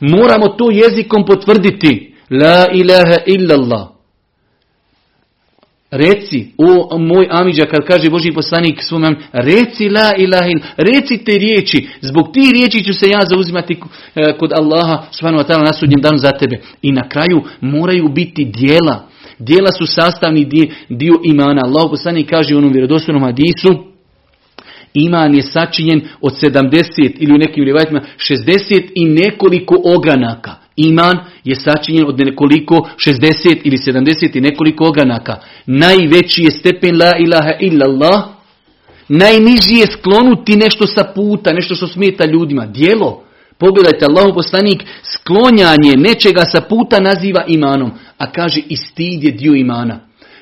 Moramo 0.00 0.48
to 0.48 0.70
jezikom 0.70 1.24
potvrditi. 1.26 2.14
La 2.30 2.66
ilaha 2.72 3.16
illallah. 3.26 3.91
Reci, 5.94 6.46
o 6.58 6.98
moj 6.98 7.26
Amidža, 7.30 7.66
kad 7.66 7.86
kaže 7.86 8.10
Boži 8.10 8.32
poslanik 8.32 8.82
svom 8.82 9.16
reci 9.32 9.88
la 9.88 10.12
ilahin, 10.18 10.60
reci 10.76 11.24
te 11.24 11.38
riječi, 11.38 11.88
zbog 12.00 12.32
ti 12.32 12.52
riječi 12.54 12.84
ću 12.84 12.94
se 12.94 13.08
ja 13.08 13.20
zauzimati 13.24 13.76
e, 14.14 14.36
kod 14.38 14.52
Allaha 14.52 15.02
subhanahu 15.10 15.44
wa 15.44 15.48
ta'ala 15.48 15.64
na 15.64 15.72
sudnjem 15.72 16.00
danu 16.00 16.18
za 16.18 16.30
tebe. 16.30 16.60
I 16.82 16.92
na 16.92 17.08
kraju 17.08 17.42
moraju 17.60 18.08
biti 18.08 18.44
dijela. 18.44 19.08
Dijela 19.38 19.72
su 19.72 19.86
sastavni 19.86 20.44
dio, 20.44 20.66
dio 20.88 21.14
imana. 21.24 21.60
Allah 21.64 21.86
poslanik 21.90 22.30
kaže 22.30 22.54
u 22.54 22.58
onom 22.58 22.72
vjerodostojnom 22.72 23.22
hadisu, 23.22 23.84
iman 24.94 25.34
je 25.34 25.42
sačinjen 25.42 26.00
od 26.20 26.32
70 26.42 27.12
ili 27.18 27.34
u 27.34 27.38
nekim 27.38 27.64
rivajtima 27.64 28.00
60 28.16 28.82
i 28.94 29.04
nekoliko 29.04 29.76
ogranaka. 29.96 30.61
Iman 30.76 31.18
je 31.44 31.54
sačinjen 31.54 32.06
od 32.08 32.20
nekoliko 32.20 32.74
60 32.74 33.60
ili 33.64 33.76
70 33.76 34.36
i 34.36 34.40
nekoliko 34.40 34.84
ogranaka. 34.84 35.36
Najveći 35.66 36.42
je 36.42 36.50
stepen 36.50 36.98
la 36.98 37.12
ilaha 37.18 37.52
illallah. 37.60 38.24
Najniži 39.08 39.74
je 39.74 39.86
sklonuti 39.86 40.56
nešto 40.56 40.86
sa 40.86 41.04
puta, 41.14 41.52
nešto 41.52 41.74
što 41.74 41.86
smeta 41.86 42.26
ljudima. 42.26 42.66
Dijelo. 42.66 43.22
Pogledajte, 43.58 44.04
Allah 44.04 44.34
poslanik 44.34 44.84
sklonjanje 45.02 45.96
nečega 45.96 46.44
sa 46.44 46.60
puta 46.60 47.00
naziva 47.00 47.44
imanom. 47.48 47.90
A 48.18 48.32
kaže 48.32 48.60
i 48.68 48.76
stid 48.76 49.24
je 49.24 49.32
dio 49.32 49.54
imana. 49.54 50.00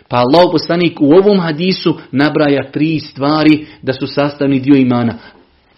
Pa 0.08 0.16
Allah 0.16 0.48
poslanik 0.52 1.00
u 1.00 1.12
ovom 1.12 1.40
hadisu 1.40 1.98
nabraja 2.12 2.70
tri 2.72 3.00
stvari 3.00 3.66
da 3.82 3.92
su 3.92 4.06
sastavni 4.06 4.60
dio 4.60 4.74
imana. 4.74 5.14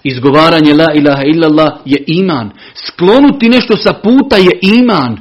Izgovaranje 0.04 0.74
la 0.74 0.86
ilaha 0.94 1.22
illallah 1.34 1.72
je 1.84 2.04
iman. 2.06 2.50
Sklonuti 2.74 3.48
nešto 3.48 3.76
sa 3.76 3.92
puta 3.92 4.36
je 4.36 4.58
iman. 4.62 5.18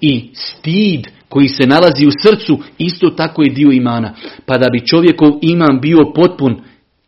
I 0.00 0.30
stid 0.34 1.06
koji 1.28 1.48
se 1.48 1.66
nalazi 1.66 2.06
u 2.06 2.10
srcu 2.22 2.58
isto 2.78 3.10
tako 3.10 3.42
je 3.42 3.50
dio 3.50 3.70
imana. 3.70 4.14
Pa 4.46 4.58
da 4.58 4.68
bi 4.72 4.86
čovjekov 4.86 5.32
iman 5.42 5.80
bio 5.80 6.12
potpun 6.14 6.52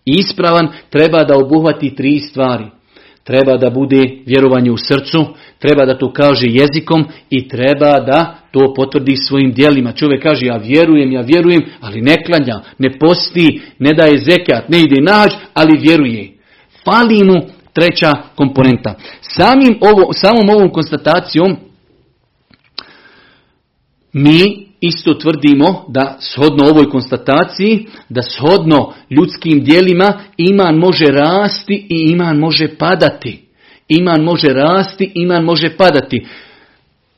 i 0.04 0.12
ispravan 0.18 0.68
treba 0.90 1.24
da 1.24 1.36
obuhvati 1.36 1.94
tri 1.94 2.20
stvari. 2.20 2.64
Treba 3.24 3.56
da 3.56 3.70
bude 3.70 4.02
vjerovanje 4.26 4.70
u 4.70 4.76
srcu, 4.76 5.26
treba 5.58 5.84
da 5.84 5.98
to 5.98 6.12
kaže 6.12 6.46
jezikom 6.46 7.04
i 7.30 7.48
treba 7.48 8.00
da 8.00 8.38
to 8.50 8.74
potvrdi 8.76 9.16
svojim 9.16 9.52
dijelima. 9.52 9.92
Čovjek 9.92 10.22
kaže 10.22 10.46
ja 10.46 10.56
vjerujem, 10.56 11.12
ja 11.12 11.20
vjerujem, 11.20 11.62
ali 11.80 12.00
ne 12.00 12.16
klanja, 12.26 12.60
ne 12.78 12.98
posti, 12.98 13.60
ne 13.78 13.92
daje 13.92 14.18
zekat, 14.18 14.68
ne 14.68 14.80
ide 14.80 15.02
nađ, 15.02 15.30
ali 15.54 15.78
vjeruje. 15.78 16.32
Fali 16.85 17.24
mu 17.24 17.41
treća 17.72 18.12
komponenta. 18.35 18.95
Samim 19.20 19.78
ovo, 19.80 20.12
samom 20.12 20.49
ovom 20.49 20.70
konstatacijom 20.70 21.57
mi 24.12 24.66
isto 24.80 25.14
tvrdimo 25.14 25.85
da 25.89 26.16
shodno 26.20 26.70
ovoj 26.70 26.91
konstataciji, 26.91 27.87
da 28.09 28.22
shodno 28.22 28.93
ljudskim 29.11 29.64
dijelima 29.64 30.20
iman 30.37 30.76
može 30.76 31.05
rasti 31.05 31.87
i 31.89 32.11
iman 32.11 32.39
može 32.39 32.76
padati. 32.76 33.43
Iman 33.89 34.22
može 34.22 34.49
rasti, 34.49 35.12
iman 35.14 35.45
može 35.45 35.76
padati. 35.76 36.26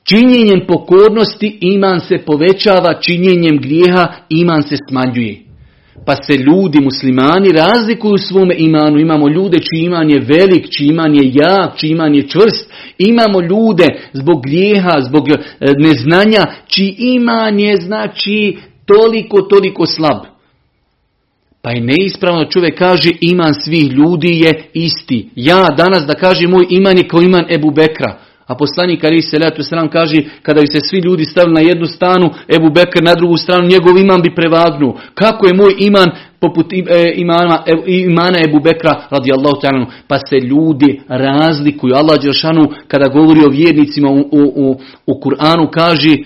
Činjenjem 0.05 0.61
pokornosti 0.69 1.59
iman 1.61 2.01
se 2.01 2.19
povećava, 2.19 3.01
činjenjem 3.01 3.59
grijeha 3.59 4.13
iman 4.29 4.63
se 4.63 4.77
smanjuje. 4.89 5.44
Pa 6.07 6.15
se 6.17 6.33
ljudi, 6.37 6.81
muslimani, 6.81 7.49
razlikuju 7.53 8.19
svome 8.19 8.55
imanu. 8.59 8.99
Imamo 8.99 9.29
ljude 9.29 9.59
čiji 9.59 9.85
iman 9.85 10.11
je 10.11 10.21
velik, 10.21 10.71
čiji 10.71 10.89
iman 10.89 11.15
je 11.15 11.31
jak, 11.35 11.77
čiji 11.77 11.91
iman 11.91 12.15
je 12.15 12.29
čvrst. 12.29 12.73
Imamo 12.99 13.41
ljude 13.41 13.87
zbog 14.13 14.43
grijeha, 14.43 15.01
zbog 15.01 15.29
e, 15.29 15.37
neznanja, 15.79 16.47
čiji 16.67 16.97
iman 16.99 17.61
je 17.61 17.77
znači 17.77 18.57
toliko, 18.87 19.43
toliko 19.43 19.87
slab. 19.87 20.35
Pa 21.63 21.71
je 21.71 21.81
neispravno 21.81 22.45
čovjek 22.45 22.79
kaže 22.79 23.11
iman 23.21 23.55
svih 23.55 23.93
ljudi 23.93 24.41
je 24.41 24.65
isti. 24.73 25.29
Ja 25.37 25.69
danas 25.77 26.07
da 26.07 26.15
kažem 26.15 26.51
moj 26.51 26.67
iman 26.71 26.99
je 26.99 27.09
kao 27.09 27.23
iman 27.23 27.45
Ebu 27.51 27.71
Bekra. 27.71 28.19
A 28.47 28.55
poslanik 28.55 29.05
Ali 29.05 29.23
se 29.23 29.39
sram 29.61 29.89
kaže 29.89 30.23
kada 30.43 30.61
bi 30.61 30.67
se 30.67 30.81
svi 30.81 30.99
ljudi 30.99 31.25
stavili 31.25 31.55
na 31.55 31.61
jednu 31.61 31.87
stranu, 31.87 32.31
Ebu 32.57 32.71
Bekr 32.71 33.03
na 33.03 33.15
drugu 33.15 33.37
stranu, 33.37 33.69
njegov 33.69 33.99
iman 33.99 34.23
bi 34.23 34.35
prevagnuo. 34.35 35.01
Kako 35.15 35.47
je 35.47 35.55
moj 35.55 35.75
iman 35.79 36.11
poput 36.41 36.73
e, 36.73 37.13
imana, 37.17 37.63
imana 37.87 38.39
Ebu 38.49 38.61
Bekra 38.61 39.07
radijallahu 39.11 39.61
ta'ala, 39.63 39.87
pa 40.09 40.19
se 40.19 40.37
ljudi 40.47 41.01
razlikuju. 41.09 41.95
Allah 41.95 42.23
Đeršanu 42.23 42.73
kada 42.89 43.09
govori 43.09 43.41
o 43.45 43.49
vjernicima 43.49 44.11
u, 44.11 44.21
u, 44.33 44.81
u 45.07 45.21
Kur'anu 45.21 45.71
kaže 45.71 46.17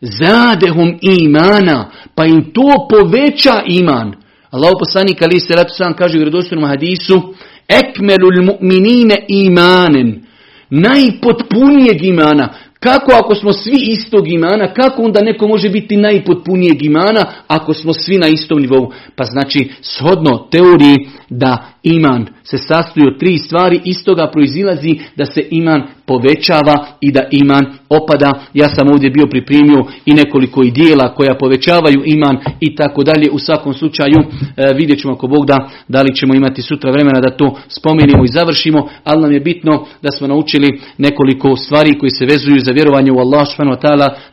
zadehum 0.00 0.98
imana, 1.00 1.90
pa 2.14 2.24
im 2.26 2.52
to 2.52 2.88
poveća 2.90 3.62
iman. 3.66 4.14
Allah 4.50 4.72
poslanik 4.78 5.22
ali 5.22 5.40
se 5.40 5.54
ratu 5.54 5.74
sam 5.74 5.94
kaže 5.94 6.16
u 6.16 6.20
vjerodostojnom 6.20 6.68
hadisu 6.68 7.34
ekmelul 7.68 8.42
mu'minine 8.42 9.24
imanen 9.28 10.25
najpotpunijeg 10.70 12.04
imana 12.04 12.48
kako 12.80 13.12
ako 13.12 13.34
smo 13.34 13.52
svi 13.52 13.76
istog 13.80 14.28
imana, 14.28 14.74
kako 14.74 15.02
onda 15.02 15.20
neko 15.20 15.48
može 15.48 15.68
biti 15.68 15.96
najpotpunijeg 15.96 16.82
imana 16.82 17.24
ako 17.48 17.74
smo 17.74 17.92
svi 17.92 18.18
na 18.18 18.28
istom 18.28 18.60
nivou? 18.60 18.92
Pa 19.16 19.24
znači, 19.24 19.70
shodno 19.80 20.48
teoriji 20.50 21.08
da 21.30 21.68
iman 21.82 22.26
se 22.50 22.58
sastoji 22.58 23.06
od 23.06 23.18
tri 23.18 23.38
stvari, 23.38 23.80
iz 23.84 24.04
toga 24.04 24.30
proizilazi 24.32 24.98
da 25.16 25.24
se 25.24 25.42
iman 25.50 25.82
povećava 26.06 26.86
i 27.00 27.12
da 27.12 27.22
iman 27.30 27.64
opada. 27.88 28.30
Ja 28.54 28.68
sam 28.68 28.88
ovdje 28.88 29.10
bio 29.10 29.26
pripremio 29.30 29.84
i 30.06 30.12
nekoliko 30.14 30.62
i 30.62 30.70
dijela 30.70 31.14
koja 31.14 31.34
povećavaju 31.34 32.02
iman 32.06 32.36
i 32.60 32.74
tako 32.74 33.02
dalje. 33.02 33.30
U 33.32 33.38
svakom 33.38 33.74
slučaju 33.74 34.18
e, 34.20 34.74
vidjet 34.78 35.00
ćemo 35.00 35.14
ako 35.14 35.26
Bog 35.26 35.46
da, 35.46 35.68
da 35.88 36.02
li 36.02 36.14
ćemo 36.14 36.34
imati 36.34 36.62
sutra 36.62 36.90
vremena 36.90 37.20
da 37.20 37.36
to 37.36 37.58
spomenimo 37.68 38.24
i 38.24 38.32
završimo, 38.32 38.88
ali 39.04 39.22
nam 39.22 39.32
je 39.32 39.40
bitno 39.40 39.86
da 40.02 40.10
smo 40.10 40.26
naučili 40.26 40.80
nekoliko 40.98 41.56
stvari 41.56 41.98
koji 41.98 42.10
se 42.10 42.26
vezuju 42.26 42.58
za 42.58 42.72
vjerovanje 42.72 43.12
u 43.12 43.18
Allah 43.18 43.46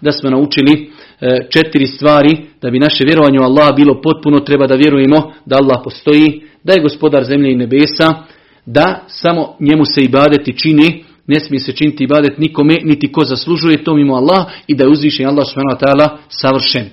da 0.02 0.12
smo 0.12 0.30
naučili 0.30 0.92
četiri 1.50 1.88
stvari 1.88 2.38
da 2.62 2.70
bi 2.70 2.80
naše 2.80 3.04
vjerovanje 3.06 3.40
u 3.40 3.44
Allah 3.44 3.76
bilo 3.76 4.02
potpuno 4.02 4.40
treba 4.40 4.68
da 4.68 4.76
vjerujemo 4.76 5.34
da 5.46 5.56
Allah 5.56 5.82
postoji, 5.84 6.42
da 6.64 6.74
je 6.74 6.82
gospodar 6.82 7.24
zemlje 7.24 7.52
i 7.52 7.56
nebesa, 7.56 8.14
da 8.66 9.04
samo 9.08 9.56
njemu 9.60 9.86
se 9.86 10.02
ibadeti 10.02 10.58
čini, 10.58 11.04
ne 11.28 11.40
smije 11.40 11.60
se 11.60 11.72
činiti 11.72 12.04
ibadet 12.04 12.38
nikome, 12.38 12.78
niti 12.84 13.12
ko 13.12 13.26
zaslužuje 13.26 13.84
to 13.84 13.96
mimo 13.96 14.16
Allah 14.16 14.46
i 14.68 14.76
da 14.76 14.84
je 14.84 14.90
uzvišen 14.90 15.28
Allah 15.28 15.46
subhanahu 15.48 16.18
savršen. 16.30 16.90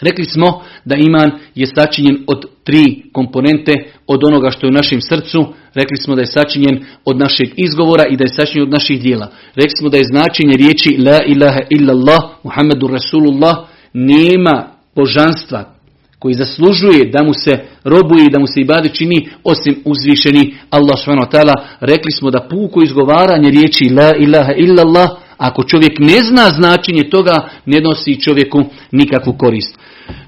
Rekli 0.00 0.24
smo 0.24 0.62
da 0.84 0.96
iman 0.96 1.30
je 1.54 1.66
sačinjen 1.66 2.24
od 2.26 2.46
tri 2.64 3.02
komponente, 3.12 3.72
od 4.06 4.24
onoga 4.24 4.50
što 4.50 4.66
je 4.66 4.70
u 4.70 4.74
našem 4.74 5.00
srcu, 5.00 5.46
rekli 5.74 5.96
smo 5.96 6.14
da 6.14 6.20
je 6.20 6.26
sačinjen 6.26 6.84
od 7.04 7.18
našeg 7.18 7.48
izgovora 7.56 8.04
i 8.06 8.16
da 8.16 8.24
je 8.24 8.28
sačinjen 8.28 8.62
od 8.62 8.72
naših 8.72 9.02
dijela. 9.02 9.28
Rekli 9.54 9.76
smo 9.78 9.88
da 9.88 9.96
je 9.96 10.10
značenje 10.12 10.56
riječi 10.56 10.98
La 11.06 11.18
ilaha 11.26 11.60
illallah, 11.70 12.22
Muhammedu 12.42 12.86
Rasulullah, 12.86 13.56
nema 13.92 14.68
božanstva 14.96 15.72
koji 16.18 16.34
zaslužuje 16.34 17.10
da 17.12 17.22
mu 17.22 17.34
se 17.34 17.50
robuje 17.84 18.24
i 18.24 18.30
da 18.30 18.38
mu 18.38 18.46
se 18.46 18.60
ibade 18.60 18.88
čini 18.88 19.28
osim 19.44 19.82
uzvišeni 19.84 20.54
Allah 20.70 20.98
subhanahu 20.98 21.52
Rekli 21.80 22.12
smo 22.12 22.30
da 22.30 22.48
puko 22.50 22.82
izgovaranje 22.82 23.50
riječi 23.50 23.84
la 23.94 24.12
ilaha 24.18 24.52
illallah 24.56 25.10
ako 25.38 25.62
čovjek 25.62 25.98
ne 25.98 26.20
zna 26.22 26.50
značenje 26.50 27.10
toga 27.10 27.48
ne 27.66 27.80
nosi 27.80 28.20
čovjeku 28.20 28.64
nikakvu 28.92 29.32
korist. 29.32 29.78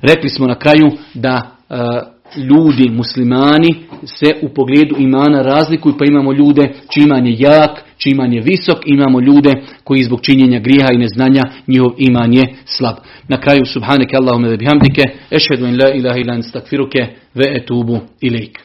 Rekli 0.03 0.31
smo 0.31 0.47
na 0.47 0.59
kraju 0.59 0.91
da 1.15 1.57
e, 1.71 1.77
ljudi, 2.37 2.91
muslimani 2.91 3.75
se 4.05 4.27
u 4.43 4.49
pogledu 4.49 4.97
imana 4.99 5.43
razlikuju 5.43 5.95
pa 5.99 6.05
imamo 6.05 6.33
ljude 6.33 6.63
čiji 6.91 7.05
iman 7.05 7.27
je 7.27 7.37
jak, 7.39 7.85
čiji 7.99 8.11
iman 8.11 8.33
je 8.33 8.41
visok, 8.41 8.79
imamo 8.87 9.21
ljude 9.21 9.53
koji 9.85 10.03
zbog 10.03 10.21
činjenja 10.23 10.59
grijeha 10.59 10.89
i 10.93 10.99
neznanja 10.99 11.43
njihov 11.67 11.91
iman 11.99 12.35
je 12.35 12.55
slab. 12.65 12.95
Na 13.29 13.37
kraju 13.37 13.67
subhaneke 13.67 14.17
Allahume 14.17 14.49
ve 14.49 14.57
bihamdike, 14.57 15.03
ešhedu 15.31 15.67
in 15.67 15.79
la 15.83 15.95
ilaha 15.95 16.19
ilan 16.19 16.43
stakfiruke 16.43 17.07
ve 17.35 17.45
etubu 17.57 18.01
ilaik. 18.21 18.59